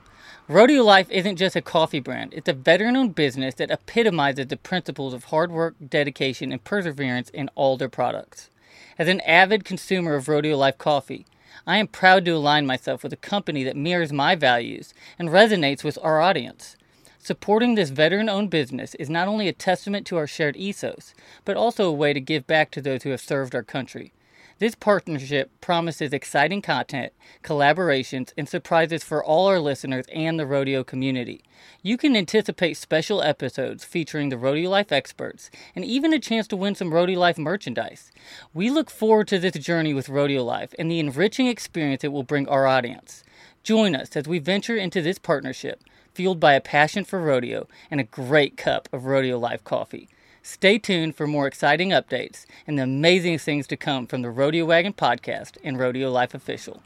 Rodeo 0.49 0.81
Life 0.81 1.12
isn't 1.12 1.36
just 1.36 1.57
a 1.57 1.62
coffee 1.62 1.99
brand, 1.99 2.33
it's 2.33 2.47
a 2.47 2.53
veteran 2.53 2.95
owned 2.95 3.15
business 3.15 3.55
that 3.55 3.69
epitomizes 3.69 4.47
the 4.47 4.55
principles 4.55 5.13
of 5.13 5.25
hard 5.25 5.51
work, 5.51 5.75
dedication, 5.89 6.53
and 6.53 6.63
perseverance 6.63 7.29
in 7.31 7.49
all 7.55 7.75
their 7.75 7.89
products. 7.89 8.49
As 8.97 9.10
an 9.10 9.19
avid 9.21 9.65
consumer 9.65 10.15
of 10.15 10.29
Rodeo 10.29 10.55
Life 10.55 10.77
coffee, 10.77 11.25
I 11.65 11.79
am 11.79 11.88
proud 11.88 12.23
to 12.23 12.31
align 12.31 12.65
myself 12.65 13.03
with 13.03 13.12
a 13.12 13.17
company 13.17 13.65
that 13.65 13.75
mirrors 13.75 14.13
my 14.13 14.36
values 14.36 14.93
and 15.19 15.27
resonates 15.27 15.83
with 15.83 15.99
our 16.01 16.21
audience. 16.21 16.77
Supporting 17.19 17.75
this 17.75 17.89
veteran 17.89 18.29
owned 18.29 18.49
business 18.49 18.95
is 18.95 19.10
not 19.10 19.27
only 19.27 19.49
a 19.49 19.53
testament 19.53 20.07
to 20.07 20.15
our 20.15 20.27
shared 20.27 20.55
ethos, 20.55 21.13
but 21.43 21.57
also 21.57 21.89
a 21.89 21.91
way 21.91 22.13
to 22.13 22.21
give 22.21 22.47
back 22.47 22.71
to 22.71 22.81
those 22.81 23.03
who 23.03 23.10
have 23.10 23.19
served 23.19 23.53
our 23.53 23.63
country. 23.63 24.13
This 24.60 24.74
partnership 24.74 25.52
promises 25.62 26.13
exciting 26.13 26.63
content, 26.63 27.13
collaborations, 27.43 28.34
and 28.36 28.50
surprises 28.50 29.04
for 29.04 29.24
all 29.24 29.46
our 29.46 29.60
listeners 29.60 30.06
and 30.12 30.39
the 30.39 30.48
rodeo 30.48 30.84
community. 30.84 31.43
You 31.84 31.96
can 31.96 32.15
anticipate 32.15 32.76
special 32.76 33.22
episodes 33.22 33.84
featuring 33.84 34.30
the 34.30 34.38
Rodeo 34.38 34.72
Life 34.72 34.91
experts 34.91 35.52
and 35.76 35.86
even 35.86 36.12
a 36.12 36.17
chance 36.17 36.48
to 36.48 36.58
win 36.58 36.74
some 36.74 36.91
Rodeo 36.91 37.20
Life 37.20 37.38
merchandise. 37.38 38.12
We 38.52 38.72
look 38.72 38.89
forward 38.89 39.28
to 39.28 39.38
this 39.38 39.54
journey 39.63 39.93
with 39.93 40.10
Rodeo 40.10 40.43
Life 40.43 40.74
and 40.80 40.89
the 40.89 41.00
enriching 41.00 41.46
experience 41.46 42.04
it 42.04 42.12
will 42.12 42.24
bring 42.24 42.50
our 42.50 42.65
audience. 42.65 43.24
Join 43.62 43.96
us 43.96 44.15
as 44.15 44.28
we 44.28 44.39
venture 44.39 44.76
into 44.76 45.04
this 45.04 45.20
partnership, 45.20 45.84
fueled 46.15 46.39
by 46.39 46.54
a 46.54 46.62
passion 46.62 47.06
for 47.06 47.22
rodeo 47.22 47.67
and 47.91 48.00
a 48.00 48.06
great 48.06 48.58
cup 48.58 48.89
of 48.91 49.06
Rodeo 49.06 49.38
Life 49.38 49.63
coffee. 49.63 50.10
Stay 50.47 50.79
tuned 50.79 51.13
for 51.13 51.27
more 51.27 51.45
exciting 51.45 51.89
updates 51.89 52.45
and 52.65 52.79
the 52.79 52.83
amazing 52.83 53.38
things 53.38 53.67
to 53.67 53.75
come 53.75 54.07
from 54.07 54.21
the 54.21 54.29
Rodeo 54.29 54.63
Wagon 54.63 54.93
podcast 54.93 55.57
and 55.62 55.77
Rodeo 55.77 56.10
Life 56.10 56.33
Official. 56.33 56.81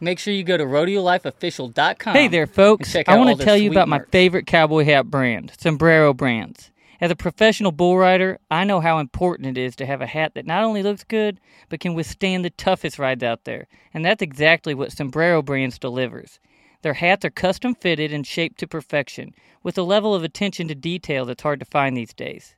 Make 0.00 0.18
sure 0.18 0.32
you 0.32 0.42
go 0.42 0.56
to 0.56 0.64
rodeolifeofficial.com. 0.64 2.14
Hey 2.14 2.28
there, 2.28 2.46
folks. 2.46 2.96
I 2.96 3.18
want 3.18 3.38
to 3.38 3.44
tell 3.44 3.58
you 3.58 3.70
about 3.70 3.90
merch. 3.90 4.06
my 4.06 4.10
favorite 4.10 4.46
cowboy 4.46 4.84
hat 4.86 5.10
brand, 5.10 5.52
Sombrero 5.58 6.14
Brands. 6.14 6.70
As 7.02 7.10
a 7.10 7.14
professional 7.14 7.70
bull 7.70 7.98
rider, 7.98 8.38
I 8.50 8.64
know 8.64 8.80
how 8.80 8.98
important 8.98 9.58
it 9.58 9.60
is 9.60 9.76
to 9.76 9.84
have 9.84 10.00
a 10.00 10.06
hat 10.06 10.32
that 10.32 10.46
not 10.46 10.64
only 10.64 10.82
looks 10.82 11.04
good, 11.04 11.38
but 11.68 11.80
can 11.80 11.92
withstand 11.92 12.46
the 12.46 12.50
toughest 12.50 12.98
rides 12.98 13.22
out 13.22 13.44
there. 13.44 13.66
And 13.92 14.02
that's 14.02 14.22
exactly 14.22 14.72
what 14.72 14.90
Sombrero 14.90 15.42
Brands 15.42 15.78
delivers. 15.78 16.40
Their 16.80 16.94
hats 16.94 17.26
are 17.26 17.30
custom 17.30 17.74
fitted 17.74 18.10
and 18.10 18.26
shaped 18.26 18.58
to 18.60 18.66
perfection, 18.66 19.34
with 19.62 19.76
a 19.76 19.82
level 19.82 20.14
of 20.14 20.24
attention 20.24 20.66
to 20.68 20.74
detail 20.74 21.26
that's 21.26 21.42
hard 21.42 21.60
to 21.60 21.66
find 21.66 21.94
these 21.94 22.14
days. 22.14 22.54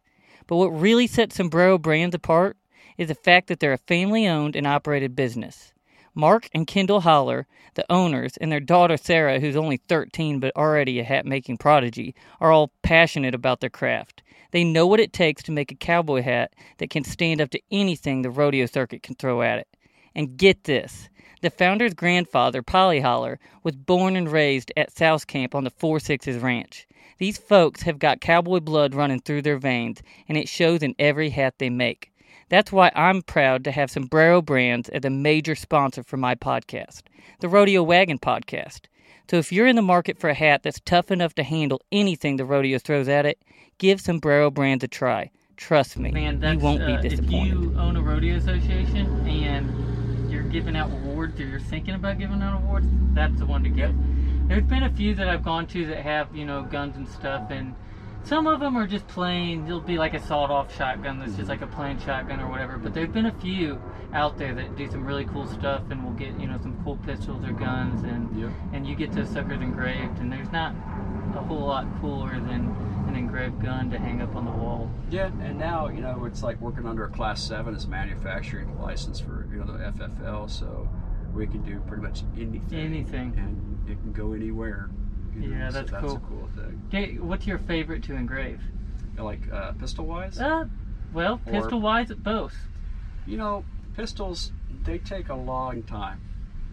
But 0.46 0.56
what 0.56 0.68
really 0.68 1.06
sets 1.06 1.36
Sombrero 1.36 1.78
Brands 1.78 2.14
apart 2.14 2.56
is 2.98 3.08
the 3.08 3.14
fact 3.14 3.48
that 3.48 3.60
they're 3.60 3.72
a 3.72 3.78
family 3.78 4.26
owned 4.26 4.56
and 4.56 4.66
operated 4.66 5.16
business. 5.16 5.72
Mark 6.14 6.48
and 6.54 6.66
Kendall 6.66 7.00
Holler, 7.00 7.46
the 7.74 7.84
owners, 7.90 8.36
and 8.36 8.52
their 8.52 8.60
daughter 8.60 8.96
Sarah, 8.96 9.40
who's 9.40 9.56
only 9.56 9.78
13 9.78 10.38
but 10.38 10.54
already 10.56 11.00
a 11.00 11.04
hat 11.04 11.26
making 11.26 11.58
prodigy, 11.58 12.14
are 12.40 12.52
all 12.52 12.72
passionate 12.82 13.34
about 13.34 13.60
their 13.60 13.70
craft. 13.70 14.22
They 14.52 14.62
know 14.62 14.86
what 14.86 15.00
it 15.00 15.12
takes 15.12 15.42
to 15.44 15.52
make 15.52 15.72
a 15.72 15.76
cowboy 15.76 16.22
hat 16.22 16.54
that 16.78 16.90
can 16.90 17.02
stand 17.02 17.40
up 17.40 17.50
to 17.50 17.60
anything 17.72 18.22
the 18.22 18.30
rodeo 18.30 18.66
circuit 18.66 19.02
can 19.02 19.16
throw 19.16 19.42
at 19.42 19.58
it. 19.58 19.68
And 20.14 20.36
get 20.36 20.64
this 20.64 21.08
the 21.40 21.50
founder's 21.50 21.92
grandfather, 21.92 22.62
Polly 22.62 23.00
Holler, 23.00 23.38
was 23.62 23.76
born 23.76 24.16
and 24.16 24.32
raised 24.32 24.72
at 24.78 24.96
South 24.96 25.26
Camp 25.26 25.54
on 25.54 25.64
the 25.64 25.70
Four 25.70 26.00
Sixes 26.00 26.38
Ranch. 26.38 26.86
These 27.18 27.38
folks 27.38 27.82
have 27.82 27.98
got 27.98 28.20
cowboy 28.20 28.60
blood 28.60 28.94
running 28.94 29.20
through 29.20 29.42
their 29.42 29.58
veins, 29.58 30.02
and 30.28 30.36
it 30.36 30.48
shows 30.48 30.82
in 30.82 30.94
every 30.98 31.30
hat 31.30 31.54
they 31.58 31.70
make. 31.70 32.10
That's 32.48 32.72
why 32.72 32.92
I'm 32.94 33.22
proud 33.22 33.64
to 33.64 33.70
have 33.72 33.90
Sombrero 33.90 34.42
Brands 34.42 34.88
as 34.90 35.04
a 35.04 35.10
major 35.10 35.54
sponsor 35.54 36.02
for 36.02 36.16
my 36.16 36.34
podcast, 36.34 37.02
the 37.40 37.48
Rodeo 37.48 37.82
Wagon 37.82 38.18
Podcast. 38.18 38.82
So 39.30 39.38
if 39.38 39.50
you're 39.50 39.66
in 39.66 39.76
the 39.76 39.82
market 39.82 40.18
for 40.18 40.28
a 40.28 40.34
hat 40.34 40.62
that's 40.62 40.80
tough 40.84 41.10
enough 41.10 41.34
to 41.36 41.42
handle 41.42 41.80
anything 41.90 42.36
the 42.36 42.44
rodeo 42.44 42.78
throws 42.78 43.08
at 43.08 43.24
it, 43.24 43.38
give 43.78 44.00
Sombrero 44.00 44.50
Brands 44.50 44.84
a 44.84 44.88
try. 44.88 45.30
Trust 45.56 45.96
me, 45.96 46.10
Man, 46.10 46.42
you 46.42 46.58
won't 46.58 46.82
uh, 46.82 47.00
be 47.00 47.08
If 47.08 47.30
you 47.30 47.74
own 47.78 47.96
a 47.96 48.02
rodeo 48.02 48.36
association 48.36 49.06
and 49.26 50.30
you're 50.30 50.42
giving 50.42 50.76
out 50.76 50.90
awards 50.90 51.40
or 51.40 51.44
you're 51.46 51.60
thinking 51.60 51.94
about 51.94 52.18
giving 52.18 52.42
out 52.42 52.60
awards, 52.62 52.86
that's 53.14 53.38
the 53.38 53.46
one 53.46 53.62
to 53.62 53.70
get. 53.70 53.90
There's 54.46 54.64
been 54.64 54.82
a 54.82 54.92
few 54.92 55.14
that 55.14 55.28
I've 55.28 55.42
gone 55.42 55.66
to 55.68 55.86
that 55.86 56.00
have, 56.00 56.34
you 56.36 56.44
know, 56.44 56.62
guns 56.62 56.96
and 56.96 57.08
stuff, 57.08 57.50
and 57.50 57.74
some 58.24 58.46
of 58.46 58.60
them 58.60 58.76
are 58.76 58.86
just 58.86 59.06
plain. 59.08 59.66
It'll 59.66 59.80
be 59.80 59.98
like 59.98 60.14
a 60.14 60.20
sawed-off 60.20 60.74
shotgun 60.76 61.18
that's 61.18 61.32
just 61.32 61.42
mm-hmm. 61.42 61.50
like 61.50 61.62
a 61.62 61.66
plain 61.66 61.98
shotgun 61.98 62.40
or 62.40 62.48
whatever. 62.48 62.78
But 62.78 62.94
there's 62.94 63.08
been 63.10 63.26
a 63.26 63.34
few 63.40 63.80
out 64.12 64.38
there 64.38 64.54
that 64.54 64.76
do 64.76 64.90
some 64.90 65.04
really 65.04 65.24
cool 65.26 65.46
stuff, 65.46 65.82
and 65.90 66.04
will 66.04 66.12
get, 66.12 66.38
you 66.38 66.46
know, 66.46 66.58
some 66.58 66.78
cool 66.84 66.96
pistols 66.98 67.44
or 67.44 67.52
guns, 67.52 68.02
and 68.04 68.24
Yep. 68.38 68.50
and 68.72 68.86
you 68.86 68.94
get 68.94 69.12
those 69.12 69.28
suckers 69.28 69.60
engraved. 69.60 70.18
And 70.18 70.32
there's 70.32 70.50
not 70.52 70.74
a 71.36 71.42
whole 71.42 71.66
lot 71.66 71.86
cooler 72.00 72.32
than 72.40 72.74
an 73.08 73.16
engraved 73.16 73.62
gun 73.62 73.90
to 73.90 73.98
hang 73.98 74.22
up 74.22 74.34
on 74.36 74.44
the 74.44 74.50
wall. 74.50 74.90
Yeah, 75.10 75.30
and 75.40 75.58
now 75.58 75.88
you 75.88 76.00
know 76.00 76.24
it's 76.24 76.42
like 76.42 76.60
working 76.60 76.86
under 76.86 77.04
a 77.04 77.10
class 77.10 77.42
seven 77.42 77.74
as 77.74 77.84
a 77.84 77.88
manufacturing 77.88 78.78
license 78.80 79.20
for 79.20 79.46
you 79.50 79.58
know 79.58 79.66
the 79.66 79.84
FFL, 79.84 80.50
so 80.50 80.88
we 81.34 81.46
can 81.46 81.62
do 81.62 81.80
pretty 81.80 82.02
much 82.02 82.22
anything. 82.36 82.78
Anything. 82.78 83.34
and 83.36 83.73
it 83.86 84.00
can 84.00 84.12
go 84.12 84.32
anywhere. 84.32 84.88
you 85.34 85.48
know, 85.48 85.56
Yeah, 85.56 85.68
so 85.70 85.74
that's 85.78 85.90
that's 85.90 86.04
cool. 86.04 86.16
a 86.16 86.20
cool 86.20 86.48
thing. 86.54 86.80
Okay, 86.88 87.18
what's 87.18 87.46
your 87.46 87.58
favorite 87.58 88.02
to 88.04 88.14
engrave? 88.14 88.60
Like 89.18 89.50
uh, 89.52 89.72
pistol 89.72 90.06
wise, 90.06 90.38
Uh, 90.38 90.64
well, 91.12 91.40
Or- 91.46 91.52
pistol 91.52 91.80
wise, 91.80 92.12
both. 92.12 92.56
you 93.26 93.36
know, 93.36 93.64
pistols 93.96 94.52
they 94.84 94.98
take 94.98 95.28
a 95.28 95.34
long 95.34 95.82
time. 95.84 96.20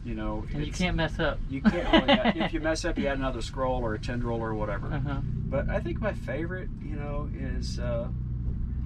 You 0.03 0.15
know, 0.15 0.43
And 0.51 0.65
you 0.65 0.71
can't 0.71 0.95
mess 0.95 1.19
up. 1.19 1.37
You 1.47 1.61
can't 1.61 1.91
really. 1.93 2.09
add- 2.19 2.35
if 2.35 2.53
you 2.53 2.59
mess 2.59 2.83
up, 2.85 2.97
you 2.97 3.05
add 3.07 3.19
another 3.19 3.41
scroll 3.41 3.83
or 3.83 3.93
a 3.93 3.99
tendril 3.99 4.39
or 4.39 4.55
whatever. 4.55 4.87
Uh 4.91 4.99
huh. 4.99 5.21
But 5.47 5.69
I 5.69 5.79
think 5.79 6.01
my 6.01 6.13
favorite, 6.13 6.69
you 6.83 6.95
know, 6.95 7.29
is 7.35 7.77
uh, 7.77 8.07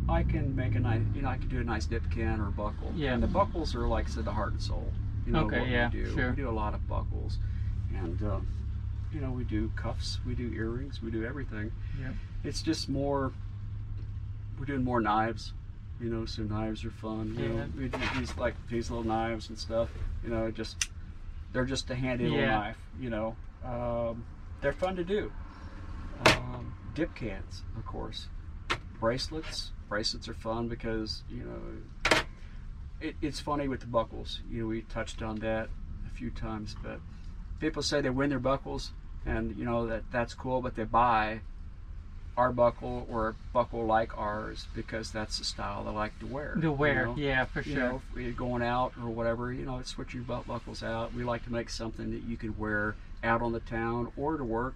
I 0.10 0.24
can 0.24 0.54
make 0.56 0.76
a 0.76 0.80
nice, 0.80 1.02
you 1.16 1.22
know, 1.22 1.30
I 1.30 1.38
can 1.38 1.48
do 1.48 1.62
a 1.62 1.64
nice 1.64 1.86
dip 1.86 2.10
can 2.12 2.42
or 2.42 2.52
buckle. 2.52 2.92
Yeah. 2.96 3.14
And 3.14 3.24
the 3.24 3.28
buckles 3.28 3.74
are 3.76 3.88
like 3.88 4.08
I 4.08 4.10
said, 4.10 4.26
the 4.26 4.34
heart 4.34 4.52
and 4.52 4.62
soul. 4.62 4.92
You 5.26 5.32
know 5.32 5.46
Okay, 5.46 5.60
what 5.62 5.70
yeah, 5.70 5.90
we 5.94 6.04
do. 6.04 6.14
sure. 6.14 6.30
We 6.32 6.36
do 6.36 6.50
a 6.50 6.52
lot 6.52 6.74
of 6.74 6.86
buckles, 6.88 7.40
and 7.94 8.22
um, 8.24 8.48
you 9.14 9.20
know, 9.22 9.32
we 9.32 9.44
do 9.44 9.72
cuffs, 9.76 10.20
we 10.26 10.36
do 10.36 10.52
earrings, 10.54 11.02
we 11.02 11.12
do 11.12 11.24
everything. 11.26 11.72
Yep. 12.02 12.14
It's 12.44 12.62
just 12.62 12.90
more. 12.90 13.32
We're 14.60 14.66
doing 14.66 14.84
more 14.84 15.02
knives. 15.02 15.54
You 16.02 16.10
know, 16.10 16.26
so 16.26 16.44
knives 16.44 16.84
are 16.84 16.92
fun. 16.92 17.36
You 17.40 17.48
know, 17.50 17.56
Yeah. 17.56 17.66
we 17.78 17.88
do 17.88 18.00
these 18.20 18.36
like 18.38 18.56
these 18.68 18.90
little 18.90 19.06
knives 19.06 19.50
and 19.50 19.58
stuff. 19.58 19.90
You 20.24 20.30
know, 20.30 20.52
just 20.52 20.90
they're 21.54 21.66
just 21.66 21.90
a 21.90 21.96
handy 21.96 22.26
little 22.26 22.40
Yeah. 22.40 22.58
knife. 22.60 22.78
You 23.00 23.10
know, 23.10 23.36
um, 23.64 24.26
they're 24.62 24.74
fun 24.74 24.96
to 24.98 25.04
do. 25.06 25.32
Um, 26.26 26.74
dip 26.94 27.16
cans, 27.16 27.64
of 27.78 27.86
course. 27.86 28.28
Bracelets. 29.00 29.72
Bracelets 29.90 30.28
are 30.28 30.34
fun 30.34 30.68
because 30.68 31.24
you 31.30 31.44
know 31.44 32.18
it, 33.02 33.16
it's 33.22 33.40
funny 33.40 33.68
with 33.68 33.82
the 33.82 33.88
buckles. 33.88 34.42
You 34.50 34.62
know, 34.64 34.68
we 34.68 34.82
touched 34.82 35.22
on 35.22 35.38
that 35.38 35.70
a 36.08 36.10
few 36.10 36.32
times, 36.32 36.76
but 36.82 37.00
people 37.60 37.82
say 37.82 38.02
they 38.02 38.10
win 38.10 38.30
their 38.30 38.40
buckles, 38.40 38.92
and 39.26 39.56
you 39.58 39.66
know 39.66 39.88
that 39.88 40.04
that's 40.12 40.34
cool, 40.34 40.62
but 40.62 40.76
they 40.76 40.84
buy 40.84 41.40
our 42.38 42.52
buckle 42.52 43.08
or 43.10 43.30
a 43.30 43.36
buckle 43.54 43.86
like 43.86 44.18
ours 44.18 44.68
because 44.76 45.12
that's 45.12 45.40
the 45.40 45.46
style 45.46 45.86
they 45.86 45.92
like 45.92 46.18
to 46.20 46.26
wear. 46.26 46.58
To 46.62 46.72
wear, 46.72 47.02
you 47.02 47.06
know? 47.06 47.16
yeah, 47.18 47.46
for 47.46 47.64
sure. 47.64 47.74
You 47.74 47.80
know, 47.80 48.02
if 48.16 48.22
you're 48.22 48.32
going 48.34 48.62
out 48.62 48.94
or 49.02 49.10
whatever, 49.10 49.54
you 49.54 49.66
know, 49.66 49.82
switch 49.84 50.14
your 50.14 50.24
belt 50.24 50.48
buckles 50.48 50.84
out. 50.84 51.14
We 51.14 51.24
like 51.24 51.46
to 51.46 51.52
make 51.52 51.70
something 51.70 52.12
that 52.12 52.24
you 52.24 52.36
can 52.38 52.58
wear 52.58 52.96
out 53.24 53.42
on 53.42 53.54
the 53.54 53.62
town 53.62 54.12
or 54.18 54.38
to 54.38 54.44
work. 54.44 54.76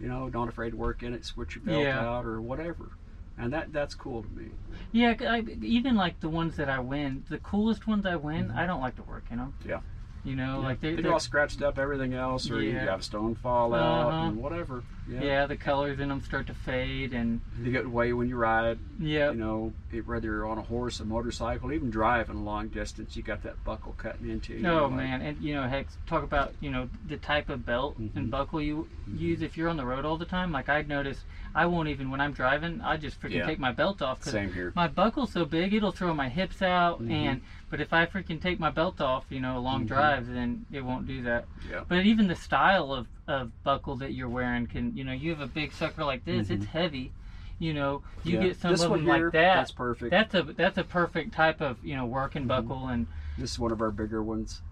You 0.00 0.08
know, 0.08 0.30
don't 0.30 0.48
afraid 0.48 0.70
to 0.70 0.76
work 0.76 1.02
in 1.02 1.12
it. 1.14 1.24
Switch 1.24 1.56
your 1.56 1.64
belt 1.64 1.82
Yeah. 1.82 2.00
out 2.00 2.24
or 2.24 2.40
whatever, 2.40 2.90
and 3.38 3.52
that 3.52 3.72
that's 3.72 3.94
cool 3.94 4.22
to 4.22 4.28
me. 4.30 4.50
Yeah, 4.92 5.14
I, 5.20 5.44
even 5.62 5.96
like 5.96 6.20
the 6.20 6.28
ones 6.28 6.56
that 6.56 6.68
I 6.68 6.80
win, 6.80 7.24
the 7.28 7.38
coolest 7.38 7.86
ones 7.86 8.06
I 8.06 8.16
win, 8.16 8.48
mm-hmm. 8.48 8.58
I 8.58 8.66
don't 8.66 8.80
like 8.80 8.96
to 8.96 9.02
work 9.02 9.24
in 9.30 9.38
them. 9.38 9.54
Yeah. 9.66 9.80
You 10.24 10.36
know, 10.36 10.60
like 10.60 10.80
they're, 10.80 10.92
They're 10.94 11.02
they're 11.02 11.12
all 11.12 11.18
scratched 11.20 11.62
up, 11.62 11.78
everything 11.78 12.14
else, 12.14 12.48
or 12.50 12.62
you 12.62 12.70
Yeah. 12.72 12.84
have 12.90 13.02
stone 13.02 13.34
fall 13.34 13.74
out 13.74 14.12
Uh-huh. 14.12 14.26
and 14.28 14.36
whatever. 14.36 14.84
Yeah. 15.08 15.20
yeah, 15.22 15.46
the 15.46 15.56
colors 15.56 15.98
in 15.98 16.08
them 16.10 16.20
start 16.22 16.46
to 16.46 16.54
fade, 16.54 17.12
and 17.12 17.40
You 17.60 17.72
get 17.72 17.86
away 17.86 18.12
when 18.12 18.28
you 18.28 18.36
ride. 18.36 18.78
yeah, 19.00 19.32
You 19.32 19.36
know, 19.36 19.72
it, 19.90 20.06
whether 20.06 20.26
you're 20.28 20.46
on 20.46 20.58
a 20.58 20.62
horse, 20.62 21.00
a 21.00 21.04
motorcycle, 21.04 21.72
even 21.72 21.90
driving 21.90 22.36
a 22.36 22.42
long 22.42 22.68
distance, 22.68 23.16
you 23.16 23.22
got 23.24 23.42
that 23.42 23.62
buckle 23.64 23.94
cutting 23.98 24.30
into 24.30 24.54
you. 24.54 24.68
Oh 24.68 24.86
like- 24.86 24.92
man, 24.92 25.22
and 25.22 25.38
you 25.42 25.54
know, 25.54 25.66
heck, 25.66 25.86
talk 26.06 26.22
about 26.22 26.52
you 26.60 26.70
know 26.70 26.88
the 27.08 27.16
type 27.16 27.48
of 27.48 27.66
belt 27.66 28.00
Mhm. 28.00 28.14
and 28.16 28.30
buckle 28.30 28.60
you 28.62 28.88
use 29.12 29.42
if 29.42 29.56
you're 29.56 29.68
on 29.68 29.76
the 29.76 29.84
road 29.84 30.04
all 30.04 30.16
the 30.16 30.24
time. 30.24 30.52
Like 30.52 30.68
I'd 30.68 30.88
notice, 30.88 31.24
I 31.54 31.66
won't 31.66 31.88
even 31.88 32.10
when 32.10 32.20
I'm 32.20 32.32
driving, 32.32 32.80
I 32.80 32.96
just 32.96 33.20
freaking 33.20 33.32
Yeah. 33.38 33.46
take 33.46 33.58
my 33.58 33.72
belt 33.72 34.02
off 34.02 34.20
because 34.20 34.32
Same 34.32 34.52
here. 34.52 34.72
my 34.76 34.86
buckle's 34.86 35.32
so 35.32 35.44
big 35.44 35.74
it'll 35.74 35.90
throw 35.92 36.14
my 36.14 36.28
hips 36.28 36.62
out. 36.62 37.02
Mhm. 37.02 37.10
And 37.10 37.40
but 37.70 37.80
if 37.80 37.92
I 37.92 38.06
freaking 38.06 38.40
take 38.40 38.60
my 38.60 38.70
belt 38.70 39.00
off, 39.00 39.24
you 39.30 39.40
know, 39.40 39.58
long 39.58 39.84
Mhm. 39.84 39.88
drives, 39.88 40.28
then 40.28 40.64
it 40.70 40.82
won't 40.84 41.06
do 41.08 41.22
that. 41.22 41.46
Yeah. 41.68 41.80
But 41.88 42.06
even 42.06 42.28
the 42.28 42.36
style 42.36 42.92
of 42.92 43.08
of 43.28 43.50
buckle 43.62 43.96
that 43.96 44.12
you're 44.14 44.28
wearing 44.28 44.66
can, 44.66 44.96
you 44.96 45.04
know, 45.04 45.12
you 45.12 45.30
have 45.30 45.40
a 45.40 45.46
big 45.46 45.72
sucker 45.72 46.04
like 46.04 46.24
this, 46.24 46.48
Mhm. 46.48 46.50
it's 46.50 46.66
heavy. 46.66 47.12
You 47.58 47.74
know, 47.74 48.02
you 48.24 48.36
Yeah. 48.36 48.42
get 48.48 48.56
some 48.56 48.72
this 48.72 48.82
of 48.82 48.90
them 48.90 49.02
here, 49.04 49.26
like 49.26 49.32
that. 49.32 49.54
That's 49.54 49.70
perfect. 49.70 50.10
That's 50.10 50.34
a 50.34 50.42
that's 50.42 50.78
a 50.78 50.84
perfect 50.84 51.32
type 51.32 51.60
of 51.60 51.84
you 51.84 51.94
know 51.94 52.04
working 52.06 52.44
Mhm. 52.44 52.48
buckle 52.48 52.88
and 52.88 53.06
This 53.38 53.52
is 53.52 53.58
one 53.58 53.70
of 53.72 53.80
our 53.80 53.90
bigger 53.92 54.22
ones. 54.22 54.62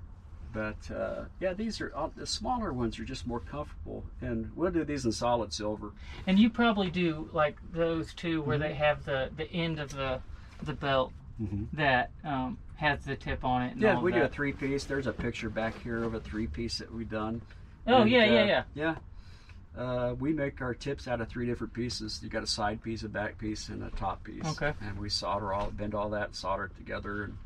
But 0.53 0.91
uh, 0.91 1.27
yeah, 1.39 1.53
these 1.53 1.81
are 1.81 1.93
uh, 1.95 2.09
the 2.17 2.27
smaller 2.27 2.73
ones 2.73 2.99
are 2.99 3.05
just 3.05 3.25
more 3.27 3.39
comfortable, 3.39 4.05
and 4.21 4.51
we'll 4.57 4.73
do 4.73 4.83
these 4.85 5.05
in 5.05 5.13
solid 5.13 5.53
silver. 5.53 5.93
And 6.27 6.41
you 6.41 6.51
probably 6.51 6.91
do 6.91 7.31
like 7.33 7.57
those 7.73 8.13
too, 8.13 8.43
where 8.43 8.59
Mm-hmm. 8.59 8.69
they 8.69 8.75
have 8.75 9.05
the 9.05 9.31
the 9.37 9.49
end 9.53 9.79
of 9.79 9.91
the 9.91 10.21
the 10.63 10.73
belt 10.75 11.13
Mm-hmm. 11.41 11.77
that 11.77 12.11
um, 12.25 12.59
has 12.75 13.05
the 13.05 13.15
tip 13.17 13.45
on 13.45 13.63
it. 13.63 13.73
And 13.73 13.81
Yeah, 13.81 13.99
we 14.01 14.13
do 14.13 14.23
a 14.23 14.29
three 14.29 14.53
piece. 14.53 14.85
There's 14.85 15.07
a 15.07 15.13
picture 15.13 15.49
back 15.49 15.79
here 15.83 16.03
of 16.03 16.13
a 16.15 16.21
three 16.21 16.47
piece 16.49 16.79
that 16.79 16.93
we've 16.93 17.09
done. 17.09 17.41
Oh 17.87 18.03
And, 18.03 18.11
yeah, 18.11 18.25
yeah, 18.25 18.40
uh, 18.40 18.47
yeah. 18.47 18.62
Yeah. 18.75 18.95
Uh, 19.77 20.14
we 20.19 20.33
make 20.33 20.61
our 20.61 20.75
tips 20.75 21.07
out 21.07 21.21
of 21.21 21.29
three 21.29 21.47
different 21.47 21.73
pieces. 21.73 22.21
You 22.23 22.29
got 22.29 22.43
a 22.43 22.47
side 22.47 22.83
piece, 22.83 23.03
a 23.05 23.09
back 23.09 23.38
piece, 23.38 23.69
and 23.69 23.83
a 23.85 23.90
top 23.90 24.25
piece. 24.25 24.45
Okay. 24.45 24.73
And 24.81 24.99
we 24.99 25.09
solder 25.09 25.55
all, 25.55 25.71
bend 25.71 25.95
all 25.95 26.11
that, 26.11 26.35
solder 26.35 26.64
it 26.64 26.77
together, 26.77 27.25
and 27.25 27.38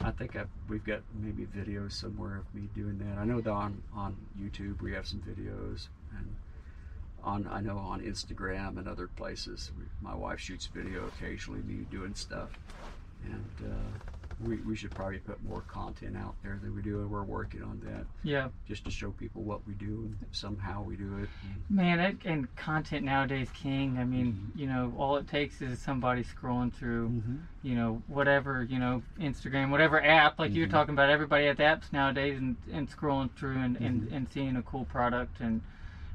I 0.00 0.10
think 0.10 0.36
I've, 0.36 0.48
we've 0.68 0.84
got 0.84 1.00
maybe 1.14 1.46
videos 1.46 1.92
somewhere 1.92 2.36
of 2.36 2.54
me 2.54 2.68
doing 2.74 2.98
that. 2.98 3.18
I 3.18 3.24
know 3.24 3.40
that 3.40 3.50
on 3.50 3.82
on 3.94 4.16
YouTube 4.40 4.82
we 4.82 4.92
have 4.92 5.06
some 5.06 5.20
videos, 5.20 5.88
and 6.16 6.36
on 7.24 7.48
I 7.50 7.60
know 7.60 7.78
on 7.78 8.00
Instagram 8.02 8.78
and 8.78 8.86
other 8.86 9.08
places. 9.08 9.70
We, 9.78 9.84
my 10.00 10.14
wife 10.14 10.40
shoots 10.40 10.66
video 10.66 11.06
occasionally, 11.06 11.62
me 11.62 11.86
doing 11.90 12.14
stuff, 12.14 12.50
and 13.24 13.70
uh, 13.70 14.12
we 14.44 14.56
we 14.58 14.76
should 14.76 14.90
probably 14.90 15.18
put 15.18 15.42
more 15.44 15.62
content 15.62 16.16
out 16.16 16.34
there 16.42 16.58
than 16.62 16.74
we 16.74 16.82
do, 16.82 16.98
and 17.00 17.10
we're 17.10 17.22
working 17.22 17.62
on 17.62 17.80
that 17.84 18.04
Yeah, 18.22 18.48
just 18.66 18.84
to 18.84 18.90
show 18.90 19.10
people 19.10 19.42
what 19.42 19.66
we 19.66 19.74
do 19.74 19.86
and 19.86 20.16
somehow 20.32 20.82
we 20.82 20.96
do 20.96 21.16
it. 21.22 21.28
man, 21.70 22.00
it, 22.00 22.16
and 22.24 22.54
content 22.56 23.04
nowadays 23.04 23.48
king. 23.54 23.98
I 23.98 24.04
mean, 24.04 24.32
Mm-hmm. 24.32 24.58
you 24.58 24.66
know, 24.66 24.92
all 24.98 25.16
it 25.16 25.28
takes 25.28 25.60
is 25.62 25.78
somebody 25.80 26.24
scrolling 26.24 26.72
through, 26.72 27.08
Mm-hmm. 27.08 27.36
you 27.62 27.74
know, 27.74 28.02
whatever, 28.08 28.62
you 28.64 28.78
know, 28.78 29.02
Instagram, 29.20 29.70
whatever 29.70 30.02
app. 30.02 30.38
Like 30.38 30.52
you're 30.54 30.66
Mhm. 30.66 30.70
talking 30.72 30.94
about, 30.94 31.08
everybody 31.10 31.46
has 31.46 31.56
apps 31.58 31.92
nowadays, 31.92 32.38
and, 32.38 32.56
and 32.72 32.90
scrolling 32.90 33.30
through 33.32 33.58
and, 33.58 33.76
and, 33.76 34.02
Mhm. 34.02 34.12
and 34.16 34.28
seeing 34.32 34.56
a 34.56 34.62
cool 34.62 34.84
product 34.84 35.40
and 35.40 35.60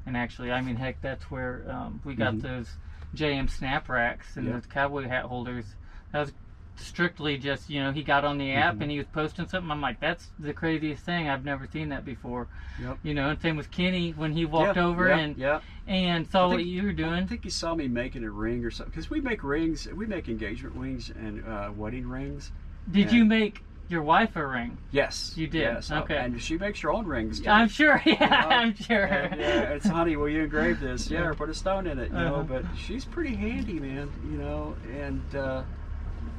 and 0.06 0.16
actually, 0.16 0.50
I 0.50 0.62
mean, 0.62 0.76
heck, 0.76 1.02
that's 1.02 1.30
where 1.30 1.64
um, 1.70 2.00
we 2.02 2.14
got 2.14 2.32
Mhm. 2.34 2.40
those 2.42 2.76
JM 3.14 3.46
snap 3.48 3.90
racks 3.90 4.38
and 4.38 4.46
Yeah. 4.46 4.58
the 4.60 4.66
cowboy 4.66 5.06
hat 5.06 5.24
holders. 5.24 5.74
That 6.12 6.20
was 6.20 6.32
strictly 6.78 7.36
just 7.38 7.68
you 7.70 7.82
know 7.82 7.92
he 7.92 8.02
got 8.02 8.24
on 8.24 8.38
the 8.38 8.52
app 8.52 8.76
Mhm. 8.76 8.82
and 8.82 8.90
he 8.90 8.98
was 8.98 9.06
posting 9.08 9.46
something. 9.48 9.70
I'm 9.70 9.80
like, 9.80 10.00
that's 10.00 10.30
the 10.38 10.52
craziest 10.52 11.04
thing. 11.04 11.28
I've 11.28 11.44
never 11.44 11.66
seen 11.66 11.88
that 11.90 12.04
before. 12.04 12.46
Yep. 12.80 12.98
You 13.02 13.14
know, 13.14 13.30
and 13.30 13.40
same 13.40 13.56
with 13.56 13.70
Kenny 13.70 14.12
when 14.12 14.32
he 14.32 14.44
walked 14.44 14.76
yeah, 14.76 14.84
over 14.86 15.08
yeah, 15.08 15.16
and 15.18 15.36
yeah. 15.36 15.60
and 15.86 16.30
saw 16.30 16.44
I 16.48 16.54
what 16.54 16.64
you 16.64 16.82
were 16.84 16.92
doing 16.92 17.12
I 17.14 17.26
think 17.26 17.44
he 17.44 17.50
saw 17.50 17.74
me 17.74 17.88
making 17.88 18.24
a 18.24 18.30
ring 18.30 18.64
or 18.64 18.70
something 18.70 18.90
because 18.92 19.10
we 19.10 19.20
make 19.20 19.42
rings. 19.42 19.88
We 19.92 20.06
make 20.06 20.28
engagement 20.28 20.76
rings 20.76 21.10
and 21.10 21.44
uh, 21.46 21.70
wedding 21.76 22.08
rings. 22.08 22.52
Did 22.90 23.08
yeah. 23.10 23.18
you 23.18 23.24
make 23.24 23.62
your 23.90 24.02
wife 24.02 24.36
a 24.36 24.46
ring? 24.46 24.76
Yes, 24.90 25.32
You 25.34 25.46
did, 25.46 25.60
Yes, 25.62 25.90
uh, 25.90 26.00
okay. 26.02 26.18
and 26.18 26.40
she 26.42 26.58
makes 26.58 26.78
her 26.80 26.92
own 26.92 27.06
rings. 27.06 27.40
Too. 27.40 27.48
I'm 27.48 27.68
sure. 27.68 28.00
Yeah, 28.06 28.18
know, 28.28 28.48
I'm 28.48 28.74
sure. 28.74 29.04
And, 29.04 29.40
yeah, 29.40 29.60
it's 29.70 29.86
honey. 29.86 30.14
Will 30.16 30.28
you 30.28 30.42
engrave 30.42 30.78
this? 30.78 31.10
Yeah, 31.10 31.24
or 31.24 31.34
put 31.34 31.48
a 31.48 31.54
stone 31.54 31.86
in 31.86 31.98
it. 31.98 32.10
You 32.10 32.16
Uh-huh. 32.18 32.28
know, 32.36 32.42
but 32.42 32.64
she's 32.76 33.06
pretty 33.06 33.34
handy, 33.34 33.80
man. 33.80 34.10
You 34.30 34.36
know, 34.38 34.76
and 34.94 35.34
uh, 35.34 35.62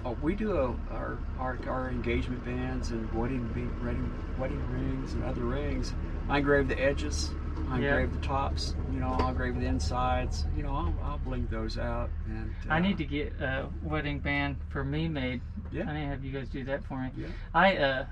oh, 0.06 0.18
we 0.22 0.36
do 0.36 0.56
a, 0.58 0.68
our, 0.94 1.18
our 1.40 1.58
our 1.68 1.90
engagement 1.90 2.44
bands 2.46 2.92
and 2.92 3.12
wedding 3.14 3.48
wedding 3.84 4.12
wedding 4.38 4.72
rings 4.72 5.14
and 5.14 5.24
other 5.24 5.44
rings. 5.44 5.94
I 6.30 6.38
engrave 6.40 6.68
the 6.68 6.80
edges. 6.80 7.32
I 7.70 7.80
Yeah. 7.80 7.90
engrave 7.98 8.14
the 8.14 8.26
tops. 8.28 8.76
You 8.92 9.00
know, 9.00 9.16
I'll 9.20 9.30
engrave 9.30 9.56
the 9.60 9.66
insides. 9.66 10.46
You 10.56 10.64
know, 10.64 10.70
I'll, 10.76 10.94
I'll 11.04 11.18
bling 11.20 11.48
those 11.52 11.78
out. 11.78 12.10
And 12.28 12.54
uh, 12.70 12.74
I 12.74 12.80
need 12.80 12.98
to 12.98 13.06
get 13.06 13.34
a 13.42 13.68
wedding 13.84 14.20
band 14.20 14.58
for 14.70 14.84
me 14.84 15.08
made. 15.08 15.42
Yeah. 15.72 15.88
I 15.90 15.94
need 15.94 16.02
to 16.02 16.08
have 16.08 16.24
you 16.26 16.32
guys 16.32 16.48
do 16.50 16.64
that 16.66 16.84
for 16.86 17.00
me. 17.00 17.12
Yeah. 17.18 17.28
I, 17.54 17.78
uh, 17.78 18.06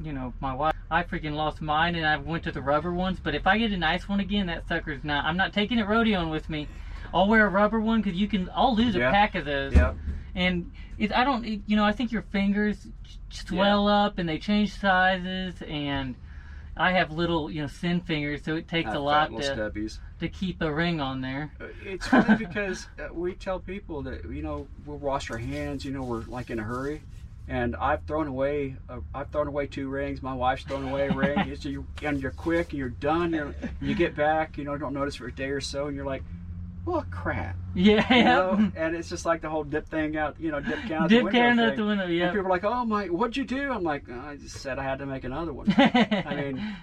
you 0.00 0.12
know, 0.12 0.32
my 0.40 0.54
wife, 0.54 0.74
I 0.90 1.02
freaking 1.02 1.32
lost 1.34 1.60
mine 1.60 1.94
and 1.96 2.06
I 2.06 2.16
went 2.16 2.44
to 2.44 2.52
the 2.52 2.62
rubber 2.62 2.92
ones. 2.92 3.18
But 3.22 3.34
if 3.34 3.46
I 3.46 3.58
get 3.58 3.72
a 3.72 3.76
nice 3.76 4.08
one 4.08 4.20
again, 4.20 4.46
that 4.46 4.68
sucker's 4.68 5.02
not. 5.02 5.24
I'm 5.24 5.36
not 5.36 5.52
taking 5.52 5.78
it 5.78 5.86
rodeoing 5.86 6.30
with 6.30 6.48
me. 6.48 6.68
I'll 7.14 7.28
wear 7.28 7.46
a 7.46 7.50
rubber 7.50 7.80
one 7.80 8.02
because 8.02 8.18
you 8.18 8.28
can. 8.28 8.50
I'll 8.54 8.74
lose 8.76 8.94
a 8.94 9.00
pack 9.00 9.34
of 9.34 9.44
those. 9.44 9.74
Yep. 9.74 9.96
And 10.34 10.70
it, 10.98 11.12
I 11.12 11.24
don't, 11.24 11.44
it, 11.44 11.60
you 11.66 11.76
know, 11.76 11.84
I 11.84 11.92
think 11.92 12.12
your 12.12 12.22
fingers 12.22 12.86
swell 13.30 13.88
up 13.88 14.18
and 14.18 14.28
they 14.28 14.38
change 14.38 14.74
sizes, 14.74 15.54
and 15.66 16.14
I 16.76 16.92
have 16.92 17.10
little, 17.10 17.50
you 17.50 17.62
know, 17.62 17.68
thin 17.68 18.00
fingers, 18.00 18.42
so 18.44 18.56
it 18.56 18.66
takes 18.68 18.86
Have 18.88 18.96
a 18.96 19.00
lot 19.00 19.30
to, 19.30 19.36
stubbies. 19.42 19.98
to 20.20 20.28
keep 20.28 20.62
a 20.62 20.72
ring 20.72 21.00
on 21.00 21.20
there. 21.20 21.52
Uh, 21.60 21.66
It's 21.84 22.06
funny 22.06 22.36
because 22.46 22.86
uh, 22.98 23.12
we 23.12 23.34
tell 23.34 23.58
people 23.60 24.02
that 24.02 24.24
you 24.30 24.42
know 24.42 24.66
we'll 24.86 24.96
wash 24.98 25.30
our 25.30 25.38
hands. 25.38 25.84
You 25.84 25.92
know 25.92 26.02
we're 26.02 26.22
like 26.22 26.48
in 26.50 26.58
a 26.58 26.62
hurry, 26.62 27.02
and 27.46 27.76
I've 27.76 28.02
thrown 28.04 28.26
away 28.26 28.76
uh, 28.88 29.00
I've 29.14 29.28
thrown 29.30 29.48
away 29.48 29.66
two 29.66 29.88
rings. 29.88 30.22
My 30.22 30.32
wife's 30.32 30.64
thrown 30.64 30.88
away 30.88 31.08
a 31.08 31.12
ring. 31.12 31.38
It's, 31.40 31.64
you, 31.66 31.86
and 32.02 32.20
you're 32.22 32.30
quick. 32.30 32.70
and 32.70 32.78
You're 32.78 32.88
done. 32.88 33.32
You're, 33.34 33.54
you 33.82 33.94
get 33.94 34.16
back. 34.16 34.56
You 34.56 34.64
know 34.64 34.76
don't 34.78 34.94
notice 34.94 35.16
for 35.16 35.26
a 35.26 35.32
day 35.32 35.50
or 35.50 35.60
so, 35.60 35.88
and 35.88 35.96
you're 35.96 36.06
like, 36.06 36.22
well, 36.84 37.04
crap. 37.10 37.56
Yeah, 37.74 38.14
You 38.14 38.24
know? 38.24 38.70
and 38.76 38.94
it's 38.96 39.08
just 39.08 39.24
like 39.24 39.40
the 39.40 39.48
whole 39.50 39.64
dip 39.64 39.88
thing 39.88 40.16
out. 40.16 40.36
You 40.38 40.50
know, 40.50 40.60
dip 40.60 40.80
count. 40.88 41.08
dip 41.08 41.30
can 41.30 41.58
out 41.58 41.76
the 41.76 41.86
window. 41.86 42.06
And 42.06 42.32
people 42.32 42.46
are 42.46 42.50
like, 42.50 42.64
oh 42.64 42.84
my, 42.84 43.06
what'd 43.06 43.36
you 43.36 43.44
do? 43.44 43.72
I'm 43.72 43.82
like, 43.84 44.04
"Oh, 44.10 44.20
I 44.20 44.36
just 44.36 44.56
said 44.58 44.78
I 44.78 44.82
had 44.82 44.98
to 44.98 45.06
make 45.06 45.24
another 45.24 45.52
one. 45.52 45.72
I 45.78 46.34
mean, 46.34 46.76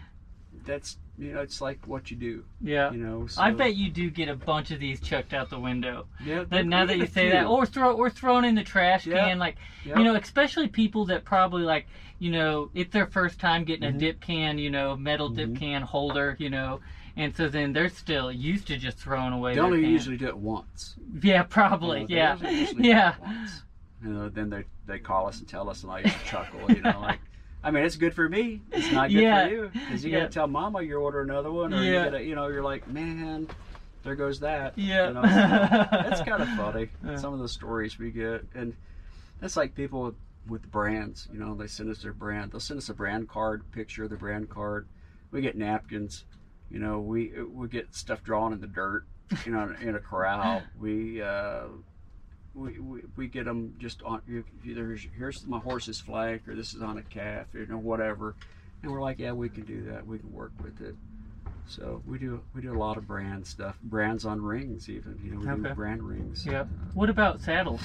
that's 0.66 0.98
you 1.18 1.34
know, 1.34 1.42
it's 1.42 1.60
like 1.60 1.86
what 1.86 2.10
you 2.10 2.16
do. 2.16 2.46
yeah. 2.62 2.92
You 2.92 2.98
know. 3.00 3.28
So, 3.28 3.42
I 3.42 3.52
bet 3.52 3.76
you 3.76 3.90
do 3.92 4.10
get 4.10 4.30
a 4.30 4.36
bunch 4.36 4.72
of 4.72 4.80
these 4.80 5.02
chucked 5.02 5.34
out 5.34 5.50
the 5.50 5.60
window. 5.60 6.06
Yeah. 6.24 6.46
That 6.48 6.66
now 6.66 6.86
that 6.86 6.98
you 6.98 7.08
say 7.08 7.30
that, 7.32 7.46
or 7.46 7.66
throw 7.66 7.94
or 7.94 8.10
thrown 8.10 8.46
in 8.46 8.56
the 8.56 8.64
trash 8.64 9.06
Yeah. 9.06 9.26
can, 9.28 9.38
like 9.38 9.58
Yep. 9.86 9.98
you 9.98 10.04
know, 10.06 10.16
especially 10.16 10.70
people 10.70 11.06
that 11.08 11.26
probably 11.26 11.64
like 11.64 11.88
you 12.20 12.32
know 12.32 12.70
it's 12.74 12.94
their 12.94 13.06
first 13.08 13.38
time 13.40 13.66
getting 13.66 13.92
Mhm. 13.92 13.96
a 13.96 14.00
dip 14.00 14.22
can, 14.22 14.58
you 14.60 14.70
know, 14.70 14.96
metal 14.96 15.28
dip 15.30 15.50
Mhm. 15.50 15.60
can 15.60 15.82
holder, 15.82 16.38
you 16.40 16.50
know, 16.50 16.80
and 17.20 17.36
so 17.36 17.48
then 17.50 17.74
they're 17.74 17.90
still 17.90 18.32
used 18.32 18.68
to 18.68 18.78
just 18.78 18.98
throwing 18.98 19.34
away. 19.34 19.54
They 19.56 19.60
only 19.62 19.86
usually 19.86 20.18
do 20.18 20.28
it 20.28 20.38
once. 20.38 20.96
yeah, 21.22 21.44
probably, 21.44 22.02
You 22.02 22.08
know, 22.08 22.16
yeah, 22.16 22.34
usually- 22.34 22.60
usually 22.60 22.82
do 22.84 22.90
it 22.90 22.94
yeah. 22.94 23.14
You 24.04 24.10
know, 24.14 24.30
then 24.30 24.50
they 24.50 24.64
they 24.88 24.98
call 25.00 25.28
us 25.28 25.40
and 25.40 25.48
tell 25.48 25.70
us, 25.70 25.84
and 25.84 25.92
I 25.92 26.00
used 26.00 26.18
to 26.18 26.26
chuckle. 26.26 26.62
You 26.72 26.82
know, 26.82 27.00
like, 27.02 27.20
I 27.64 27.70
mean, 27.72 27.84
it's 27.84 27.98
good 27.98 28.14
for 28.14 28.28
me. 28.30 28.62
It's 28.72 28.92
not 28.94 29.10
good 29.10 29.22
Yeah. 29.22 29.48
for 29.48 29.54
you 29.54 29.72
because 29.74 30.06
you 30.06 30.12
Yeah. 30.12 30.20
got 30.22 30.26
to 30.28 30.34
tell 30.34 30.48
Mama 30.48 30.82
you 30.82 30.96
order 30.96 31.22
another 31.22 31.52
one, 31.52 31.74
or 31.74 31.84
Yeah. 31.84 32.06
you 32.06 32.12
gotta, 32.12 32.24
you 32.24 32.34
know, 32.36 32.48
you're 32.48 32.64
like, 32.64 32.88
man, 32.88 33.48
there 34.04 34.16
goes 34.16 34.40
that. 34.40 34.78
Yeah. 34.78 35.10
You 35.10 35.14
know, 35.16 35.22
so 35.24 35.88
it's 36.10 36.22
kind 36.22 36.42
of 36.42 36.48
funny. 36.56 36.88
Yeah. 37.06 37.18
Some 37.18 37.34
of 37.34 37.40
the 37.40 37.50
stories 37.50 38.00
we 38.00 38.10
get, 38.12 38.46
and 38.56 38.74
it's 39.42 39.58
like 39.58 39.76
people 39.76 40.16
with 40.48 40.72
brands. 40.72 41.28
You 41.34 41.40
know, 41.40 41.54
they 41.54 41.68
send 41.68 41.90
us 41.92 42.02
their 42.02 42.14
brand. 42.14 42.52
They'll 42.54 42.62
send 42.62 42.78
us 42.78 42.88
a 42.88 42.94
brand 42.94 43.28
card, 43.28 43.70
picture 43.74 44.06
of 44.06 44.10
the 44.10 44.16
brand 44.16 44.50
card. 44.50 44.88
We 45.32 45.42
get 45.42 45.58
napkins. 45.58 46.24
You 46.70 46.80
know, 46.80 47.00
we 47.00 47.32
we 47.54 47.68
get 47.68 47.94
stuff 47.96 48.24
drawn 48.24 48.54
in 48.54 48.62
the 48.62 48.68
dirt. 48.68 49.06
You 49.46 49.52
know, 49.52 49.74
in 49.82 49.96
a 49.96 50.00
corral. 50.00 50.64
We. 50.80 51.22
Uh, 51.22 51.64
we, 52.56 52.80
we, 52.80 53.02
we 53.16 53.28
get 53.28 53.46
them 53.46 53.76
just 53.78 54.02
on 54.02 54.22
you- 54.28 54.44
here's 55.16 55.46
my 55.46 55.60
horse's 55.60 56.02
flank 56.02 56.48
or 56.48 56.56
this 56.56 56.74
is 56.74 56.82
on 56.82 56.98
a 56.98 57.04
calf 57.04 57.46
you 57.54 57.68
know 57.68 57.78
whatever 57.78 58.36
and 58.82 58.92
we're 58.92 59.00
like 59.02 59.20
yeah 59.20 59.32
we 59.32 59.48
can 59.50 59.64
do 59.66 59.84
that 59.84 60.06
we 60.06 60.18
can 60.18 60.34
work 60.34 60.52
with 60.62 60.82
it 60.82 60.96
so 61.68 62.02
we 62.08 62.18
do 62.18 62.42
we 62.56 62.62
do 62.62 62.74
a 62.76 62.78
lot 62.78 62.98
of 62.98 63.06
brand 63.08 63.46
stuff 63.46 63.78
brands 63.84 64.26
on 64.26 64.42
rings 64.42 64.90
even 64.90 65.18
you 65.24 65.32
know 65.32 65.40
we 65.40 65.48
Okay. 65.48 65.70
do 65.70 65.76
brand 65.76 66.02
rings 66.04 66.44
Yep. 66.46 66.68
What 66.96 67.10
about 67.12 67.40
saddles? 67.40 67.82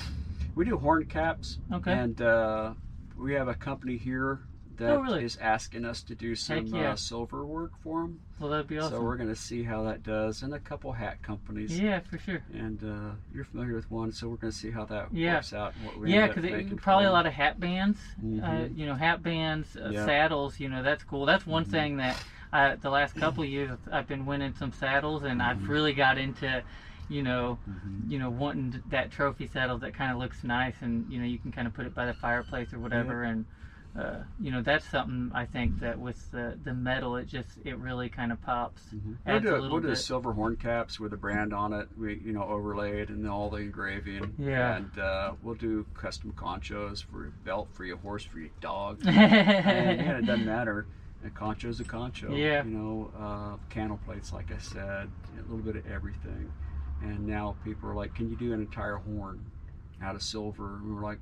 we 0.55 0.64
do 0.64 0.78
horn 0.78 1.05
caps 1.05 1.59
Okay. 1.70 1.93
and 1.93 2.20
uh, 2.22 2.72
we 3.18 3.35
have 3.35 3.49
a 3.49 3.55
company 3.55 3.99
here 3.99 4.41
that 4.79 4.91
is 4.91 4.99
Oh, 4.99 5.03
really? 5.03 5.29
asking 5.41 5.85
us 5.85 6.03
to 6.03 6.14
do 6.14 6.35
some 6.35 6.66
yeah. 6.66 6.93
uh, 6.93 6.97
silver 6.97 7.45
work 7.45 7.72
for 7.83 8.03
them 8.03 8.20
Well, 8.39 8.51
that'd 8.51 8.66
be 8.66 8.79
awesome. 8.79 8.99
so 8.99 9.03
we're 9.03 9.16
going 9.16 9.29
to 9.29 9.37
see 9.37 9.62
how 9.64 9.83
that 9.85 10.03
does 10.03 10.43
and 10.43 10.55
a 10.55 10.59
couple 10.59 10.93
hat 10.93 11.22
companies 11.22 11.79
yeah, 11.79 12.01
for 12.01 12.18
sure. 12.18 12.43
and 12.53 12.83
uh, 12.83 13.14
you're 13.33 13.45
familiar 13.45 13.75
with 13.75 13.91
one, 13.91 14.12
so 14.12 14.29
we're 14.29 14.37
going 14.37 14.53
to 14.53 14.57
see 14.59 14.70
how 14.70 14.85
that 14.87 15.12
Yeah. 15.12 15.37
works 15.37 15.53
out. 15.53 15.75
What 15.79 16.09
Yeah, 16.09 16.29
because 16.29 16.81
probably 16.81 17.07
a 17.07 17.12
lot 17.12 17.27
of 17.27 17.33
hat 17.33 17.59
bands. 17.59 18.01
Uh, 18.18 18.22
Mhm. 18.22 18.77
you 18.77 18.87
know, 18.87 18.95
hat 18.95 19.22
bands, 19.22 19.77
uh, 19.77 19.91
Yeah. 19.93 20.05
saddles. 20.05 20.61
You 20.61 20.68
know, 20.68 20.83
that's 20.83 21.05
cool. 21.05 21.25
That's 21.27 21.47
one 21.47 21.64
Mhm. 21.64 21.70
thing 21.70 21.97
that 21.99 22.22
uh, 22.53 22.77
the 22.77 22.91
last 22.91 23.14
couple 23.20 23.43
of 23.43 23.49
years 23.51 23.77
I've 23.91 24.07
been 24.07 24.27
winning 24.27 24.55
some 24.55 24.72
saddles, 24.72 25.22
and 25.25 25.43
I've 25.43 25.59
Mhm. 25.59 25.68
really 25.68 25.93
got 25.93 26.18
into, 26.18 26.62
you 27.09 27.22
know, 27.22 27.59
Mhm. 27.68 28.11
you 28.11 28.18
know, 28.18 28.31
wanting 28.31 28.83
that 28.91 29.11
trophy 29.11 29.47
saddle 29.47 29.79
that 29.79 29.95
kind 29.95 30.12
of 30.12 30.18
looks 30.18 30.45
nice, 30.45 30.75
and 30.81 31.11
you 31.11 31.18
know, 31.18 31.25
you 31.27 31.39
can 31.39 31.51
kind 31.51 31.66
of 31.66 31.75
put 31.75 31.87
it 31.87 31.95
by 31.95 32.07
the 32.07 32.14
fireplace 32.14 32.72
or 32.72 32.79
whatever, 32.79 33.22
and. 33.25 33.47
Uh, 33.99 34.24
you 34.40 34.51
know 34.51 34.61
that's 34.61 34.88
something 34.88 35.30
I 35.32 35.47
think 35.47 35.78
that 35.78 35.97
with 36.01 36.28
the, 36.32 36.59
the 36.64 36.74
metal 36.74 37.14
it 37.14 37.28
just 37.28 37.51
it 37.64 37.78
really 37.78 38.09
kind 38.09 38.32
of 38.32 38.42
pops. 38.42 38.82
Mhm. 38.92 39.16
We'll 39.24 39.40
do, 39.40 39.51
a 39.51 39.53
little 39.53 39.70
we'll 39.70 39.80
do 39.80 39.95
silver 39.95 40.32
horn 40.32 40.57
caps 40.57 40.99
with 40.99 41.12
a 41.12 41.16
brand 41.16 41.55
on 41.55 41.72
it. 41.72 41.88
We 41.97 42.20
you 42.24 42.32
know 42.32 42.42
overlaid 42.42 43.11
and 43.11 43.28
all 43.28 43.51
the 43.51 43.59
engraving. 43.59 44.34
Yeah. 44.36 44.76
And 44.76 44.99
uh, 44.99 45.32
we'll 45.42 45.55
do 45.55 45.86
custom 45.95 46.32
conchos 46.32 47.05
for 47.05 47.22
your 47.22 47.32
belt, 47.45 47.68
for 47.72 47.84
your 47.84 47.99
horse, 47.99 48.24
for 48.24 48.40
your 48.40 48.51
dog. 48.61 49.01
and, 49.07 49.14
yeah, 49.16 50.18
it 50.18 50.26
doesn't 50.26 50.45
matter. 50.47 50.86
A 51.24 51.30
concho's 51.30 51.78
a 51.78 51.84
concho. 51.84 52.34
Yeah. 52.34 52.64
You 52.64 52.70
know, 52.70 53.12
uh, 53.18 53.57
candle 53.70 54.01
plates, 54.05 54.32
like 54.32 54.51
I 54.53 54.59
said, 54.59 55.09
a 55.38 55.42
little 55.42 55.59
bit 55.59 55.76
of 55.76 55.86
everything. 55.90 56.53
And 57.01 57.26
now 57.26 57.55
people 57.64 57.88
are 57.90 57.95
like, 57.95 58.14
"Can 58.14 58.28
you 58.28 58.36
do 58.36 58.53
an 58.53 58.61
entire 58.61 58.97
horn 58.97 59.45
out 60.03 60.16
of 60.16 60.22
silver?" 60.22 60.76
And 60.76 60.97
we're 60.97 61.03
like, 61.03 61.20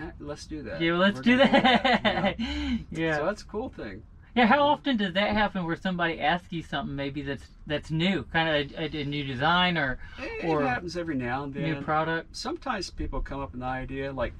Eh, 0.00 0.10
"Let's 0.20 0.46
do 0.46 0.62
that." 0.62 0.80
yeah, 0.80 0.90
well, 0.92 1.00
let's 1.00 1.20
do 1.20 1.36
that. 1.36 2.38
you 2.38 2.46
know? 2.70 2.78
yeah. 2.90 3.16
So 3.18 3.26
that's 3.26 3.42
a 3.42 3.46
cool 3.46 3.68
thing. 3.68 4.02
Yeah, 4.34 4.46
how 4.46 4.64
often 4.66 4.96
does 4.96 5.12
that 5.14 5.30
happen 5.30 5.64
where 5.64 5.76
somebody 5.76 6.18
asks 6.20 6.48
you 6.52 6.62
something 6.62 6.96
maybe 6.96 7.22
that's 7.22 7.46
that's 7.68 7.90
new, 7.92 8.24
kind 8.32 8.72
of 8.72 8.76
a, 8.78 8.98
a, 8.98 9.04
new 9.04 9.22
design 9.24 9.78
or 9.78 10.00
It, 10.18 10.44
Or 10.48 10.62
it 10.64 10.66
happens 10.66 10.96
every 10.96 11.14
now 11.14 11.44
and 11.44 11.54
then. 11.54 11.62
new 11.62 11.80
product? 11.82 12.34
Sometimes 12.36 12.90
people 12.90 13.20
come 13.20 13.40
up 13.40 13.52
with 13.52 13.62
an 13.62 13.68
idea 13.68 14.12
like, 14.12 14.32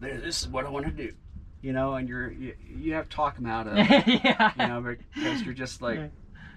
"This 0.00 0.42
is 0.42 0.48
what 0.48 0.64
I 0.64 0.70
want 0.70 0.86
to 0.86 0.92
do," 0.92 1.12
you 1.60 1.74
know, 1.74 1.94
and 1.96 2.08
you're 2.08 2.30
you, 2.32 2.54
you 2.74 2.94
have 2.94 3.10
to 3.10 3.14
talk 3.14 3.36
them 3.36 3.44
out 3.46 3.66
of 3.66 3.74
it, 3.76 4.22
yeah. 4.24 4.52
you 4.58 4.66
know, 4.68 4.96
because 5.14 5.42
you're 5.42 5.52
just 5.52 5.82
like, 5.82 5.98
Yeah. 5.98 6.08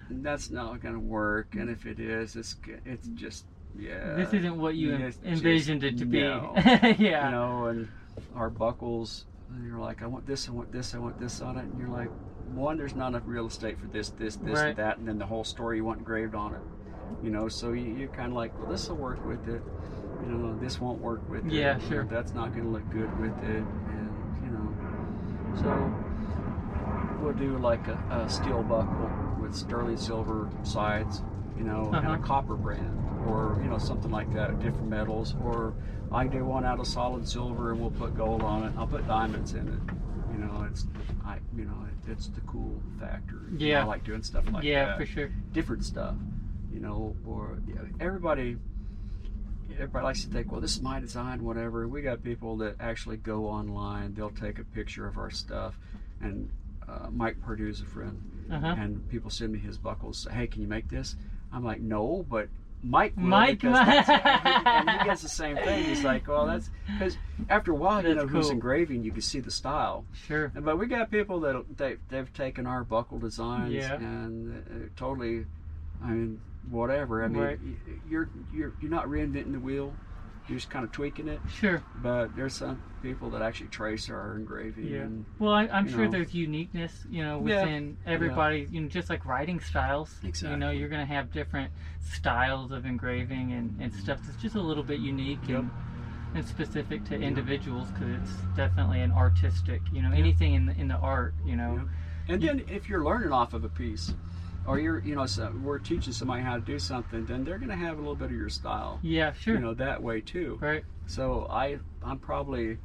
"That's 0.08 0.50
not 0.50 0.80
going 0.80 0.94
to 0.94 1.00
work," 1.00 1.54
and 1.54 1.68
if 1.68 1.84
it 1.84 2.00
is, 2.00 2.34
it's 2.34 2.56
it's 2.86 3.08
just 3.08 3.44
yeah. 3.78 4.14
this 4.14 4.32
isn't 4.32 4.56
what 4.56 4.74
you 4.74 4.94
it's 4.94 5.16
just 5.18 5.26
envisioned 5.26 5.84
it 5.84 5.98
to 5.98 6.06
be. 6.06 6.20
no. 6.20 6.54
yeah. 6.98 7.26
you 7.26 7.30
know, 7.30 7.66
and 7.66 7.88
our 8.34 8.50
buckles, 8.50 9.26
and 9.54 9.66
you're 9.66 9.78
like, 9.78 10.02
I 10.02 10.06
want 10.06 10.26
this, 10.26 10.48
I 10.48 10.52
want 10.52 10.72
this, 10.72 10.94
I 10.94 10.98
want 10.98 11.18
this 11.20 11.40
on 11.40 11.56
it, 11.56 11.64
and 11.64 11.78
you're 11.78 11.88
like, 11.88 12.10
one, 12.54 12.76
there's 12.78 12.94
not 12.94 13.08
enough 13.08 13.22
real 13.26 13.46
estate 13.46 13.78
for 13.78 13.86
this, 13.86 14.10
this, 14.10 14.36
this, 14.36 14.58
Right. 14.60 14.68
and 14.68 14.76
that, 14.76 14.98
and 14.98 15.08
then 15.08 15.18
the 15.18 15.26
whole 15.26 15.44
story 15.44 15.78
you 15.78 15.84
want 15.84 15.98
engraved 15.98 16.34
on 16.34 16.54
it, 16.54 16.60
you 17.22 17.30
know. 17.30 17.48
So 17.48 17.72
you, 17.72 17.94
you're 17.94 18.08
kind 18.08 18.28
of 18.28 18.34
like, 18.34 18.56
well, 18.58 18.70
this 18.70 18.88
will 18.88 18.96
work 18.96 19.24
with 19.26 19.48
it, 19.48 19.62
you 20.22 20.32
know. 20.32 20.56
This 20.58 20.80
won't 20.80 21.00
work 21.00 21.28
with 21.28 21.46
it. 21.46 21.52
Yeah, 21.52 21.76
you 21.76 21.82
know, 21.82 21.88
sure. 21.88 22.04
that's 22.04 22.32
not 22.34 22.52
going 22.52 22.64
to 22.64 22.70
look 22.70 22.88
good 22.90 23.18
with 23.20 23.36
it, 23.44 23.64
and 23.64 24.10
you 24.44 24.50
know, 24.50 25.62
so 25.62 27.22
we'll 27.22 27.32
do 27.34 27.58
like 27.58 27.86
a, 27.88 27.98
a 28.26 28.28
steel 28.30 28.62
buckle 28.62 29.10
with 29.40 29.54
sterling 29.54 29.96
silver 29.96 30.48
sides, 30.62 31.22
you 31.58 31.64
know, 31.64 31.86
and 31.92 32.06
Uh-huh. 32.06 32.12
a 32.14 32.18
copper 32.18 32.54
brand, 32.54 32.96
or 33.26 33.58
you 33.62 33.68
know 33.68 33.78
something 33.78 34.10
like 34.10 34.32
that, 34.34 34.58
different 34.60 34.88
metals, 34.88 35.34
or 35.44 35.74
I 36.16 36.26
do 36.26 36.46
one 36.46 36.64
out 36.64 36.80
of 36.80 36.86
solid 36.86 37.28
silver 37.28 37.72
and 37.72 37.80
we'll 37.80 37.90
put 37.90 38.16
gold 38.16 38.42
on 38.42 38.64
it. 38.64 38.72
I'll 38.78 38.86
put 38.86 39.06
diamonds 39.06 39.52
in 39.52 39.68
it. 39.68 40.32
You 40.32 40.38
know, 40.44 40.66
it's 40.70 40.86
I 41.26 41.38
you 41.54 41.66
know 41.66 41.76
it, 41.86 42.10
it's 42.10 42.28
the 42.28 42.40
cool 42.42 42.80
factor. 42.98 43.42
Yeah. 43.56 43.82
I 43.82 43.84
like 43.84 44.02
doing 44.02 44.22
stuff 44.22 44.44
like 44.50 44.64
yeah, 44.64 44.86
that. 44.86 44.90
Yeah, 44.92 44.96
for 44.96 45.06
sure. 45.06 45.30
Different 45.52 45.84
stuff. 45.84 46.14
You 46.72 46.80
know, 46.80 47.14
or 47.26 47.58
yeah, 47.68 47.82
everybody. 48.00 48.56
Everybody 49.74 50.04
likes 50.04 50.24
to 50.24 50.30
think, 50.30 50.50
well, 50.50 50.62
this 50.62 50.76
is 50.76 50.80
my 50.80 51.00
design, 51.00 51.44
whatever. 51.44 51.86
We 51.86 52.00
got 52.00 52.22
people 52.22 52.56
that 52.58 52.76
actually 52.80 53.18
go 53.18 53.46
online. 53.46 54.14
They'll 54.14 54.30
take 54.30 54.58
a 54.58 54.64
picture 54.64 55.06
of 55.06 55.18
our 55.18 55.30
stuff, 55.30 55.78
and 56.22 56.48
uh, 56.88 57.08
Mike 57.10 57.42
Purdue's 57.42 57.82
a 57.82 57.84
friend 57.84 58.46
Uh 58.50 58.58
huh. 58.58 58.74
and 58.78 59.06
people 59.10 59.28
send 59.28 59.52
me 59.52 59.58
his 59.58 59.76
buckles. 59.76 60.18
Say, 60.18 60.30
hey, 60.30 60.46
can 60.46 60.62
you 60.62 60.68
make 60.68 60.88
this? 60.88 61.16
I'm 61.52 61.62
like, 61.62 61.80
no, 61.80 62.24
but 62.26 62.48
Mike 62.82 63.16
will 63.16 63.24
Mike 63.24 63.60
that's, 63.62 64.08
and 64.08 64.90
he 64.90 65.04
gets 65.04 65.22
the 65.22 65.28
same 65.42 65.56
thing. 65.56 65.84
He's 65.84 66.04
like, 66.04 66.28
well, 66.28 66.46
that's 66.46 66.70
because 66.98 67.16
after 67.48 67.72
a 67.72 67.74
while, 67.74 68.02
you 68.02 68.14
That's 68.14 68.26
know, 68.26 68.28
who's 68.28 68.50
engraving, 68.50 69.02
you 69.02 69.10
can 69.12 69.22
see 69.22 69.40
the 69.40 69.50
style. 69.50 70.04
Sure. 70.26 70.52
And- 70.54 70.64
But 70.64 70.78
we 70.78 70.86
got 70.86 71.10
people 71.10 71.40
that 71.40 71.64
they 71.76 71.96
they've 72.08 72.32
taken 72.32 72.66
our 72.66 72.84
buckle 72.84 73.18
designs 73.18 73.72
Yeah. 73.72 73.94
and 73.96 74.56
uh, 74.68 74.88
totally, 74.96 75.46
I 76.04 76.10
mean, 76.10 76.40
whatever. 76.70 77.24
I 77.24 77.28
mean, 77.28 77.42
Right. 77.42 77.58
you're 78.08 78.28
you're 78.54 78.72
you're 78.80 78.90
not 78.90 79.06
reinventing 79.06 79.52
the 79.52 79.60
wheel. 79.60 79.92
You're 80.48 80.58
just 80.58 80.70
kind 80.70 80.84
of 80.84 80.92
tweaking 80.92 81.26
it. 81.28 81.40
Sure. 81.58 81.82
But 82.02 82.36
there's 82.36 82.54
some 82.54 82.80
people 83.02 83.30
that 83.30 83.42
actually 83.42 83.66
trace 83.68 84.08
our 84.10 84.36
engraving. 84.36 84.86
Yeah. 84.86 85.00
And, 85.00 85.24
Well, 85.38 85.52
I, 85.52 85.62
I'm 85.66 85.88
sure 85.88 86.04
know. 86.04 86.10
there's 86.12 86.34
uniqueness, 86.34 87.04
you 87.10 87.22
know, 87.24 87.42
Yeah. 87.44 87.62
within 87.62 87.96
everybody. 88.06 88.68
You 88.70 88.82
know, 88.82 88.88
just 88.88 89.10
like 89.10 89.24
writing 89.26 89.58
styles. 89.60 90.14
Exactly. 90.22 90.50
You 90.50 90.56
know, 90.56 90.70
you're 90.70 90.88
gonna 90.88 91.04
have 91.06 91.32
different 91.32 91.72
styles 92.00 92.70
of 92.72 92.86
engraving 92.86 93.52
and, 93.52 93.76
and 93.80 93.92
stuff 93.92 94.20
that's 94.24 94.40
just 94.40 94.54
a 94.54 94.60
little 94.60 94.84
bit 94.84 95.00
unique 95.00 95.40
Yep. 95.48 95.58
and 95.60 95.70
and 96.34 96.44
specific 96.46 97.02
to 97.04 97.14
individuals 97.14 97.88
because 97.92 98.08
it's 98.20 98.32
definitely 98.56 99.00
an 99.00 99.10
artistic. 99.12 99.80
You 99.92 100.02
know, 100.02 100.12
anything 100.12 100.54
in 100.54 100.66
the 100.66 100.72
in 100.78 100.88
the 100.88 100.96
art. 100.96 101.34
You 101.44 101.56
know. 101.56 101.88
And 102.28 102.42
then 102.42 102.64
if 102.68 102.88
you're 102.88 103.04
learning 103.04 103.32
off 103.32 103.54
of 103.54 103.64
a 103.64 103.68
piece, 103.68 104.12
or 104.66 104.78
you're 104.78 105.00
you 105.00 105.14
know 105.14 105.26
so 105.26 105.52
we're 105.62 105.78
teaching 105.78 106.12
somebody 106.12 106.42
how 106.42 106.56
to 106.56 106.60
do 106.60 106.78
something, 106.78 107.24
then 107.26 107.44
they're 107.44 107.58
going 107.58 107.70
to 107.70 107.76
have 107.76 107.94
a 107.96 108.00
little 108.00 108.16
bit 108.16 108.26
of 108.26 108.36
your 108.36 108.48
style. 108.48 108.98
Yeah, 109.02 109.32
sure. 109.32 109.54
You 109.54 109.60
know 109.60 109.74
that 109.74 110.02
way 110.02 110.20
too. 110.20 110.58
Right. 110.60 110.84
So 111.06 111.46
I 111.50 111.78
I'm 112.02 112.18
probably 112.18 112.78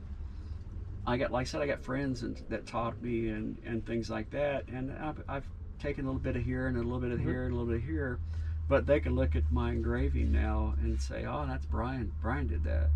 I 1.06 1.18
got 1.18 1.32
like 1.32 1.42
I 1.42 1.46
said 1.46 1.62
I 1.62 1.68
got 1.68 1.84
friends 1.84 2.22
and, 2.22 2.40
that 2.50 2.68
taught 2.68 3.02
me 3.02 3.30
and 3.30 3.58
and 3.66 3.86
things 3.86 4.10
like 4.10 4.30
that, 4.32 4.68
and 4.68 4.92
I've, 4.92 5.22
I've 5.28 5.46
taken 5.80 6.06
a 6.06 6.08
little 6.10 6.22
bit 6.22 6.36
of 6.36 6.44
here 6.44 6.68
and 6.68 6.78
a 6.78 6.82
little 6.84 7.00
bit 7.00 7.12
of 7.12 7.20
Mhm. 7.20 7.24
here 7.24 7.44
and 7.46 7.54
a 7.54 7.56
little 7.56 7.72
bit 7.74 7.82
of 7.82 7.88
here, 7.90 8.20
but 8.70 8.86
they 8.86 9.00
can 9.00 9.16
look 9.16 9.36
at 9.36 9.52
my 9.52 9.72
engraving 9.72 10.32
now 10.32 10.76
and 10.82 11.02
say, 11.02 11.26
oh, 11.26 11.46
that's 11.48 11.66
Brian. 11.66 12.12
Brian 12.22 12.46
did 12.48 12.64
that, 12.66 12.90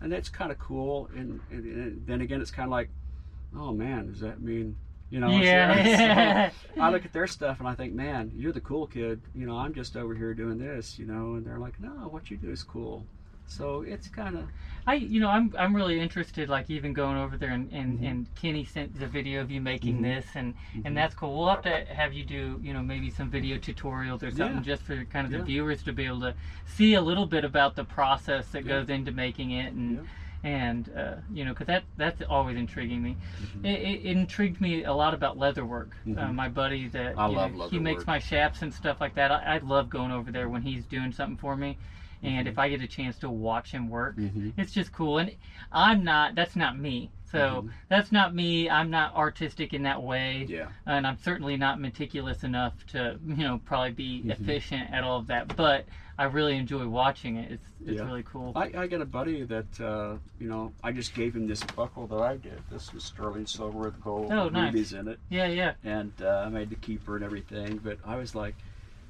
and 0.00 0.10
that's 0.10 0.30
kind 0.30 0.50
of 0.50 0.58
cool. 0.58 1.10
And, 1.14 1.40
and, 1.50 1.64
and 1.66 2.06
then 2.06 2.22
again, 2.22 2.40
it's 2.40 2.50
kind 2.50 2.66
of 2.68 2.70
like, 2.70 2.88
oh 3.54 3.72
man, 3.74 4.06
does 4.06 4.20
that 4.20 4.40
mean? 4.40 4.76
You 5.12 5.20
know, 5.20 5.28
yeah. 5.28 6.48
so 6.74 6.80
I 6.80 6.88
look 6.90 7.04
at 7.04 7.12
their 7.12 7.26
stuff 7.26 7.58
and 7.60 7.68
I 7.68 7.74
think, 7.74 7.92
man, 7.92 8.32
you're 8.34 8.50
the 8.52 8.62
cool 8.62 8.86
kid. 8.86 9.20
You 9.34 9.44
know, 9.44 9.58
I'm 9.58 9.74
just 9.74 9.94
over 9.94 10.14
here 10.14 10.32
doing 10.32 10.56
this. 10.56 10.98
You 10.98 11.04
know, 11.04 11.34
and 11.34 11.44
they're 11.44 11.58
like, 11.58 11.78
no, 11.78 11.90
what 12.08 12.30
you 12.30 12.38
do 12.38 12.50
is 12.50 12.62
cool. 12.62 13.04
So 13.46 13.82
it's 13.82 14.08
kind 14.08 14.38
of 14.38 14.44
I, 14.86 14.94
you 14.94 15.20
know, 15.20 15.28
I'm 15.28 15.52
I'm 15.58 15.76
really 15.76 16.00
interested. 16.00 16.48
Like 16.48 16.70
even 16.70 16.94
going 16.94 17.18
over 17.18 17.36
there 17.36 17.50
and 17.50 17.70
and, 17.72 17.98
Mhm. 18.00 18.10
and 18.10 18.34
Kenny 18.36 18.64
sent 18.64 18.98
the 18.98 19.06
video 19.06 19.42
of 19.42 19.50
you 19.50 19.60
making 19.60 19.98
Mhm. 19.98 20.02
this, 20.02 20.26
and 20.34 20.54
Mhm. 20.74 20.86
and 20.86 20.96
that's 20.96 21.14
cool. 21.14 21.38
We'll 21.38 21.50
have 21.50 21.62
to 21.64 21.84
have 21.94 22.14
you 22.14 22.24
do, 22.24 22.58
you 22.62 22.72
know, 22.72 22.82
maybe 22.82 23.10
some 23.10 23.28
video 23.28 23.58
tutorials 23.58 24.22
or 24.22 24.30
something 24.30 24.56
Yeah. 24.58 24.62
just 24.62 24.82
for 24.84 25.04
kind 25.04 25.26
of 25.26 25.30
the 25.32 25.38
Yeah. 25.38 25.44
viewers 25.44 25.82
to 25.82 25.92
be 25.92 26.06
able 26.06 26.20
to 26.20 26.34
see 26.64 26.94
a 26.94 27.02
little 27.02 27.26
bit 27.26 27.44
about 27.44 27.76
the 27.76 27.84
process 27.84 28.48
that 28.52 28.64
Yeah. 28.64 28.78
goes 28.78 28.88
into 28.88 29.12
making 29.12 29.50
it, 29.50 29.74
and. 29.74 30.08
And 30.44 30.90
uh, 30.96 31.14
you 31.32 31.44
know, 31.44 31.52
because 31.52 31.66
that 31.68 31.84
that's 31.96 32.22
always 32.28 32.56
intriguing 32.56 33.02
me. 33.02 33.16
Mhm. 33.40 33.64
It, 33.64 33.80
it, 33.80 34.16
intrigued 34.16 34.60
me 34.60 34.84
a 34.84 34.92
lot 34.92 35.14
about 35.14 35.38
leather 35.38 35.64
work. 35.64 35.90
Uh, 36.04 36.08
Mhm. 36.08 36.34
my 36.34 36.48
buddy 36.48 36.88
that 36.88 37.14
I 37.16 37.26
love 37.26 37.52
know, 37.56 37.68
he 37.68 37.78
makes 37.78 38.06
my 38.06 38.18
shafts 38.18 38.62
and 38.62 38.72
stuff 38.72 39.00
like 39.00 39.14
that. 39.14 39.30
I, 39.30 39.54
I 39.54 39.58
love 39.58 39.88
going 39.88 40.10
over 40.10 40.30
there 40.30 40.48
when 40.48 40.62
he's 40.62 40.84
doing 40.84 41.12
something 41.12 41.36
for 41.36 41.56
me, 41.56 41.78
and 42.22 42.46
Mhm. 42.46 42.50
if 42.50 42.58
I 42.58 42.68
get 42.68 42.80
a 42.80 42.86
chance 42.86 43.18
to 43.18 43.30
watch 43.30 43.70
him 43.70 43.88
work, 43.88 44.16
Mhm. 44.16 44.52
it's 44.56 44.72
just 44.72 44.92
cool. 44.92 45.18
And 45.18 45.30
I'm 45.70 46.02
not. 46.04 46.34
That's 46.34 46.56
not 46.56 46.76
me. 46.76 47.10
So 47.30 47.62
Mhm. 47.62 47.70
that's 47.88 48.12
not 48.12 48.34
me. 48.34 48.68
I'm 48.68 48.90
not 48.90 49.14
artistic 49.14 49.72
in 49.72 49.82
that 49.84 50.02
way, 50.02 50.44
yeah, 50.44 50.68
and 50.84 51.06
I'm 51.06 51.16
certainly 51.16 51.56
not 51.56 51.80
meticulous 51.80 52.44
enough 52.44 52.84
to 52.88 53.18
you 53.26 53.36
know 53.36 53.58
probably 53.64 53.90
be 53.92 54.22
Mhm. 54.22 54.30
efficient 54.32 54.92
at 54.92 55.02
all 55.02 55.18
of 55.18 55.28
that. 55.28 55.56
But 55.56 55.86
I 56.22 56.26
really 56.26 56.56
enjoy 56.56 56.86
watching 56.86 57.36
it. 57.36 57.50
It's 57.52 57.64
it's 57.84 57.98
Yeah. 57.98 58.06
really 58.06 58.22
cool. 58.22 58.52
I, 58.54 58.70
I 58.76 58.86
got 58.86 59.00
a 59.00 59.04
buddy 59.04 59.42
that 59.42 59.80
uh, 59.80 60.14
you 60.38 60.48
know 60.48 60.72
I 60.84 60.92
just 60.92 61.14
gave 61.14 61.34
him 61.34 61.48
this 61.48 61.64
buckle 61.64 62.06
that 62.06 62.20
I 62.20 62.36
did. 62.36 62.62
This 62.70 62.92
was 62.94 63.02
sterling 63.02 63.44
silver 63.46 63.78
with 63.80 64.00
gold 64.00 64.30
Oh, 64.30 64.44
and 64.44 64.52
nice. 64.52 64.66
rubies 64.72 64.92
in 64.92 65.08
it, 65.08 65.18
yeah, 65.30 65.46
yeah. 65.48 65.72
and 65.82 66.12
uh, 66.22 66.44
I 66.46 66.48
made 66.48 66.70
the 66.70 66.76
keeper 66.76 67.16
and 67.16 67.24
everything. 67.24 67.78
But 67.82 67.98
I 68.06 68.16
was 68.16 68.36
like, 68.36 68.54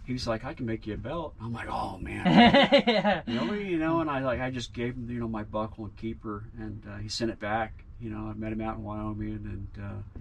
he 0.07 0.15
was 0.15 0.27
like, 0.27 0.43
I 0.47 0.55
can 0.55 0.65
make 0.65 0.87
you 0.87 0.95
a 0.95 0.97
belt. 0.97 1.35
I'm 1.39 1.53
like, 1.53 1.69
oh 1.69 1.99
man. 1.99 2.25
yeah. 2.87 3.21
Really, 3.27 3.69
you 3.69 3.77
know, 3.79 4.01
and 4.01 4.09
I 4.09 4.21
like 4.21 4.41
I 4.41 4.51
just 4.51 4.73
gave 4.73 4.95
him, 4.95 5.11
you 5.11 5.21
know, 5.21 5.29
my 5.29 5.43
buckle 5.43 5.85
and 5.85 5.97
keeper, 5.99 6.45
and 6.59 6.83
uh, 6.91 6.97
he 6.97 7.11
sent 7.11 7.31
it 7.31 7.39
back. 7.41 7.85
You 8.01 8.09
know, 8.09 8.29
I 8.31 8.33
met 8.33 8.53
him 8.53 8.63
out 8.63 8.79
in 8.79 8.85
Wyoming 8.85 9.69
and 9.77 9.85
uh, 9.85 10.21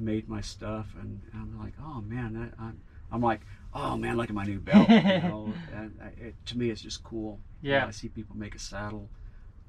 made 0.00 0.28
my 0.28 0.40
stuff, 0.40 0.88
and 1.00 1.20
I'm 1.32 1.56
like, 1.60 1.74
oh 1.80 2.00
man, 2.00 2.34
that, 2.34 2.54
I'm, 2.58 2.80
I'm 3.12 3.20
like, 3.22 3.40
oh 3.74 3.96
man, 3.96 4.16
look 4.16 4.28
at 4.28 4.34
my 4.34 4.44
new 4.44 4.60
belt. 4.68 4.88
You 4.88 4.96
know, 4.96 5.52
and 5.74 5.98
I, 6.02 6.06
it, 6.20 6.34
to 6.46 6.58
me, 6.58 6.70
it's 6.70 6.80
just 6.80 7.02
cool. 7.02 7.40
Yeah. 7.60 7.86
I 7.86 7.90
see 7.90 8.08
people 8.08 8.36
make 8.36 8.54
a 8.54 8.58
saddle, 8.58 9.08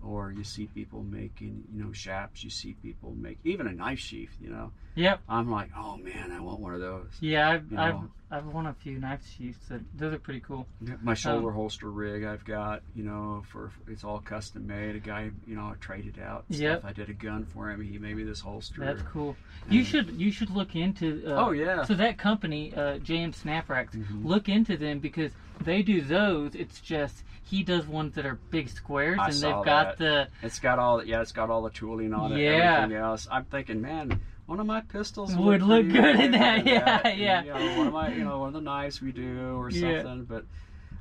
or 0.06 0.32
you 0.32 0.44
see 0.44 0.68
people 0.68 1.04
making, 1.04 1.64
you 1.74 1.84
know, 1.84 1.92
shaps. 1.92 2.44
You 2.44 2.50
see 2.50 2.74
people 2.82 3.14
make 3.20 3.40
even 3.44 3.68
a 3.68 3.72
knife 3.74 4.00
sheath. 4.00 4.36
You 4.42 4.50
know, 4.50 4.72
Yep. 4.96 5.22
I'm 5.28 5.52
like, 5.52 5.72
oh 5.78 5.98
man, 5.98 6.32
I 6.32 6.40
want 6.40 6.60
one 6.60 6.74
of 6.74 6.80
those. 6.80 7.10
Yeah, 7.20 7.50
I've, 7.50 7.72
You 7.72 7.78
I've. 7.78 7.96
I've 8.32 8.46
won 8.48 8.66
a 8.66 8.74
few 8.74 8.98
knife 9.00 9.22
sheaths. 9.38 9.68
That, 9.70 9.82
those 9.96 10.14
are 10.14 10.18
pretty 10.18 10.40
cool. 10.40 10.68
My 11.04 11.14
shoulder 11.14 11.52
holster 11.52 11.90
rig 11.92 12.24
I've 12.24 12.44
got, 12.44 12.82
you 12.96 13.04
know, 13.04 13.44
for 13.50 13.72
it's 13.88 14.04
all 14.04 14.20
custom 14.20 14.66
made. 14.68 14.96
A 14.96 15.00
guy, 15.00 15.30
you 15.46 15.56
know, 15.56 15.66
I 15.68 15.74
traded 15.80 16.20
out 16.20 16.44
yeah. 16.50 16.80
I 16.84 16.92
did 16.92 17.10
a 17.10 17.14
gun 17.14 17.46
for 17.46 17.70
him. 17.70 17.82
He 17.82 17.98
made 18.00 18.16
me 18.16 18.24
this 18.24 18.40
holster. 18.42 18.82
That's 18.84 19.02
cool. 19.04 19.36
You 19.70 19.84
should 19.84 20.10
you 20.20 20.32
should 20.32 20.50
look 20.50 20.76
into. 20.76 21.24
Uh, 21.26 21.46
Oh 21.46 21.52
yeah. 21.52 21.84
So 21.86 21.94
that 21.96 22.18
company, 22.18 22.74
uh, 22.74 22.98
JM 22.98 23.34
Snap 23.36 23.70
Racks, 23.70 23.96
Mhm. 23.96 24.26
look 24.26 24.50
into 24.50 24.76
them 24.76 25.00
because 25.00 25.32
they 25.64 25.82
do 25.82 26.02
those. 26.02 26.56
It's 26.56 26.80
just 26.82 27.24
he 27.44 27.64
does 27.64 27.86
ones 27.88 28.16
that 28.16 28.26
are 28.26 28.36
big 28.50 28.70
squares, 28.70 29.20
I 29.22 29.28
and 29.30 29.36
they've 29.36 29.64
got 29.66 29.98
that. 30.00 30.30
It's 30.42 30.60
got 30.60 30.80
all 30.80 31.04
yeah, 31.04 31.22
it's 31.22 31.32
got 31.32 31.50
all 31.50 31.62
the 31.62 31.70
tooling 31.70 32.14
on 32.14 32.34
it. 32.34 32.40
Yeah. 32.40 32.78
Everything 32.84 33.02
else. 33.02 33.28
I'm 33.32 33.46
thinking, 33.46 33.82
man, 33.82 34.20
one 34.46 34.60
of 34.60 34.66
my 34.66 34.82
pistols 34.82 35.36
Would 35.36 35.62
look 35.62 35.90
pretty 35.90 36.00
good 36.00 36.20
in 36.20 36.32
that, 36.32 36.66
yeah, 36.66 37.02
And, 37.04 37.20
yeah. 37.20 37.44
You 37.44 37.54
know, 37.54 37.78
one 37.78 37.88
of 37.88 37.94
my, 37.94 38.14
you 38.14 38.24
know, 38.24 38.40
one 38.40 38.50
of 38.50 38.54
the 38.54 38.62
knives 38.62 39.02
we 39.02 39.12
do 39.12 39.56
or 39.58 39.70
Yeah. 39.70 40.04
something. 40.04 40.26
But 40.26 40.46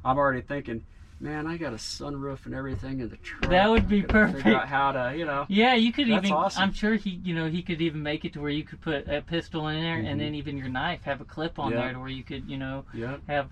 I'm 0.04 0.16
already 0.18 0.40
thinking, 0.42 0.84
man, 1.20 1.46
I 1.46 1.56
got 1.56 1.72
a 1.72 1.76
sunroof 1.76 2.44
and 2.46 2.54
everything 2.54 3.00
in 3.00 3.08
the 3.08 3.16
truck. 3.18 3.50
That 3.50 3.70
would 3.70 3.88
be 3.88 4.00
gotta 4.02 4.26
Figure 4.28 4.42
perfect. 4.42 4.56
out 4.56 4.68
how 4.68 4.92
to, 4.92 5.16
you 5.16 5.24
know. 5.24 5.46
Yeah, 5.48 5.74
you 5.74 5.92
could 5.92 6.08
That's 6.10 6.24
even. 6.26 6.32
awesome. 6.36 6.62
I'm 6.62 6.72
sure 6.72 6.94
he, 6.94 7.20
you 7.24 7.34
know, 7.34 7.48
he 7.48 7.62
could 7.62 7.80
even 7.80 8.02
make 8.02 8.24
it 8.24 8.32
to 8.34 8.40
where 8.40 8.50
you 8.50 8.64
could 8.64 8.80
put 8.80 9.08
a 9.08 9.22
pistol 9.22 9.68
in 9.68 9.80
there, 9.80 9.98
Mhm. 9.98 10.06
and 10.12 10.20
then 10.20 10.34
even 10.34 10.56
your 10.58 10.68
knife 10.68 11.02
have 11.04 11.20
a 11.20 11.24
clip 11.24 11.58
on 11.58 11.72
Yeah. 11.72 11.80
there 11.82 11.92
to 11.94 11.98
where 12.00 12.08
you 12.08 12.24
could, 12.24 12.48
you 12.48 12.56
know, 12.58 12.84
Yeah. 12.94 13.16
have 13.28 13.48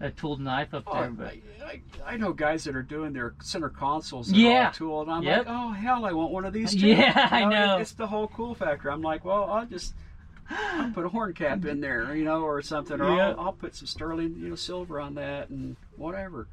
a 0.00 0.10
tooled 0.10 0.40
knife 0.40 0.74
up 0.74 0.84
Oh, 0.86 1.00
there. 1.00 1.10
But 1.10 1.26
I, 1.26 1.40
I, 2.06 2.12
I 2.14 2.16
know 2.16 2.32
guys 2.32 2.64
that 2.64 2.74
are 2.76 2.82
doing 2.82 3.12
their 3.12 3.34
center 3.42 3.68
consoles 3.68 4.28
and 4.28 4.36
Yeah. 4.36 4.66
all 4.66 4.72
tooled. 4.72 5.06
And 5.08 5.16
I'm 5.16 5.22
Yep. 5.22 5.38
like, 5.46 5.46
oh 5.48 5.70
hell, 5.72 6.04
I 6.04 6.12
want 6.12 6.32
one 6.32 6.44
of 6.44 6.52
these 6.52 6.74
too. 6.74 6.86
Yeah, 6.88 7.28
I 7.30 7.40
You 7.42 7.48
know. 7.48 7.78
It's 7.78 7.92
the 7.92 8.06
whole 8.06 8.28
cool 8.28 8.54
factor. 8.54 8.90
I'm 8.90 9.02
like, 9.02 9.24
well, 9.24 9.44
I'll 9.50 9.66
just 9.66 9.94
I'll 10.50 10.90
put 10.90 11.06
a 11.06 11.08
horn 11.08 11.32
cap 11.32 11.64
in 11.64 11.80
there, 11.80 12.14
you 12.14 12.24
know, 12.24 12.42
or 12.42 12.60
something, 12.60 13.00
or 13.00 13.16
Yeah. 13.16 13.28
I'll, 13.30 13.40
I'll 13.40 13.52
put 13.52 13.74
some 13.76 13.86
sterling, 13.86 14.34
you 14.38 14.48
know, 14.50 14.56
silver 14.56 15.00
on 15.00 15.14
that 15.14 15.48
and 15.48 15.76
whatever. 15.96 16.48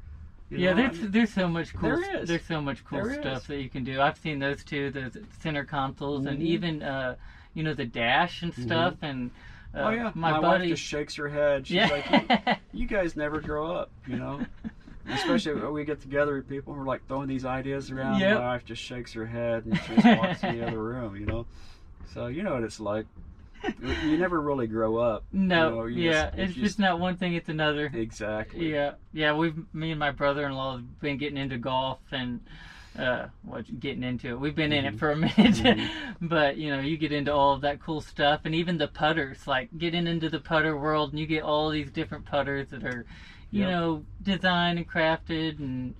You 0.48 0.58
yeah, 0.58 0.70
know, 0.70 0.76
there's 0.82 0.98
I 0.98 1.02
mean, 1.02 1.10
there's 1.10 1.32
so 1.32 1.48
much 1.48 1.74
cool. 1.74 2.00
There. 2.00 2.24
There's 2.26 2.44
so 2.44 2.60
much 2.60 2.84
cool 2.84 3.02
There 3.04 3.20
stuff 3.20 3.38
is. 3.42 3.46
that 3.48 3.56
you 3.60 3.68
can 3.70 3.84
do. 3.84 4.00
I've 4.00 4.18
seen 4.18 4.38
those 4.38 4.62
too. 4.64 4.90
the 4.90 5.10
center 5.40 5.64
consoles 5.64 6.26
and 6.26 6.38
Mhm. 6.38 6.42
even 6.42 6.82
uh, 6.82 7.16
you 7.54 7.62
know 7.62 7.74
the 7.74 7.86
dash 7.86 8.42
and 8.42 8.52
stuff. 8.54 8.94
And 9.02 9.30
uh, 9.74 9.78
oh 9.78 9.90
yeah, 9.90 10.12
my, 10.14 10.32
my, 10.32 10.38
wife 10.38 10.68
just 10.68 10.82
shakes 10.82 11.14
her 11.16 11.28
head. 11.28 11.66
She's 11.66 11.76
yeah. 11.76 11.88
like, 11.88 12.58
you, 12.72 12.80
you 12.80 12.86
guys 12.86 13.16
never 13.16 13.40
grow 13.40 13.74
up, 13.74 13.90
you 14.06 14.16
know. 14.16 14.44
Especially 15.08 15.54
when 15.54 15.72
we 15.72 15.84
get 15.84 16.00
together 16.00 16.36
with 16.36 16.48
people 16.48 16.74
who 16.74 16.80
are 16.80 16.86
like 16.86 17.06
throwing 17.08 17.28
these 17.28 17.44
ideas 17.44 17.90
around. 17.90 18.20
Yep. 18.20 18.38
My 18.38 18.44
wife 18.46 18.64
just 18.64 18.80
shakes 18.80 19.12
her 19.14 19.26
head 19.26 19.64
and 19.64 19.76
she 19.80 19.94
just 19.96 20.18
walks 20.18 20.42
in 20.44 20.58
the 20.58 20.66
other 20.66 20.80
room, 20.80 21.16
you 21.16 21.26
know. 21.26 21.46
So 22.14 22.28
you 22.28 22.42
know 22.42 22.54
what 22.54 22.62
it's 22.62 22.80
like. 22.80 23.06
You 23.80 24.18
never 24.18 24.40
really 24.40 24.66
grow 24.66 24.96
up. 24.96 25.24
no, 25.32 25.68
you 25.68 25.74
know, 25.74 25.84
you 25.84 26.10
yeah, 26.10 26.24
just- 26.26 26.38
it's 26.38 26.56
you 26.56 26.62
just 26.64 26.78
not 26.80 26.98
one 26.98 27.16
thing; 27.16 27.34
it's 27.34 27.48
another. 27.48 27.90
Exactly. 27.94 28.72
Yeah, 28.72 28.94
yeah. 29.12 29.34
We've 29.34 29.56
me 29.72 29.92
and 29.92 30.00
my 30.00 30.10
brother-in-law 30.10 30.76
have 30.78 31.00
been 31.00 31.16
getting 31.16 31.36
into 31.36 31.58
golf 31.58 32.00
and 32.10 32.40
uh, 32.98 33.26
what 33.42 33.80
getting 33.80 34.02
into 34.02 34.28
it. 34.28 34.40
We've 34.40 34.54
been 34.54 34.72
in 34.72 34.84
it 34.84 34.94
Mhm. 34.94 34.98
for 34.98 35.10
a 35.10 35.16
minute, 35.16 35.34
Mhm. 35.36 35.88
but 36.20 36.56
you 36.56 36.70
know, 36.70 36.80
you 36.80 36.96
get 36.96 37.12
into 37.12 37.32
all 37.32 37.52
of 37.54 37.62
that 37.62 37.80
cool 37.80 38.00
stuff, 38.00 38.42
and 38.44 38.54
even 38.54 38.78
the 38.78 38.88
putters. 38.88 39.46
Like 39.46 39.70
getting 39.78 40.06
into 40.06 40.28
the 40.28 40.40
putter 40.40 40.76
world, 40.76 41.10
and 41.10 41.18
you 41.18 41.26
get 41.26 41.42
all 41.42 41.70
these 41.70 41.90
different 41.90 42.24
putters 42.26 42.68
that 42.70 42.84
are, 42.84 43.04
you 43.50 43.60
Yep. 43.60 43.70
know, 43.70 44.04
designed 44.22 44.78
and 44.78 44.88
crafted, 44.88 45.58
and 45.58 45.94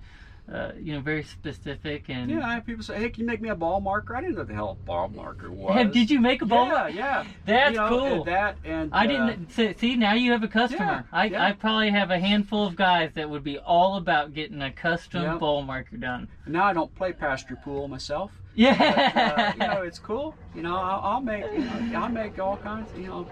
uh, 0.51 0.71
you 0.77 0.93
know, 0.93 0.99
very 0.99 1.23
specific. 1.23 2.09
And 2.09 2.29
Yeah, 2.29 2.45
I 2.47 2.55
have 2.55 2.65
people 2.65 2.83
say, 2.83 2.99
"Hey, 2.99 3.09
can 3.09 3.21
you 3.21 3.27
make 3.27 3.41
me 3.41 3.49
a 3.49 3.55
ball 3.55 3.79
marker?" 3.79 4.15
I 4.15 4.21
didn't 4.21 4.35
know 4.35 4.41
what 4.41 4.47
the 4.49 4.53
hell 4.53 4.77
a 4.81 4.85
ball 4.85 5.07
marker 5.09 5.49
was. 5.63 5.91
Did 5.93 6.09
you 6.11 6.19
make 6.19 6.41
a 6.41 6.45
ball? 6.45 6.67
Yeah, 6.67 6.87
yeah. 6.87 7.23
That's 7.45 7.71
You 7.73 7.77
know, 7.79 7.89
cool. 7.89 8.05
and 8.05 8.25
That 8.25 8.57
and 8.65 8.89
I 8.93 9.05
uh, 9.05 9.07
didn't 9.27 9.51
see, 9.51 9.73
see. 9.77 9.95
Now 9.95 10.13
you 10.13 10.31
have 10.33 10.43
a 10.43 10.47
customer. 10.47 11.05
Yeah, 11.11 11.17
I, 11.17 11.25
yeah. 11.25 11.45
I 11.45 11.51
probably 11.53 11.91
have 11.91 12.11
a 12.11 12.19
handful 12.19 12.65
of 12.67 12.75
guys 12.75 13.11
that 13.15 13.29
would 13.29 13.43
be 13.43 13.57
all 13.57 13.95
about 13.97 14.33
getting 14.33 14.61
a 14.61 14.71
custom 14.71 15.23
Yeah. 15.23 15.37
ball 15.37 15.61
marker 15.61 15.97
done. 15.97 16.27
now 16.45 16.65
I 16.65 16.73
don't 16.73 16.93
play 16.95 17.13
pasture 17.13 17.55
pool 17.55 17.87
myself. 17.87 18.31
Yeah. 18.55 18.73
But, 19.13 19.39
uh, 19.39 19.51
you 19.55 19.73
know, 19.75 19.81
it's 19.81 19.97
cool. 19.97 20.35
You 20.53 20.61
know, 20.61 20.75
I'll, 20.77 21.01
I'll 21.03 21.21
make, 21.21 21.43
you 21.53 21.59
know, 21.59 21.99
I'll 21.99 22.09
make 22.09 22.37
all 22.37 22.57
kinds. 22.57 22.89
You 22.95 23.07
know, 23.07 23.27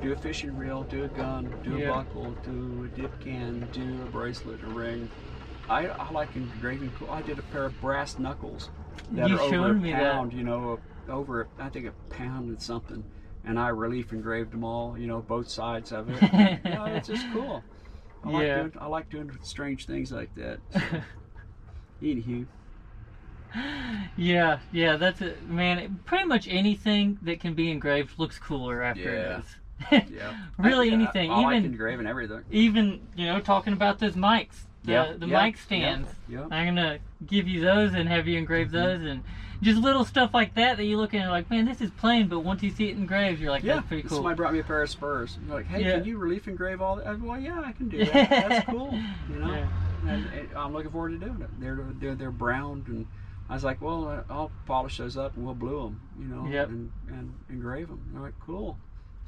do 0.00 0.12
a 0.12 0.16
fishing 0.16 0.56
reel, 0.56 0.84
do 0.84 1.04
a 1.04 1.08
gun, 1.08 1.52
do 1.64 1.82
a 1.82 1.88
buckle, 1.88 2.30
do 2.44 2.84
a 2.84 2.96
dip 3.00 3.18
can, 3.20 3.66
do 3.72 4.02
a 4.02 4.06
bracelet, 4.10 4.62
a 4.62 4.66
ring. 4.66 5.08
I, 5.70 5.86
I 5.86 6.10
like 6.10 6.34
engraving. 6.36 6.90
Cool. 6.98 7.10
I 7.10 7.22
did 7.22 7.38
a 7.38 7.42
pair 7.42 7.64
of 7.66 7.80
brass 7.80 8.18
knuckles 8.18 8.70
that 9.12 9.28
You 9.28 9.36
are 9.36 9.40
over 9.40 9.50
showed 9.50 9.70
a 9.70 9.74
me 9.74 9.92
that. 9.92 10.12
pound. 10.12 10.32
You 10.32 10.42
know, 10.44 10.78
over 11.08 11.48
I 11.58 11.68
think 11.68 11.86
a 11.86 11.92
pound 12.12 12.48
and 12.48 12.60
something. 12.60 13.04
And 13.44 13.58
I 13.58 13.68
relief 13.68 14.12
engraved 14.12 14.52
them 14.52 14.64
all. 14.64 14.98
You 14.98 15.06
know, 15.06 15.20
both 15.20 15.48
sides 15.48 15.92
of 15.92 16.10
it. 16.10 16.20
you 16.64 16.70
know, 16.74 16.84
it's 16.86 17.08
just 17.08 17.24
cool. 17.32 17.62
I 18.24 18.28
like 18.30 18.42
Yeah. 18.46 18.56
doing 18.56 18.72
I 18.78 18.86
like 18.86 19.08
doing 19.10 19.30
strange 19.42 19.86
things 19.86 20.12
like 20.12 20.34
that. 20.34 20.58
So. 22.00 22.06
Anywho, 22.06 22.46
yeah, 24.16 24.58
yeah, 24.72 24.96
that's 24.96 25.20
it, 25.20 25.46
man. 25.48 26.00
Pretty 26.06 26.24
much 26.24 26.48
anything 26.48 27.18
that 27.22 27.40
can 27.40 27.52
be 27.52 27.70
engraved 27.70 28.18
looks 28.18 28.38
cooler 28.38 28.82
after 28.82 29.02
Yeah. 29.02 29.42
it 29.92 30.04
is. 30.04 30.10
yeah. 30.16 30.36
really, 30.58 30.90
I, 30.90 30.94
anything, 30.94 31.30
I, 31.30 31.34
I 31.34 31.42
like 31.42 31.56
even 31.58 31.64
engraving 31.72 32.06
everything. 32.06 32.42
even 32.50 33.00
you 33.16 33.26
know 33.26 33.38
talking 33.40 33.74
about 33.74 33.98
those 33.98 34.14
mics. 34.14 34.62
The, 34.84 34.92
Yeah, 34.92 35.12
the 35.18 35.26
yeah, 35.26 35.44
mic 35.44 35.56
stands. 35.58 36.08
yeah. 36.28 36.46
I'm 36.50 36.74
gonna 36.74 36.98
give 37.26 37.46
you 37.48 37.60
those 37.60 37.92
and 37.94 38.08
have 38.08 38.26
you 38.26 38.38
engrave 38.38 38.68
Mhm. 38.68 38.72
those 38.72 39.02
and 39.02 39.22
just 39.62 39.78
little 39.80 40.04
stuff 40.06 40.32
like 40.32 40.54
that 40.54 40.78
that 40.78 40.84
you 40.84 40.96
look 40.96 41.10
at 41.10 41.16
and 41.16 41.24
you're 41.24 41.30
like, 41.32 41.50
man, 41.50 41.66
this 41.66 41.82
is 41.82 41.90
plain, 41.90 42.28
but 42.28 42.40
once 42.40 42.62
you 42.62 42.70
see 42.70 42.88
it 42.88 42.96
engraved, 42.96 43.40
you're 43.40 43.50
like, 43.50 43.62
Yeah, 43.62 43.74
that's 43.76 43.86
pretty 43.88 44.02
cool. 44.08 44.16
somebody 44.18 44.36
brought 44.36 44.54
me 44.54 44.60
a 44.60 44.64
pair 44.64 44.82
of 44.82 44.88
Spurs. 44.88 45.38
You're 45.46 45.56
like, 45.56 45.66
hey, 45.66 45.82
can 45.82 46.04
you 46.04 46.16
relief 46.16 46.48
engrave 46.48 46.80
all 46.80 46.96
that? 46.96 47.06
I 47.06 47.38
yeah, 47.38 47.60
I 47.60 47.72
can 47.72 47.88
do 47.90 48.04
that. 48.06 48.30
That's 48.30 48.66
cool. 48.70 48.98
You 49.28 49.36
know, 49.38 49.52
Yeah. 49.54 49.66
and, 50.08 50.26
and 50.32 50.48
I'm 50.56 50.72
looking 50.72 50.90
forward 50.90 51.10
to 51.20 51.26
doing 51.26 51.42
it. 51.42 51.50
They're 51.60 51.84
they're 52.00 52.14
they're 52.14 52.30
browned, 52.30 52.86
and 52.88 53.06
I 53.50 53.54
was 53.54 53.64
like, 53.64 53.82
well, 53.82 54.08
uh, 54.08 54.22
I'll 54.32 54.50
polish 54.64 54.96
those 54.96 55.18
up 55.18 55.36
and 55.36 55.44
we'll 55.44 55.54
blue 55.54 55.82
them. 55.82 56.00
You 56.18 56.24
know, 56.24 56.46
Yep. 56.48 56.68
and 56.70 56.92
and 57.08 57.34
engrave 57.50 57.88
them. 57.88 58.00
They're 58.12 58.22
like, 58.22 58.38
cool. 58.40 58.78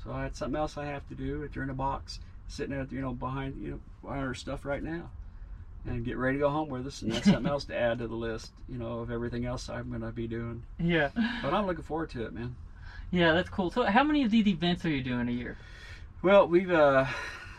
So 0.03 0.13
I 0.13 0.23
had 0.23 0.35
something 0.35 0.57
else 0.59 0.79
I 0.79 0.87
have 0.87 1.07
to 1.11 1.15
do. 1.15 1.47
They're 1.53 1.63
in 1.63 1.69
a 1.71 1.75
box, 1.75 2.21
sitting 2.49 2.75
there, 2.75 2.87
you 2.91 3.03
know, 3.03 3.13
behind 3.13 3.63
you 3.63 3.73
know 3.73 3.81
behind 4.03 4.23
our 4.23 4.35
stuff 4.35 4.65
right 4.65 4.83
now. 4.83 5.11
And 5.85 6.05
get 6.05 6.17
ready 6.17 6.39
to 6.39 6.43
go 6.45 6.49
home 6.51 6.69
with 6.69 6.87
us, 6.87 7.03
and 7.03 7.11
that's 7.13 7.25
something 7.25 7.47
else 7.47 7.65
to 7.65 7.77
add 7.77 7.99
to 7.99 8.07
the 8.07 8.15
list, 8.15 8.53
you 8.69 8.79
know, 8.79 9.01
of 9.01 9.11
everything 9.11 9.47
else 9.47 9.69
I'm 9.69 9.89
going 9.89 10.03
to 10.03 10.13
be 10.13 10.29
doing. 10.29 10.63
Yeah. 10.79 11.11
But 11.43 11.53
I'm 11.53 11.67
looking 11.67 11.83
forward 11.83 12.11
to 12.11 12.25
it, 12.25 12.33
man. 12.33 12.55
Yeah, 13.11 13.33
that's 13.33 13.49
cool. 13.49 13.71
So, 13.73 13.83
how 13.85 14.05
many 14.05 14.23
of 14.23 14.31
these 14.31 14.47
events 14.47 14.85
are 14.85 14.91
you 14.91 15.03
doing 15.03 15.29
a 15.29 15.33
year? 15.33 15.59
Well, 16.23 16.47
we've 16.47 16.71
uh, 16.71 17.07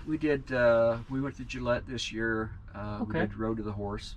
we 0.08 0.18
did 0.18 0.52
uh, 0.54 0.98
we 1.10 1.20
went 1.20 1.36
to 1.38 1.44
Gillette 1.44 1.86
this 1.86 2.12
year. 2.14 2.52
Uh, 2.74 3.00
Okay. 3.02 3.20
We 3.22 3.26
did 3.28 3.38
Road 3.38 3.58
to 3.58 3.64
the 3.64 3.74
Horse. 3.74 4.16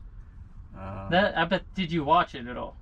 Uh, 0.78 1.08
That 1.08 1.36
I 1.36 1.44
bet. 1.44 1.62
Did 1.74 1.90
you 1.90 2.04
watch 2.04 2.34
it 2.36 2.46
at 2.46 2.56
all? 2.56 2.76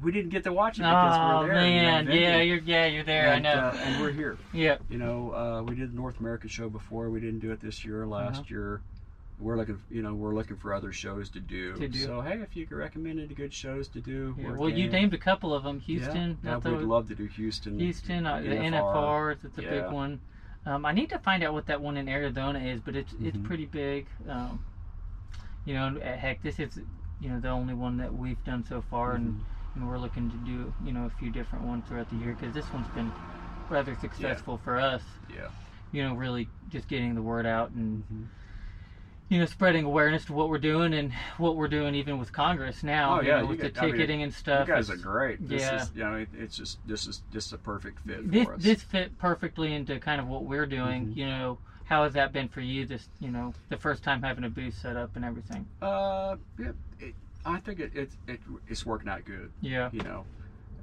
we 0.00 0.12
didn't 0.12 0.30
get 0.30 0.44
to 0.44 0.52
watch 0.52 0.78
it 0.78 0.82
because 0.82 1.16
Oh 1.18 1.40
we're 1.42 1.46
there. 1.48 1.54
man, 1.56 2.06
yeah, 2.06 2.40
you're 2.42 2.58
yeah 2.58 2.86
you're 2.86 3.02
there. 3.02 3.32
and, 3.32 3.44
I 3.46 3.54
know. 3.54 3.60
uh, 3.60 3.76
and 3.82 4.00
we're 4.00 4.12
here. 4.12 4.38
yeah. 4.52 4.76
You 4.88 4.98
know, 4.98 5.32
uh, 5.34 5.62
we 5.62 5.74
did 5.74 5.90
the 5.92 5.96
North 5.96 6.20
American 6.20 6.48
show 6.48 6.68
before. 6.68 7.10
We 7.10 7.18
didn't 7.18 7.40
do 7.40 7.50
it 7.50 7.60
this 7.60 7.84
year 7.84 8.02
or 8.02 8.06
last 8.06 8.36
Uh-huh. 8.40 8.44
year. 8.48 8.80
We're 9.40 9.56
looking, 9.56 9.80
you 9.90 10.02
know, 10.02 10.12
we're 10.14 10.34
looking 10.34 10.56
for 10.56 10.74
other 10.74 10.92
shows 10.92 11.30
to 11.30 11.40
do. 11.40 11.74
To 11.76 11.88
do. 11.88 11.98
So 11.98 12.20
hey, 12.20 12.40
if 12.40 12.54
you 12.54 12.66
could 12.66 12.76
recommend 12.76 13.18
any 13.18 13.34
good 13.34 13.52
shows 13.52 13.88
to 13.88 14.00
do, 14.00 14.36
yeah. 14.38 14.52
Well, 14.52 14.68
you 14.68 14.88
named 14.88 15.14
a 15.14 15.18
couple 15.18 15.54
of 15.54 15.62
them. 15.62 15.80
Houston. 15.80 16.38
Yeah, 16.44 16.58
yeah 16.62 16.70
we'd 16.70 16.82
love 16.82 17.08
to 17.08 17.14
do 17.14 17.24
Houston. 17.26 17.78
Houston, 17.78 18.26
uh, 18.26 18.40
the 18.40 18.48
NFR, 18.48 19.32
it's 19.32 19.44
a 19.58 19.62
big 19.62 19.90
one. 19.90 20.20
Um, 20.66 20.84
I 20.84 20.92
need 20.92 21.08
to 21.08 21.18
find 21.18 21.42
out 21.42 21.54
what 21.54 21.66
that 21.66 21.80
one 21.80 21.96
in 21.96 22.06
Arizona 22.06 22.58
is, 22.58 22.80
but 22.80 22.94
it's 22.94 23.14
it's 23.22 23.36
Mhm. 23.38 23.44
pretty 23.44 23.64
big. 23.64 24.06
Um, 24.28 24.62
you 25.64 25.72
know, 25.74 25.96
uh, 25.98 26.16
heck, 26.16 26.42
this 26.42 26.60
is 26.60 26.78
you 27.20 27.30
know 27.30 27.40
the 27.40 27.48
only 27.48 27.72
one 27.74 27.96
that 27.96 28.12
we've 28.12 28.42
done 28.44 28.62
so 28.64 28.82
far, 28.82 29.14
and, 29.14 29.32
Mhm. 29.32 29.40
and 29.76 29.88
we're 29.88 29.98
looking 29.98 30.30
to 30.30 30.36
do 30.38 30.72
you 30.84 30.92
know 30.92 31.06
a 31.06 31.10
few 31.10 31.30
different 31.30 31.64
ones 31.64 31.86
throughout 31.88 32.10
the 32.10 32.16
year 32.16 32.34
because 32.38 32.52
this 32.52 32.70
one's 32.74 32.88
been 32.88 33.10
rather 33.70 33.94
successful 33.94 34.58
for 34.58 34.78
us. 34.78 35.02
Yeah. 35.34 35.48
You 35.92 36.02
know, 36.02 36.14
really 36.14 36.48
just 36.68 36.88
getting 36.88 37.14
the 37.14 37.22
word 37.22 37.46
out 37.46 37.70
and 37.70 38.04
Mhm. 38.12 38.26
You 39.30 39.38
know 39.38 39.46
spreading 39.46 39.84
awareness 39.84 40.24
to 40.26 40.32
what 40.32 40.50
we're 40.50 40.58
doing 40.58 40.92
and 40.92 41.12
what 41.38 41.56
we're 41.56 41.68
doing 41.68 41.94
even 41.94 42.18
with 42.18 42.32
Congress 42.32 42.82
now. 42.82 43.18
Oh, 43.18 43.22
you 43.22 43.28
yeah, 43.28 43.40
know, 43.40 43.46
with 43.46 43.60
the 43.60 43.70
get- 43.70 43.80
I 43.82 43.86
mean, 43.86 43.92
ticketing 43.94 44.22
and 44.24 44.34
stuff. 44.34 44.68
You 44.68 44.74
guys 44.74 44.90
are 44.90 44.96
great. 44.96 45.48
This 45.48 45.62
yeah. 45.62 45.82
is, 45.82 45.90
you 45.94 46.02
know, 46.02 46.16
it, 46.16 46.28
it's 46.36 46.56
just 46.56 46.78
this 46.86 47.06
is 47.06 47.22
just 47.32 47.52
a 47.52 47.58
perfect 47.58 48.00
fit 48.00 48.30
this 48.30 48.44
for 48.44 48.54
us. 48.54 48.62
this 48.62 48.82
fit 48.82 49.16
perfectly 49.18 49.72
into 49.72 49.98
kind 50.00 50.20
of 50.20 50.26
what 50.26 50.44
we're 50.44 50.66
doing. 50.66 51.06
Mhm. 51.06 51.16
You 51.16 51.26
know, 51.26 51.58
how 51.84 52.02
has 52.02 52.12
that 52.14 52.32
been 52.32 52.48
for 52.48 52.60
you? 52.60 52.86
This, 52.86 53.08
you 53.20 53.30
know, 53.30 53.54
the 53.68 53.76
first 53.76 54.02
time 54.02 54.20
having 54.20 54.44
a 54.44 54.50
booth 54.50 54.76
set 54.76 54.96
up 54.96 55.14
and 55.14 55.24
everything. 55.24 55.64
Uh, 55.80 56.34
yeah, 56.58 56.72
it, 56.98 57.14
I 57.46 57.60
think 57.60 57.78
it, 57.78 57.94
it, 57.94 58.10
it 58.26 58.40
it's 58.68 58.84
working 58.84 59.08
out 59.08 59.24
good. 59.24 59.52
Yeah, 59.60 59.90
You 59.92 60.02
know, 60.02 60.24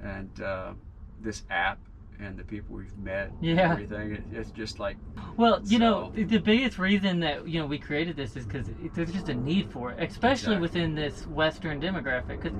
and 0.02 0.40
uh, 0.40 0.72
this 1.20 1.42
app 1.50 1.78
and 2.20 2.36
the 2.36 2.44
people 2.44 2.76
we've 2.76 2.96
met, 2.98 3.30
and 3.30 3.56
Yeah. 3.56 3.72
everything. 3.72 4.12
It, 4.12 4.22
it's 4.32 4.50
just 4.50 4.78
like 4.80 4.96
Well, 5.36 5.60
you 5.64 5.78
know, 5.78 6.06
So- 6.06 6.12
the, 6.16 6.24
the 6.24 6.38
biggest 6.38 6.78
reason 6.78 7.20
that 7.20 7.46
you 7.48 7.60
know 7.60 7.66
we 7.66 7.78
created 7.78 8.16
this 8.16 8.36
is 8.36 8.44
because 8.44 8.68
there's 8.94 9.12
just 9.12 9.28
a 9.28 9.34
need 9.34 9.70
for 9.70 9.92
it, 9.92 10.02
especially 10.02 10.56
Exactly. 10.56 10.60
within 10.60 10.94
this 10.94 11.26
Western 11.28 11.80
demographic. 11.80 12.42
Because 12.42 12.52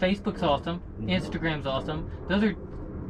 Facebook's 0.00 0.42
awesome, 0.42 0.80
Mhm. 1.00 1.10
Instagram's 1.10 1.66
awesome. 1.66 2.08
Those 2.28 2.44
are 2.44 2.54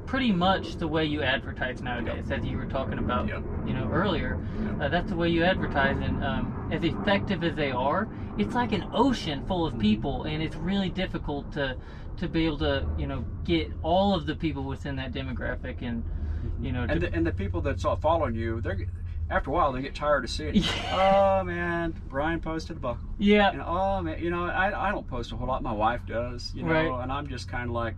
pretty 0.07 0.31
much 0.33 0.77
the 0.77 0.87
way 0.87 1.05
you 1.05 1.20
advertise 1.22 1.83
nowadays, 1.83 2.31
as 2.31 2.45
you 2.45 2.57
were 2.57 2.64
talking 2.66 2.99
about, 2.99 3.27
Yep. 3.27 3.43
you 3.66 3.74
know, 3.74 3.89
earlier. 3.93 4.39
Yep. 4.64 4.81
Uh, 4.81 4.89
that's 4.89 5.11
the 5.11 5.16
way 5.16 5.29
you 5.29 5.43
advertise, 5.43 5.97
and 6.01 6.22
um, 6.24 6.68
as 6.70 6.85
effective 6.85 7.43
as 7.43 7.57
they 7.57 7.72
are, 7.72 8.07
it's 8.39 8.55
like 8.55 8.72
an 8.72 8.85
ocean 8.95 9.45
full 9.47 9.66
of 9.66 9.74
Mhm. 9.74 9.81
people, 9.81 10.22
and 10.24 10.43
it's 10.43 10.55
really 10.57 10.91
difficult 10.91 11.51
to 11.53 11.77
to 12.19 12.29
be 12.29 12.47
able 12.47 12.59
to, 12.59 12.87
you 12.99 13.07
know, 13.07 13.25
get 13.45 13.71
all 13.83 14.14
of 14.14 14.27
the 14.27 14.35
people 14.35 14.64
within 14.64 14.97
that 14.97 15.12
demographic, 15.12 15.83
and 15.83 16.03
mm-hmm. 16.03 16.64
you 16.64 16.73
know, 16.73 16.87
and 16.89 17.01
the, 17.01 17.12
and 17.12 17.27
the 17.27 17.33
people 17.33 17.61
that's 17.61 17.85
following 18.01 18.35
you, 18.35 18.61
they're 18.61 18.87
after 19.29 19.51
a 19.51 19.53
while 19.53 19.73
they 19.73 19.83
get 19.83 19.95
tired 19.95 20.25
of 20.25 20.31
seeing. 20.31 20.57
it. 20.57 20.64
Yeah. 20.87 21.41
Oh 21.41 21.45
man, 21.45 21.95
Brian 22.09 22.41
posted 22.41 22.77
a 22.77 22.81
buckle. 22.81 23.09
yeah, 23.19 23.51
know, 23.53 23.64
oh 23.67 24.03
man, 24.03 24.23
you 24.23 24.31
know, 24.31 24.45
I, 24.45 24.89
I 24.89 24.93
don't 24.93 25.07
post 25.07 25.33
a 25.33 25.37
whole 25.37 25.49
lot. 25.49 25.62
My 25.62 25.73
wife 25.73 26.01
does, 26.07 26.53
you 26.55 26.62
know, 26.62 26.71
Right. 26.71 27.03
and 27.03 27.12
I'm 27.12 27.29
just 27.29 27.49
kind 27.49 27.64
of 27.64 27.75
like, 27.75 27.95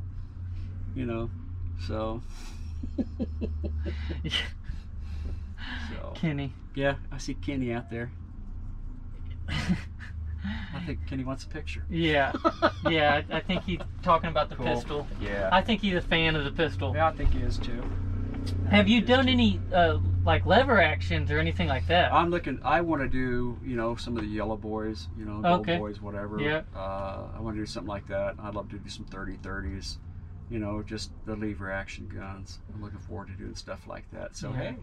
you 0.95 1.07
know, 1.07 1.31
so. 1.87 2.23
so 5.91 6.13
Kenny. 6.15 6.53
yeah, 6.75 6.95
I 7.13 7.19
see 7.19 7.35
Kenny 7.35 7.73
out 7.73 7.91
there. 7.91 8.11
I 10.45 10.81
think 10.87 11.07
Kenny 11.07 11.25
wants 11.25 11.45
a 11.45 11.49
picture. 11.49 11.85
Yeah, 11.91 12.33
yeah. 12.89 13.23
I, 13.31 13.41
think 13.41 13.65
he's 13.65 13.81
talking 14.03 14.31
about 14.31 14.49
the 14.49 14.57
Cool. 14.57 14.67
pistol. 14.67 15.07
Yeah. 15.21 15.49
I 15.53 15.61
think 15.63 15.81
he's 15.81 15.95
a 15.95 16.01
fan 16.01 16.37
of 16.37 16.45
the 16.45 16.53
pistol. 16.53 16.95
yeah, 16.95 17.09
I 17.09 17.13
think 17.13 17.33
he 17.33 17.41
is 17.41 17.59
too. 17.59 17.83
I 18.71 18.77
Have 18.77 18.89
you 18.89 19.01
done 19.01 19.27
too. 19.27 19.33
any 19.33 19.61
uh, 19.75 19.99
like 20.25 20.47
lever 20.47 20.81
actions 20.81 21.31
or 21.31 21.39
anything 21.39 21.69
like 21.69 21.87
that? 21.89 22.13
I'm 22.13 22.31
looking. 22.31 22.61
I 22.65 22.81
want 22.81 23.03
to 23.03 23.09
do, 23.09 23.59
you 23.65 23.77
know, 23.77 23.97
some 23.97 24.17
of 24.17 24.23
the 24.23 24.29
yellow 24.29 24.57
boys, 24.57 25.09
you 25.19 25.25
know, 25.25 25.41
gold 25.43 25.61
Okay. 25.61 25.77
boys, 25.79 26.01
whatever. 26.01 26.41
Yeah. 26.41 26.63
Uh, 26.75 27.27
I 27.37 27.41
want 27.41 27.57
to 27.57 27.63
do 27.63 27.67
something 27.67 27.89
like 27.89 28.07
that. 28.09 28.37
I'd 28.41 28.55
love 28.55 28.71
to 28.71 28.79
do 28.79 28.89
some 28.89 29.05
30 29.07 29.37
30s, 29.39 29.99
you 30.51 30.59
know, 30.61 30.83
just 30.83 31.11
the 31.27 31.37
lever 31.37 31.71
action 31.71 32.09
guns. 32.15 32.61
I'm 32.75 32.83
looking 32.83 33.01
forward 33.01 33.27
to 33.29 33.35
doing 33.35 33.55
stuff 33.55 33.87
like 33.87 34.05
that. 34.13 34.35
So 34.37 34.51
Yeah. 34.51 34.57
hey, 34.57 34.77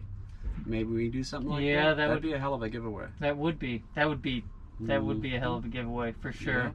maybe 0.64 0.92
we 0.92 1.04
can 1.04 1.12
do 1.12 1.24
something 1.24 1.50
like 1.50 1.64
Yeah, 1.64 1.86
that. 1.86 1.88
that 1.88 1.96
That'd 2.08 2.14
would- 2.14 2.22
be 2.22 2.32
a 2.34 2.38
hell 2.38 2.54
of 2.54 2.62
a 2.62 2.68
giveaway. 2.68 3.06
that 3.20 3.36
would 3.36 3.58
be 3.58 3.82
that 3.94 4.08
would 4.08 4.22
be 4.22 4.44
that 4.80 5.02
would 5.04 5.20
be 5.22 5.34
a 5.34 5.40
hell 5.40 5.54
of 5.56 5.64
a 5.64 5.68
giveaway 5.68 6.12
for 6.20 6.32
sure. 6.32 6.62
Yeah. 6.64 6.70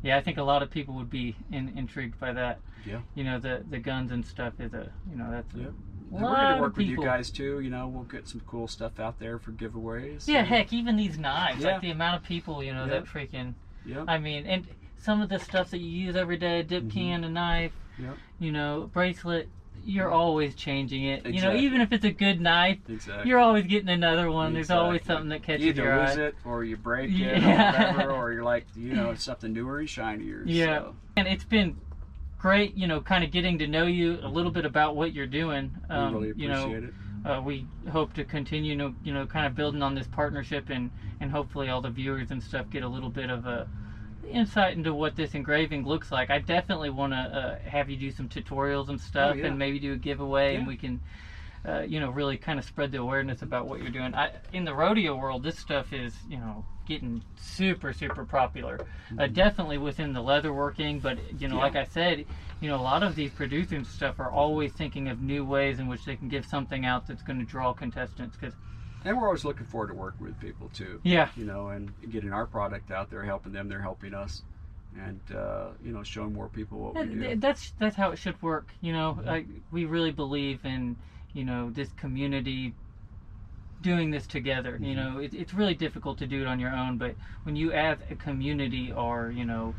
Yeah, 0.00 0.16
I 0.16 0.20
think 0.20 0.38
a 0.38 0.42
lot 0.44 0.62
of 0.62 0.70
people 0.70 0.94
would 0.94 1.10
be 1.10 1.34
in, 1.50 1.72
intrigued 1.76 2.20
by 2.20 2.32
that. 2.32 2.60
Yeah. 2.86 3.00
You 3.14 3.24
know, 3.24 3.38
the 3.38 3.64
the 3.68 3.78
guns 3.78 4.12
and 4.12 4.24
stuff 4.24 4.54
is 4.60 4.72
a 4.72 4.90
you 5.10 5.16
know 5.16 5.30
that's 5.30 5.52
a 5.54 5.58
lot 5.58 5.72
we're 6.10 6.20
going 6.20 6.54
to 6.56 6.60
work 6.62 6.76
with 6.76 6.86
you 6.86 7.02
guys 7.02 7.30
too. 7.30 7.60
You 7.60 7.68
know, 7.70 7.88
we'll 7.88 8.04
get 8.04 8.26
some 8.28 8.40
cool 8.46 8.66
stuff 8.68 8.98
out 9.00 9.18
there 9.18 9.38
for 9.38 9.50
giveaways. 9.52 10.26
Yeah, 10.28 10.38
and- 10.38 10.48
heck, 10.48 10.72
even 10.72 10.96
these 10.96 11.18
knives, 11.18 11.62
Yeah. 11.64 11.72
like 11.72 11.80
the 11.82 11.90
amount 11.90 12.16
of 12.16 12.22
people 12.22 12.62
you 12.62 12.72
know 12.72 12.84
Yeah. 12.84 12.90
that 13.00 13.04
freaking. 13.06 13.54
Yep. 13.84 14.04
I 14.08 14.18
mean, 14.18 14.46
and 14.46 14.66
some 14.98 15.20
of 15.20 15.28
the 15.28 15.38
stuff 15.38 15.70
that 15.70 15.78
you 15.78 15.88
use 16.06 16.16
every 16.16 16.36
day, 16.38 16.60
a 16.60 16.62
dip 16.62 16.84
Mhm. 16.84 16.90
can, 16.92 17.24
a 17.24 17.28
knife, 17.30 17.72
Yep. 17.98 18.16
you 18.38 18.52
know, 18.52 18.88
bracelet. 18.92 19.48
You're 19.84 20.10
always 20.10 20.54
changing 20.54 21.04
it. 21.04 21.26
You 21.26 21.40
know, 21.42 21.54
even 21.54 21.80
if 21.80 21.92
it's 21.92 22.04
a 22.04 22.10
good 22.10 22.40
knife, 22.40 22.78
Exactly. 22.88 23.28
you're 23.28 23.38
always 23.38 23.66
getting 23.66 23.88
another 23.88 24.30
one. 24.30 24.52
There's 24.54 24.70
always 24.70 25.04
something 25.04 25.28
that 25.30 25.42
catches 25.42 25.64
You 25.64 25.70
either 25.70 25.82
your 25.82 26.00
lose 26.06 26.16
eye. 26.16 26.22
it 26.22 26.34
or 26.44 26.64
you 26.64 26.76
break 26.76 27.10
it 27.10 27.14
Yeah. 27.16 27.92
or 27.92 27.92
whatever, 27.96 28.10
or 28.12 28.32
you're 28.34 28.44
like, 28.44 28.66
you 28.76 28.92
know, 28.94 29.10
it's 29.10 29.24
something 29.24 29.52
newer 29.52 29.78
and 29.80 29.88
shinier. 29.88 30.42
Yeah. 30.44 30.78
So. 30.78 30.96
And 31.16 31.26
it's 31.28 31.44
been 31.44 31.76
great, 32.38 32.74
you 32.76 32.86
know, 32.86 33.00
kind 33.00 33.24
of 33.24 33.30
getting 33.30 33.58
to 33.58 33.66
know 33.66 33.84
you 33.86 34.18
a 34.22 34.28
little 34.28 34.50
bit 34.52 34.64
about 34.64 34.94
what 34.96 35.12
you're 35.12 35.26
doing. 35.26 35.72
Um, 35.90 36.14
we 36.14 36.28
really 36.28 36.40
you 36.42 36.48
know, 36.48 36.64
appreciate 36.66 36.84
it. 36.84 36.94
uh, 37.30 37.40
we 37.42 37.66
hope 37.90 38.12
to 38.14 38.24
continue, 38.24 38.70
you 38.72 38.76
know, 38.76 38.94
you 39.02 39.12
know, 39.12 39.26
kind 39.26 39.46
of 39.46 39.54
building 39.54 39.82
on 39.82 39.94
this 39.94 40.06
partnership, 40.06 40.70
and 40.70 40.90
and 41.20 41.30
hopefully 41.30 41.68
all 41.68 41.80
the 41.80 41.90
viewers 41.90 42.30
and 42.30 42.40
stuff 42.42 42.70
get 42.70 42.82
a 42.84 42.88
little 42.88 43.10
bit 43.10 43.28
of 43.30 43.46
a 43.46 43.66
insight 44.30 44.76
into 44.76 44.94
what 44.94 45.16
this 45.16 45.34
engraving 45.34 45.84
looks 45.86 46.10
like. 46.12 46.30
I 46.30 46.38
definitely 46.38 46.90
want 46.90 47.12
to 47.12 47.18
uh, 47.18 47.58
have 47.68 47.88
you 47.90 47.96
do 47.96 48.10
some 48.10 48.28
tutorials 48.28 48.88
and 48.88 49.00
stuff, 49.00 49.32
Oh, 49.34 49.38
yeah. 49.38 49.46
and 49.46 49.58
maybe 49.58 49.78
do 49.78 49.92
a 49.92 49.96
giveaway, 49.96 50.56
and 50.56 50.66
we 50.66 50.76
can. 50.76 51.00
Uh, 51.66 51.80
you 51.80 51.98
know, 51.98 52.08
really 52.08 52.36
kind 52.38 52.56
of 52.58 52.64
spread 52.64 52.92
the 52.92 52.98
awareness 52.98 53.42
about 53.42 53.66
what 53.66 53.80
you're 53.80 53.90
doing. 53.90 54.14
I, 54.14 54.30
in 54.52 54.64
the 54.64 54.72
rodeo 54.72 55.16
world, 55.16 55.42
this 55.42 55.58
stuff 55.58 55.92
is, 55.92 56.14
you 56.28 56.38
know, 56.38 56.64
getting 56.86 57.20
super, 57.36 57.92
super 57.92 58.24
popular. 58.24 58.78
Uh, 59.18 59.26
definitely 59.26 59.76
within 59.76 60.12
the 60.12 60.20
leatherworking, 60.22 61.02
but 61.02 61.18
you 61.40 61.48
know, 61.48 61.56
Mm-hmm. 61.56 61.56
Yeah. 61.56 61.62
like 61.62 61.76
I 61.76 61.84
said, 61.84 62.24
you 62.60 62.68
know, 62.70 62.76
a 62.76 62.80
lot 62.80 63.02
of 63.02 63.16
these 63.16 63.32
producers 63.32 63.72
and 63.72 63.86
stuff 63.86 64.20
are 64.20 64.30
always 64.30 64.72
thinking 64.72 65.08
of 65.08 65.20
new 65.20 65.44
ways 65.44 65.80
in 65.80 65.88
which 65.88 66.04
they 66.04 66.14
can 66.14 66.28
give 66.28 66.46
something 66.46 66.86
out 66.86 67.08
that's 67.08 67.22
going 67.22 67.40
to 67.40 67.44
draw 67.44 67.72
contestants. 67.72 68.36
Because 68.36 68.54
And 69.04 69.16
we're 69.16 69.26
always 69.26 69.44
looking 69.44 69.66
forward 69.66 69.88
to 69.88 69.94
working 69.94 70.26
with 70.26 70.38
people 70.40 70.68
too. 70.68 71.00
yeah, 71.04 71.28
You 71.36 71.44
know, 71.44 71.68
and 71.68 71.92
getting 72.10 72.32
our 72.32 72.46
product 72.46 72.90
out 72.90 73.10
there, 73.10 73.22
helping 73.22 73.52
them, 73.52 73.68
they're 73.68 73.80
helping 73.82 74.14
us, 74.14 74.42
and 74.98 75.20
uh, 75.34 75.68
you 75.82 75.92
know, 75.92 76.02
showing 76.02 76.32
more 76.32 76.48
people 76.48 76.78
what 76.78 76.94
we 76.96 77.06
do. 77.06 77.36
that's 77.36 77.72
that's 77.78 77.96
how 77.96 78.10
it 78.10 78.18
should 78.18 78.40
work. 78.42 78.72
You 78.80 78.92
know. 78.92 79.20
I, 79.26 79.44
we 79.70 79.84
really 79.84 80.10
believe 80.10 80.64
in 80.64 80.96
you 81.32 81.44
know 81.44 81.70
this 81.70 81.90
community 81.92 82.72
doing 83.82 84.10
this 84.10 84.26
together. 84.26 84.78
You 84.80 84.94
Mhm. 84.94 84.96
know, 84.96 85.18
it, 85.20 85.34
it's 85.34 85.54
really 85.54 85.74
difficult 85.74 86.18
to 86.18 86.26
do 86.26 86.40
it 86.42 86.46
on 86.48 86.58
your 86.58 86.74
own, 86.74 86.98
but 86.98 87.14
when 87.44 87.54
you 87.56 87.70
have 87.70 88.00
a 88.10 88.14
community 88.14 88.92
or 88.92 89.30
you 89.30 89.44
know. 89.44 89.74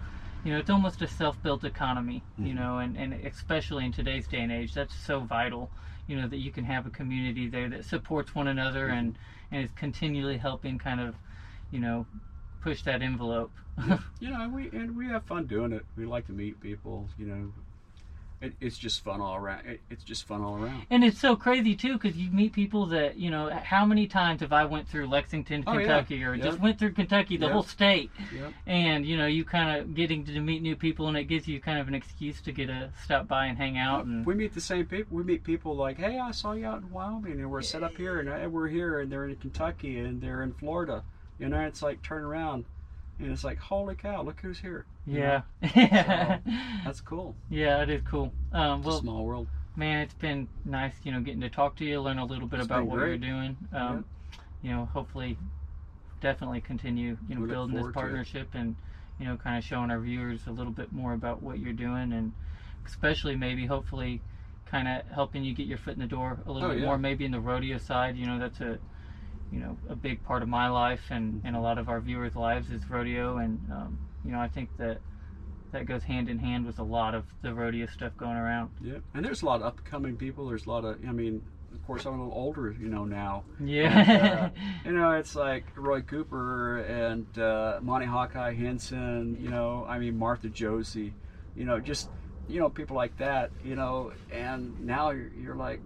You 0.46 0.54
know, 0.54 0.60
it's 0.60 0.70
almost 0.70 1.02
a 1.02 1.08
self-built 1.08 1.66
economy. 1.66 2.24
You 2.38 2.54
Mhm. 2.54 2.56
know, 2.56 2.78
and, 2.78 2.96
and 2.96 3.14
especially 3.26 3.84
in 3.84 3.92
today's 3.92 4.26
day 4.26 4.40
and 4.40 4.54
age, 4.54 4.74
that's 4.74 4.96
so 4.96 5.20
vital. 5.20 5.70
You 6.10 6.16
know 6.16 6.28
that 6.28 6.38
you 6.38 6.52
can 6.52 6.66
have 6.66 6.88
a 6.88 6.90
community 6.90 7.48
there 7.48 7.70
that 7.70 7.86
supports 7.86 8.34
one 8.34 8.48
another 8.48 8.88
mm-hmm. 8.88 8.98
and 8.98 9.18
and 9.52 9.64
is 9.64 9.72
continually 9.76 10.38
helping 10.38 10.80
kind 10.80 11.00
of, 11.00 11.14
you 11.70 11.80
know, 11.80 12.08
push 12.62 12.82
that 12.82 13.04
envelope. 13.04 13.52
you 14.20 14.32
know, 14.32 14.50
we 14.50 14.70
and 14.72 14.98
we 14.98 15.06
have 15.08 15.24
fun 15.26 15.46
doing 15.46 15.72
it. 15.72 15.86
We 15.96 16.06
like 16.06 16.26
to 16.26 16.34
meet 16.34 16.60
people. 16.60 17.08
You 17.20 17.28
know, 17.28 17.54
it, 18.42 18.54
it's 18.62 18.78
just 18.78 19.04
fun 19.04 19.20
all 19.22 19.36
around. 19.36 19.66
It, 19.66 19.82
it's 19.90 20.04
just 20.04 20.26
fun 20.26 20.42
all 20.42 20.56
around. 20.56 20.86
And 20.90 21.04
it's 21.04 21.20
so 21.20 21.36
crazy 21.36 21.76
too 21.76 21.94
because 21.94 22.16
you 22.18 22.32
meet 22.32 22.54
people 22.54 22.86
that 22.88 23.18
you 23.18 23.30
know. 23.30 23.50
How 23.50 23.86
many 23.86 24.08
times 24.08 24.42
have 24.42 24.54
I 24.54 24.66
went 24.66 24.88
through 24.88 25.08
Lexington, 25.08 25.64
Oh, 25.68 25.74
yeah. 25.74 25.80
Kentucky, 25.80 26.24
or 26.24 26.34
Yep. 26.36 26.46
just 26.46 26.60
went 26.60 26.80
through 26.80 26.94
Kentucky, 26.94 27.38
the 27.38 27.46
Yep. 27.46 27.54
whole 27.54 27.64
state, 27.64 28.12
Yep. 28.32 28.54
and 28.66 29.06
you 29.06 29.18
know 29.18 29.26
you 29.26 29.44
kind 29.44 29.80
of 29.80 29.94
getting 29.94 30.24
to 30.26 30.40
meet 30.40 30.62
new 30.62 30.76
people, 30.76 31.08
and 31.08 31.18
it 31.18 31.26
gives 31.26 31.48
you 31.48 31.60
kind 31.60 31.80
of 31.80 31.88
an 31.88 31.94
excuse 31.94 32.42
to 32.42 32.52
get 32.52 32.70
a 32.70 32.92
stop 33.04 33.28
by 33.28 33.46
and 33.48 33.58
hang 33.58 33.78
out. 33.78 34.06
And 34.06 34.26
We 34.26 34.36
meet 34.36 34.54
the 34.54 34.62
same 34.62 34.86
people. 34.86 35.18
We 35.18 35.24
meet 35.24 35.44
people 35.44 35.76
like, 35.76 35.98
hey, 35.98 36.18
I 36.20 36.32
saw 36.32 36.54
you 36.54 36.66
out 36.66 36.82
in 36.82 36.90
Wyoming, 36.92 37.40
and 37.40 37.52
we're 37.52 37.62
set 37.62 37.84
up 37.84 37.98
here, 37.98 38.20
and 38.20 38.30
uh, 38.30 38.50
we're 38.50 38.68
here, 38.70 39.00
and 39.00 39.12
they're 39.12 39.26
in 39.26 39.36
Kentucky, 39.36 39.98
and 40.00 40.22
they're 40.22 40.44
in 40.44 40.54
Florida. 40.54 41.04
You 41.38 41.50
know, 41.50 41.60
it's 41.62 41.82
like 41.82 42.02
turn 42.02 42.24
around, 42.24 42.66
and 43.20 43.32
it's 43.32 43.44
like, 43.44 43.60
holy 43.60 43.96
cow, 43.96 44.22
look 44.24 44.40
who's 44.42 44.60
here. 44.60 44.86
Yeah, 45.06 45.42
know? 45.62 46.40
That's 46.86 47.02
cool. 47.02 47.36
yeah, 47.50 47.82
it 47.82 47.90
is 47.90 48.02
cool. 48.04 48.32
Um, 48.52 48.84
well, 48.84 49.00
small 49.00 49.26
world. 49.26 49.48
man, 49.76 50.00
it's 50.02 50.14
been 50.14 50.48
nice, 50.66 50.94
you 51.04 51.12
know, 51.12 51.20
getting 51.22 51.42
to 51.42 51.50
talk 51.50 51.76
to 51.78 51.86
you, 51.86 52.00
learn 52.02 52.20
a 52.20 52.26
little 52.26 52.48
bit 52.48 52.60
It's 52.60 52.68
about 52.68 52.86
what 52.86 53.00
you're 53.00 53.18
doing. 53.18 53.58
Um, 53.74 54.06
You 54.62 54.72
know, 54.72 54.90
hopefully, 54.94 55.38
definitely 56.22 56.62
continue, 56.62 57.18
you 57.28 57.36
know, 57.36 57.42
We 57.42 57.48
building 57.48 57.76
this 57.76 57.82
forward 57.82 57.94
to 57.94 58.00
it. 58.00 58.02
partnership 58.02 58.50
and, 58.54 58.76
you 59.20 59.26
know, 59.26 59.38
kind 59.38 59.58
of 59.58 59.64
showing 59.64 59.90
our 59.92 60.00
viewers 60.00 60.48
a 60.48 60.52
little 60.52 60.72
bit 60.72 60.92
more 60.92 61.14
about 61.14 61.42
what 61.42 61.60
you're 61.60 61.74
doing 61.74 62.12
and 62.14 62.34
especially 62.86 63.36
maybe 63.36 63.66
hopefully 63.66 64.22
kind 64.66 64.88
of 64.88 65.02
helping 65.14 65.44
you 65.44 65.54
get 65.54 65.66
your 65.66 65.78
foot 65.78 65.94
in 65.94 66.00
the 66.00 66.08
door 66.08 66.40
a 66.46 66.52
little 66.52 66.70
Oh, 66.70 66.72
bit 66.74 66.82
yeah. 66.82 66.86
more 66.86 66.98
maybe 66.98 67.26
in 67.26 67.32
the 67.32 67.40
rodeo 67.40 67.78
side 67.78 68.16
you 68.18 68.26
know 68.26 68.38
that's 68.40 68.60
a 68.62 68.78
you 69.52 69.60
know 69.60 69.78
a 69.90 69.96
big 69.96 70.24
part 70.24 70.44
of 70.44 70.50
my 70.50 70.68
life 70.70 71.02
and 71.10 71.42
and 71.44 71.56
a 71.56 71.60
lot 71.60 71.78
of 71.78 71.90
our 71.90 72.00
viewers 72.00 72.36
lives 72.36 72.70
is 72.72 72.88
rodeo 72.90 73.38
and 73.38 73.60
um, 73.72 73.98
you 74.24 74.32
know 74.32 74.40
i 74.40 74.48
think 74.48 74.70
that 74.78 75.00
that 75.72 75.86
goes 75.86 76.04
hand 76.04 76.30
in 76.30 76.40
hand 76.40 76.66
with 76.66 76.80
a 76.80 76.84
lot 76.84 77.14
of 77.14 77.26
the 77.42 77.54
rodeo 77.54 77.86
stuff 77.88 78.12
going 78.18 78.38
around 78.38 78.70
Yeah, 78.82 78.98
and 79.14 79.24
there's 79.24 79.42
a 79.42 79.46
lot 79.46 79.62
of 79.62 79.68
upcoming 79.68 80.18
people. 80.18 80.48
There's 80.48 80.66
a 80.66 80.70
lot 80.70 80.84
of, 80.84 80.98
I 81.08 81.12
mean, 81.12 81.44
of 81.74 81.86
course, 81.86 82.06
I'm 82.06 82.20
a 82.20 82.24
little 82.24 82.34
older, 82.38 82.76
you 82.80 82.88
know, 82.88 83.06
now. 83.06 83.44
yeah 83.64 84.50
You 84.86 84.94
know, 84.94 85.12
it's 85.12 85.36
like 85.36 85.66
Roy 85.76 86.02
Cooper 86.02 86.80
and 86.80 87.38
uh, 87.38 87.80
Monty 87.82 88.08
Hawkeye 88.08 88.56
Henson. 88.56 89.38
You 89.40 89.50
know, 89.50 89.86
I 89.88 90.00
mean 90.00 90.18
Martha 90.18 90.50
Josey. 90.50 91.14
You 91.56 91.66
know, 91.66 91.80
just 91.80 92.10
you 92.48 92.60
know 92.60 92.70
people 92.70 92.96
like 92.96 93.16
that. 93.18 93.52
You 93.64 93.76
know, 93.76 94.12
and 94.32 94.80
now 94.80 95.12
you're, 95.12 95.32
you're 95.40 95.56
like, 95.56 95.82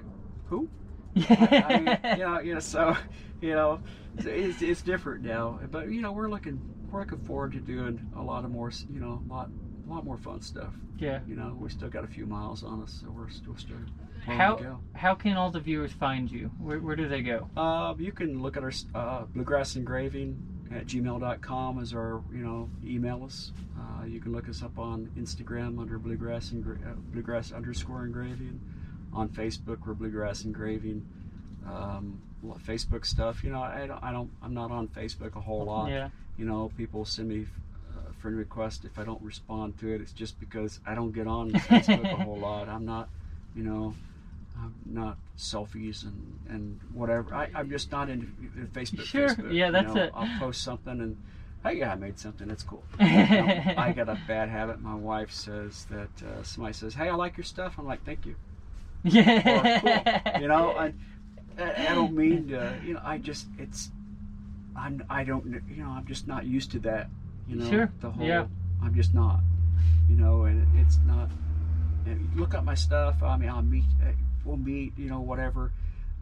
who? 0.48 0.70
I 1.16 1.80
mean, 1.80 2.18
you 2.18 2.24
know, 2.24 2.40
you 2.40 2.54
know, 2.56 2.60
so 2.60 2.96
you 3.42 3.54
know, 3.54 3.82
it's, 4.18 4.62
it's, 4.62 4.82
different 4.82 5.24
now. 5.24 5.60
But 5.72 5.90
you 5.90 6.02
know, 6.02 6.12
we're 6.12 6.30
looking 6.30 6.60
we're 6.92 7.02
looking 7.02 7.20
forward 7.20 7.52
to 7.54 7.60
doing 7.60 8.00
a 8.16 8.22
lot 8.22 8.46
of 8.46 8.52
more, 8.52 8.72
you 8.92 9.00
know, 9.00 9.22
a 9.30 9.34
lot 9.34 9.50
a 9.86 9.94
lot 9.94 10.06
more 10.06 10.18
fun 10.18 10.42
stuff. 10.42 10.74
yeah 10.98 11.20
You 11.28 11.36
know, 11.36 11.56
we 11.60 11.70
still 11.70 11.90
got 11.90 12.04
a 12.04 12.08
few 12.08 12.26
miles 12.26 12.64
on 12.64 12.82
us, 12.82 13.02
so 13.02 13.10
we're 13.10 13.30
still 13.30 13.56
still 13.58 13.78
how 14.26 14.56
to 14.56 14.64
go. 14.64 14.80
how 14.94 15.14
can 15.14 15.36
all 15.36 15.52
the 15.52 15.60
viewers 15.60 15.92
find 15.92 16.32
you 16.32 16.50
where, 16.58 16.80
where 16.80 16.96
do 16.96 17.10
they 17.10 17.22
go 17.22 17.50
Uh, 17.58 17.94
you 18.00 18.14
can 18.14 18.42
look 18.42 18.56
at 18.56 18.64
our 18.64 18.72
uh, 18.96 19.26
bluegrass 19.26 19.76
engraving 19.76 20.42
at 20.74 20.86
gmail.com 20.88 21.80
as 21.80 21.94
our 21.94 22.24
you 22.32 22.44
know 22.44 22.70
email 22.86 23.24
us. 23.24 23.52
Uh, 23.78 24.06
you 24.06 24.20
can 24.20 24.32
look 24.32 24.48
us 24.50 24.64
up 24.64 24.80
on 24.80 25.10
Instagram 25.18 25.80
under 25.80 25.98
bluegrass 26.00 26.50
engra- 26.50 26.82
uh, 26.90 26.96
bluegrass 27.12 27.52
underscore 27.52 28.06
engraving. 28.06 28.60
On 29.16 29.30
Facebook 29.30 29.86
we're 29.86 29.94
bluegrass 29.94 30.44
engraving. 30.46 31.06
Um, 31.68 32.22
Facebook 32.68 33.06
stuff. 33.06 33.44
You 33.44 33.52
know 33.52 33.62
I 33.62 33.88
don't, 33.88 34.04
I 34.04 34.12
don't 34.12 34.30
I'm 34.42 34.54
not 34.54 34.72
on 34.72 34.88
Facebook 34.90 35.36
a 35.36 35.42
whole 35.42 35.66
lot. 35.66 35.90
yeah 35.90 36.10
You 36.38 36.46
know 36.46 36.72
people 36.78 37.06
send 37.06 37.30
me 37.30 37.46
uh, 37.96 38.12
friend 38.20 38.38
request 38.38 38.86
if 38.86 38.98
I 39.00 39.04
don't 39.04 39.22
respond 39.22 39.78
to 39.80 39.94
it. 39.94 40.02
It's 40.02 40.12
just 40.12 40.40
because 40.40 40.80
I 40.86 40.94
don't 40.96 41.12
get 41.12 41.28
on 41.28 41.52
Facebook 41.54 42.12
a 42.12 42.24
whole 42.24 42.38
lot. 42.38 42.68
I'm 42.70 42.86
not 42.86 43.10
you 43.56 43.64
know. 43.64 43.96
I'm 44.56 44.76
not 44.86 45.18
selfies 45.36 46.04
and, 46.04 46.40
and 46.48 46.80
whatever. 46.94 47.34
I, 47.34 47.50
I'm 47.56 47.72
just 47.72 47.92
not 47.92 48.08
into 48.08 48.28
Facebook. 48.72 49.02
Sure. 49.04 49.28
Facebook, 49.30 49.52
Yeah, 49.52 49.66
you 49.66 49.72
that's 49.72 49.94
know. 49.96 50.04
it. 50.04 50.12
I'll 50.14 50.40
post 50.40 50.62
something 50.64 51.02
and, 51.02 51.18
hey, 51.64 51.80
yeah, 51.80 51.92
I 51.92 51.96
made 51.96 52.20
something. 52.20 52.48
That's 52.48 52.62
cool. 52.62 52.84
You 53.00 53.06
know, 53.08 53.74
I 53.78 53.92
got 53.94 54.10
a 54.10 54.18
bad 54.28 54.50
habit. 54.50 54.80
My 54.80 54.94
wife 54.94 55.32
says 55.32 55.88
that 55.90 56.10
uh, 56.24 56.44
somebody 56.44 56.74
says, 56.74 56.94
hey, 56.94 57.10
I 57.10 57.16
like 57.16 57.36
your 57.36 57.44
stuff. 57.46 57.74
I'm 57.80 57.88
like, 57.88 58.06
thank 58.06 58.28
you. 58.28 58.36
Yeah 59.04 59.42
cool. 60.24 60.34
You 60.42 60.48
know, 60.48 60.72
I, 60.72 60.94
I 61.60 61.94
don't 61.94 62.14
mean 62.16 62.48
to. 62.50 62.74
You 62.86 62.94
know, 62.96 63.02
I 63.04 63.18
just 63.18 63.48
it's. 63.58 63.92
I'm. 64.76 65.04
I 65.10 65.24
don't. 65.24 65.46
You 65.70 65.84
know, 65.84 65.90
I'm 65.90 66.06
just 66.08 66.28
not 66.28 66.46
used 66.46 66.72
to 66.72 66.80
that. 66.80 67.10
You 67.48 67.58
know, 67.58 67.70
Sure, 67.70 67.92
the 68.02 68.10
whole. 68.10 68.26
yeah. 68.26 68.46
I'm 68.82 68.96
just 68.96 69.14
not. 69.14 69.40
You 70.10 70.16
know, 70.16 70.44
and 70.44 70.68
it's 70.80 70.98
not. 71.06 71.30
Look 72.36 72.54
up 72.54 72.64
my 72.64 72.74
stuff. 72.76 73.22
I 73.24 73.38
mean, 73.38 73.50
I'll 73.50 73.62
meet. 73.62 73.86
uh, 74.02 74.12
We'll 74.46 74.58
meet. 74.58 74.98
You 74.98 75.10
know, 75.10 75.22
whatever. 75.22 75.72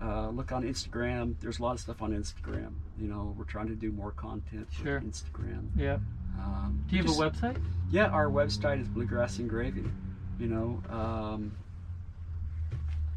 Uh, 0.02 0.30
look 0.30 0.52
on 0.52 0.64
Instagram. 0.64 1.36
There's 1.42 1.60
a 1.60 1.64
lot 1.64 1.74
of 1.74 1.80
stuff 1.80 2.02
on 2.02 2.12
Instagram. 2.12 2.74
You 3.00 3.08
know, 3.08 3.36
we're 3.38 3.46
trying 3.46 3.68
to 3.68 3.76
do 3.76 3.92
more 3.92 4.12
content 4.12 4.68
for 4.74 4.84
Sure. 4.84 5.02
Instagram. 5.02 5.70
yeah 5.76 5.98
Um, 6.40 6.84
do 6.90 6.96
you 6.98 7.04
have 7.04 7.12
a 7.12 7.16
website 7.16 7.58
yeah, 7.92 8.08
our 8.08 8.28
website 8.28 8.82
is 8.82 8.88
Bluegrass 8.88 9.38
Engraving. 9.40 9.92
You 10.40 10.48
know, 10.48 10.82
um, 10.90 11.52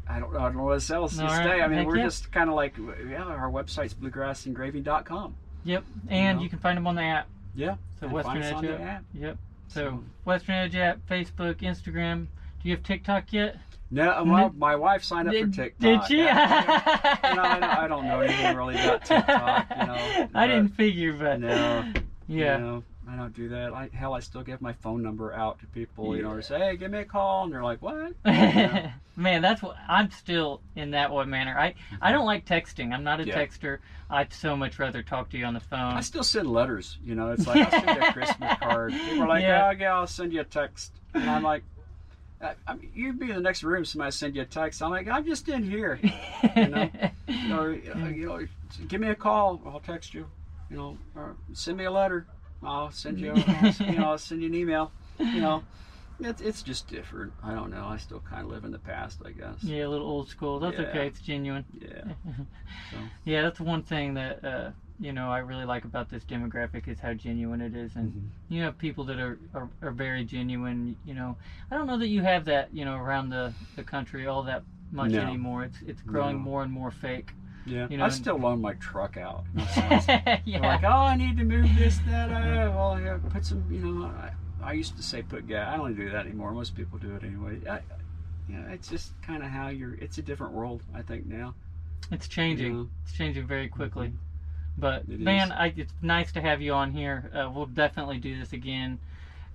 I 0.07 0.19
don't, 0.19 0.35
I 0.35 0.43
don't 0.43 0.57
know 0.57 0.63
what 0.63 0.89
else 0.89 1.17
to 1.17 1.29
say. 1.29 1.61
I 1.61 1.67
mean, 1.67 1.85
we're 1.85 1.97
just 1.97 2.31
kind 2.31 2.49
of 2.49 2.55
like, 2.55 2.75
yeah, 2.77 3.23
our 3.23 3.49
website's 3.49 3.93
bluegrassengraving.com. 3.93 5.35
Yep, 5.63 5.83
and 6.09 6.37
know. 6.37 6.43
you 6.43 6.49
can 6.49 6.59
find 6.59 6.77
them 6.77 6.85
on 6.85 6.95
the 6.95 7.01
app. 7.01 7.27
Yeah, 7.55 7.75
So 7.99 8.07
Western 8.07 8.43
Edge 8.43 8.53
on 8.53 8.65
the 8.65 8.73
app. 8.73 8.81
app. 8.81 9.03
Yep. 9.13 9.37
So 9.67 9.81
So- 9.81 10.03
Western 10.25 10.55
Edge 10.55 10.75
app, 10.75 10.99
Facebook, 11.09 11.55
Instagram. 11.61 12.27
Do 12.61 12.69
you 12.69 12.75
have 12.75 12.83
TikTok 12.83 13.31
yet? 13.33 13.57
No, 13.91 14.11
uh, 14.11 14.25
my, 14.25 14.49
my 14.49 14.75
wife 14.75 15.03
signed 15.03 15.27
up 15.27 15.35
for 15.35 15.47
TikTok. 15.47 15.79
Did 15.79 16.03
she? 16.07 16.17
Yeah, 16.17 17.19
you 17.29 17.35
know, 17.35 17.43
I, 17.43 17.59
don't, 17.59 17.63
I 17.63 17.87
don't 17.87 18.05
know 18.07 18.19
anything 18.21 18.55
really 18.57 18.75
about 18.75 19.05
TikTok. 19.05 19.67
You 19.69 19.85
know, 19.85 20.29
I 20.35 20.47
didn't 20.47 20.69
figure, 20.69 21.13
but 21.13 21.39
No, 21.39 21.93
yeah. 22.27 22.57
You 22.57 22.63
know, 22.63 22.83
I 23.09 23.15
don't 23.15 23.33
do 23.33 23.49
that. 23.49 23.73
I, 23.73 23.89
hell, 23.93 24.13
I 24.13 24.19
still 24.19 24.41
give 24.41 24.61
my 24.61 24.73
phone 24.73 25.03
number 25.03 25.33
out 25.33 25.59
to 25.59 25.67
people. 25.67 26.15
You 26.15 26.23
know, 26.23 26.31
or 26.31 26.41
say, 26.41 26.57
hey, 26.59 26.75
give 26.75 26.91
me 26.91 26.99
a 26.99 27.05
call, 27.05 27.43
and 27.43 27.53
they're 27.53 27.63
like, 27.63 27.81
what? 27.81 28.13
Yeah. 28.25 28.91
Man, 29.17 29.41
that's 29.41 29.61
what 29.61 29.77
I'm 29.87 30.11
still 30.11 30.61
in 30.75 30.91
that 30.91 31.09
one 31.11 31.29
manner. 31.29 31.57
I 31.57 31.75
I 32.01 32.11
don't 32.11 32.25
like 32.25 32.45
texting. 32.45 32.93
I'm 32.93 33.03
not 33.03 33.21
a 33.21 33.25
Yeah. 33.25 33.37
texter. 33.37 33.79
I'd 34.09 34.33
so 34.33 34.55
much 34.57 34.77
rather 34.77 35.01
talk 35.03 35.29
to 35.29 35.37
you 35.37 35.45
on 35.45 35.53
the 35.53 35.59
phone. 35.61 35.93
I 35.93 36.01
still 36.01 36.23
send 36.23 36.51
letters. 36.51 36.97
You 37.03 37.15
know, 37.15 37.31
it's 37.31 37.47
like 37.47 37.57
I'll 37.65 37.71
send 37.71 37.95
you 37.95 38.01
a 38.07 38.11
Christmas 38.11 38.57
card. 38.59 38.91
People 38.91 39.23
are 39.23 39.27
like, 39.27 39.43
Yeah. 39.43 39.67
"Oh 39.67 39.71
yeah, 39.71 39.93
I'll 39.95 40.07
send 40.07 40.33
you 40.33 40.41
a 40.41 40.43
text," 40.43 40.91
and 41.13 41.29
I'm 41.29 41.43
like, 41.43 41.63
I, 42.41 42.73
mean, 42.75 42.91
"You'd 42.93 43.19
be 43.19 43.29
in 43.29 43.35
the 43.35 43.41
next 43.41 43.63
room. 43.63 43.85
Somebody 43.85 44.11
send 44.11 44.35
you 44.35 44.41
a 44.41 44.45
text." 44.45 44.81
I'm 44.81 44.91
like, 44.91 45.07
"I'm 45.07 45.25
just 45.25 45.47
in 45.47 45.63
here." 45.63 45.99
You 46.55 46.67
know, 46.67 46.89
know, 47.47 47.61
uh, 47.69 48.07
you 48.09 48.25
know, 48.27 48.45
give 48.87 48.99
me 48.99 49.07
a 49.07 49.15
call. 49.15 49.61
I'll 49.65 49.79
text 49.79 50.13
you. 50.13 50.27
You 50.69 50.77
know, 50.77 50.97
or 51.15 51.35
send 51.53 51.77
me 51.77 51.85
a 51.85 51.91
letter. 51.91 52.27
I'll 52.65 52.91
send 52.91 53.19
you. 53.19 53.33
I'll, 53.47 53.71
you 53.89 53.97
know, 53.97 54.11
I'll 54.11 54.17
send 54.17 54.41
you 54.41 54.47
an 54.49 54.55
email. 54.55 54.91
You 55.19 55.41
know, 55.41 55.63
it's 56.19 56.41
it's 56.41 56.61
just 56.63 56.87
different. 56.87 57.33
I 57.43 57.53
don't 57.53 57.71
know. 57.71 57.85
I 57.85 57.97
still 57.97 58.19
kind 58.21 58.43
of 58.43 58.49
live 58.51 58.63
in 58.65 58.71
the 58.71 58.79
past, 58.79 59.21
I 59.25 59.31
guess. 59.31 59.63
yeah, 59.63 59.85
a 59.85 59.89
little 59.89 60.07
old 60.07 60.29
school. 60.29 60.59
That's 60.59 60.77
Yeah. 60.79 60.85
okay. 60.87 61.07
It's 61.07 61.19
genuine. 61.21 61.65
Yeah. 61.79 62.03
So. 62.91 62.97
Yeah, 63.23 63.41
that's 63.41 63.59
one 63.59 63.81
thing 63.81 64.13
that 64.13 64.43
uh, 64.45 64.71
you 64.99 65.11
know 65.11 65.31
I 65.31 65.39
really 65.39 65.65
like 65.65 65.85
about 65.85 66.09
this 66.09 66.23
demographic 66.23 66.87
is 66.87 66.99
how 66.99 67.13
genuine 67.13 67.59
it 67.61 67.75
is, 67.75 67.95
and 67.95 68.13
Mhm. 68.13 68.27
you 68.49 68.61
have 68.61 68.77
people 68.77 69.03
that 69.05 69.17
are, 69.19 69.39
are 69.55 69.69
are 69.81 69.91
very 69.91 70.23
genuine. 70.23 70.95
You 71.05 71.15
know, 71.15 71.35
I 71.71 71.75
don't 71.77 71.87
know 71.87 71.97
that 71.97 72.09
you 72.09 72.21
have 72.21 72.45
that 72.45 72.69
you 72.73 72.85
know 72.85 72.95
around 72.95 73.29
the 73.29 73.53
the 73.75 73.83
country 73.83 74.27
all 74.27 74.43
that 74.43 74.63
much 74.91 75.11
No. 75.11 75.21
anymore. 75.21 75.63
It's 75.63 75.81
it's 75.87 76.01
growing 76.03 76.35
No. 76.37 76.43
more 76.43 76.63
and 76.63 76.71
more 76.71 76.91
fake. 76.91 77.33
Yeah. 77.65 77.87
You 77.89 77.97
know, 77.97 78.05
I 78.05 78.09
still 78.09 78.37
loan 78.37 78.61
my 78.61 78.73
truck 78.73 79.17
out. 79.17 79.43
yeah. 79.55 80.39
They're 80.45 80.61
like, 80.61 80.83
oh, 80.83 80.87
I 80.87 81.15
need 81.15 81.37
to 81.37 81.43
move 81.43 81.67
this, 81.75 81.99
that. 82.07 82.29
Uh, 82.29 82.71
well, 82.71 82.99
yeah, 83.01 83.17
put 83.29 83.45
some, 83.45 83.63
you 83.71 83.79
know. 83.79 84.05
I, 84.05 84.31
I 84.63 84.73
used 84.73 84.95
to 84.97 85.03
say 85.03 85.21
put 85.21 85.47
gas. 85.47 85.73
I 85.73 85.77
don't 85.77 85.95
do 85.95 86.09
that 86.09 86.25
anymore. 86.25 86.51
Most 86.51 86.75
people 86.75 86.97
do 86.99 87.15
it 87.15 87.23
anyway. 87.23 87.59
I, 87.69 87.79
you 88.47 88.57
know, 88.57 88.67
it's 88.71 88.87
just 88.87 89.19
kind 89.21 89.43
of 89.43 89.49
how 89.49 89.69
you're. 89.69 89.95
It's 89.95 90.17
a 90.17 90.21
different 90.21 90.53
world, 90.53 90.81
I 90.93 91.01
think 91.01 91.25
now. 91.25 91.55
It's 92.11 92.27
changing. 92.27 92.75
Yeah. 92.75 92.85
It's 93.03 93.13
changing 93.13 93.47
very 93.47 93.67
quickly. 93.67 94.13
But 94.77 95.03
It 95.09 95.19
man. 95.19 95.51
I, 95.51 95.73
it's 95.75 95.93
nice 96.01 96.31
to 96.33 96.41
have 96.41 96.61
you 96.61 96.73
on 96.73 96.91
here. 96.91 97.31
Uh, 97.33 97.49
we'll 97.53 97.65
definitely 97.65 98.17
do 98.17 98.37
this 98.39 98.53
again. 98.53 98.99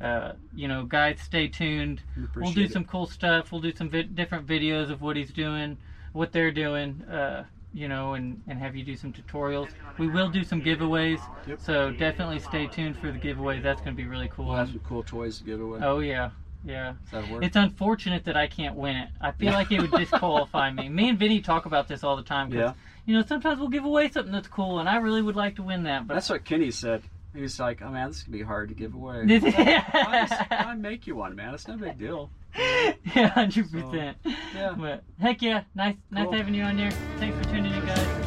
Uh, 0.01 0.33
you 0.55 0.67
know, 0.67 0.85
guys, 0.85 1.21
stay 1.21 1.47
tuned. 1.47 2.01
We 2.17 2.43
we'll 2.43 2.53
do 2.53 2.63
it. 2.63 2.73
some 2.73 2.85
cool 2.85 3.07
stuff. 3.07 3.53
We'll 3.53 3.61
do 3.61 3.75
some 3.75 3.91
vi- 3.91 4.03
different 4.03 4.47
videos 4.47 4.91
of 4.91 5.03
what 5.03 5.17
he's 5.17 5.31
doing, 5.31 5.77
what 6.13 6.33
they're 6.33 6.51
doing. 6.51 7.03
Uh, 7.03 7.45
you 7.73 7.89
know, 7.89 8.15
and, 8.15 8.43
and 8.49 8.59
have 8.59 8.75
you 8.75 8.85
do 8.85 8.97
some 8.97 9.13
tutorials. 9.13 9.69
We 9.99 10.09
will 10.09 10.29
do 10.29 10.43
some 10.45 10.61
giveaways, 10.63 11.21
Yep. 11.47 11.61
so 11.61 11.91
definitely 11.93 12.41
stay 12.41 12.67
tuned 12.67 12.97
for 12.99 13.11
the 13.13 13.19
giveaways. 13.19 13.63
That's 13.63 13.81
going 13.81 13.97
to 13.97 14.03
be 14.03 14.09
really 14.09 14.29
cool. 14.29 14.47
We'll 14.47 14.57
have 14.57 14.69
some 14.71 14.81
cool 14.81 15.03
toys 15.03 15.39
to 15.39 15.45
give 15.45 15.61
away. 15.61 15.81
oh 15.83 16.01
yeah, 16.01 16.31
yeah. 16.65 16.95
That'll 17.13 17.31
work. 17.35 17.45
It's 17.45 17.57
unfortunate 17.57 18.25
that 18.25 18.37
I 18.37 18.47
can't 18.49 18.75
win 18.77 18.97
it. 18.97 19.09
I 19.21 19.31
feel 19.33 19.53
like 19.53 19.71
it 19.73 19.81
would 19.81 19.93
disqualify 19.93 20.71
me. 20.73 20.89
Me 20.99 21.09
and 21.09 21.19
Vinny 21.19 21.41
talk 21.41 21.67
about 21.67 21.87
this 21.89 22.03
all 22.03 22.17
the 22.17 22.23
time. 22.25 22.49
'cause, 22.51 22.57
Yeah. 22.59 22.73
You 23.07 23.17
know, 23.17 23.23
sometimes 23.27 23.59
we'll 23.59 23.69
give 23.71 23.85
away 23.85 24.09
something 24.11 24.33
that's 24.33 24.47
cool, 24.49 24.79
and 24.79 24.89
I 24.89 24.97
really 24.97 25.23
would 25.23 25.35
like 25.37 25.57
to 25.57 25.63
win 25.63 25.85
that. 25.85 26.07
But 26.07 26.15
That's 26.15 26.29
what 26.31 26.45
Kenny 26.45 26.71
said. 26.71 27.03
He's 27.35 27.59
like, 27.61 27.81
oh 27.83 27.89
man, 27.91 28.09
this 28.09 28.23
could 28.25 28.33
be 28.33 28.43
hard 28.43 28.69
to 28.71 28.75
give 28.75 28.95
away. 28.95 29.25
This- 29.27 29.45
I, 29.57 30.27
just, 30.29 30.53
I 30.53 30.75
make 30.75 31.07
you 31.07 31.15
one, 31.17 31.35
man. 31.37 31.55
It's 31.55 31.67
no 31.69 31.77
big 31.77 31.97
deal. 31.99 32.31
Yeah, 32.57 33.27
hundred 33.29 33.71
percent. 33.71 34.17
yeah. 34.55 34.75
But 34.79 35.05
heck 35.21 35.43
yeah, 35.43 35.65
nice, 35.75 35.97
nice 36.11 36.25
Cool. 36.25 36.35
having 36.35 36.55
you 36.55 36.65
on 36.65 36.77
there. 36.77 36.91
Thanks 37.19 37.37
for 37.39 37.53
tuning 37.53 37.73
in, 37.73 37.87
guys. 37.87 38.20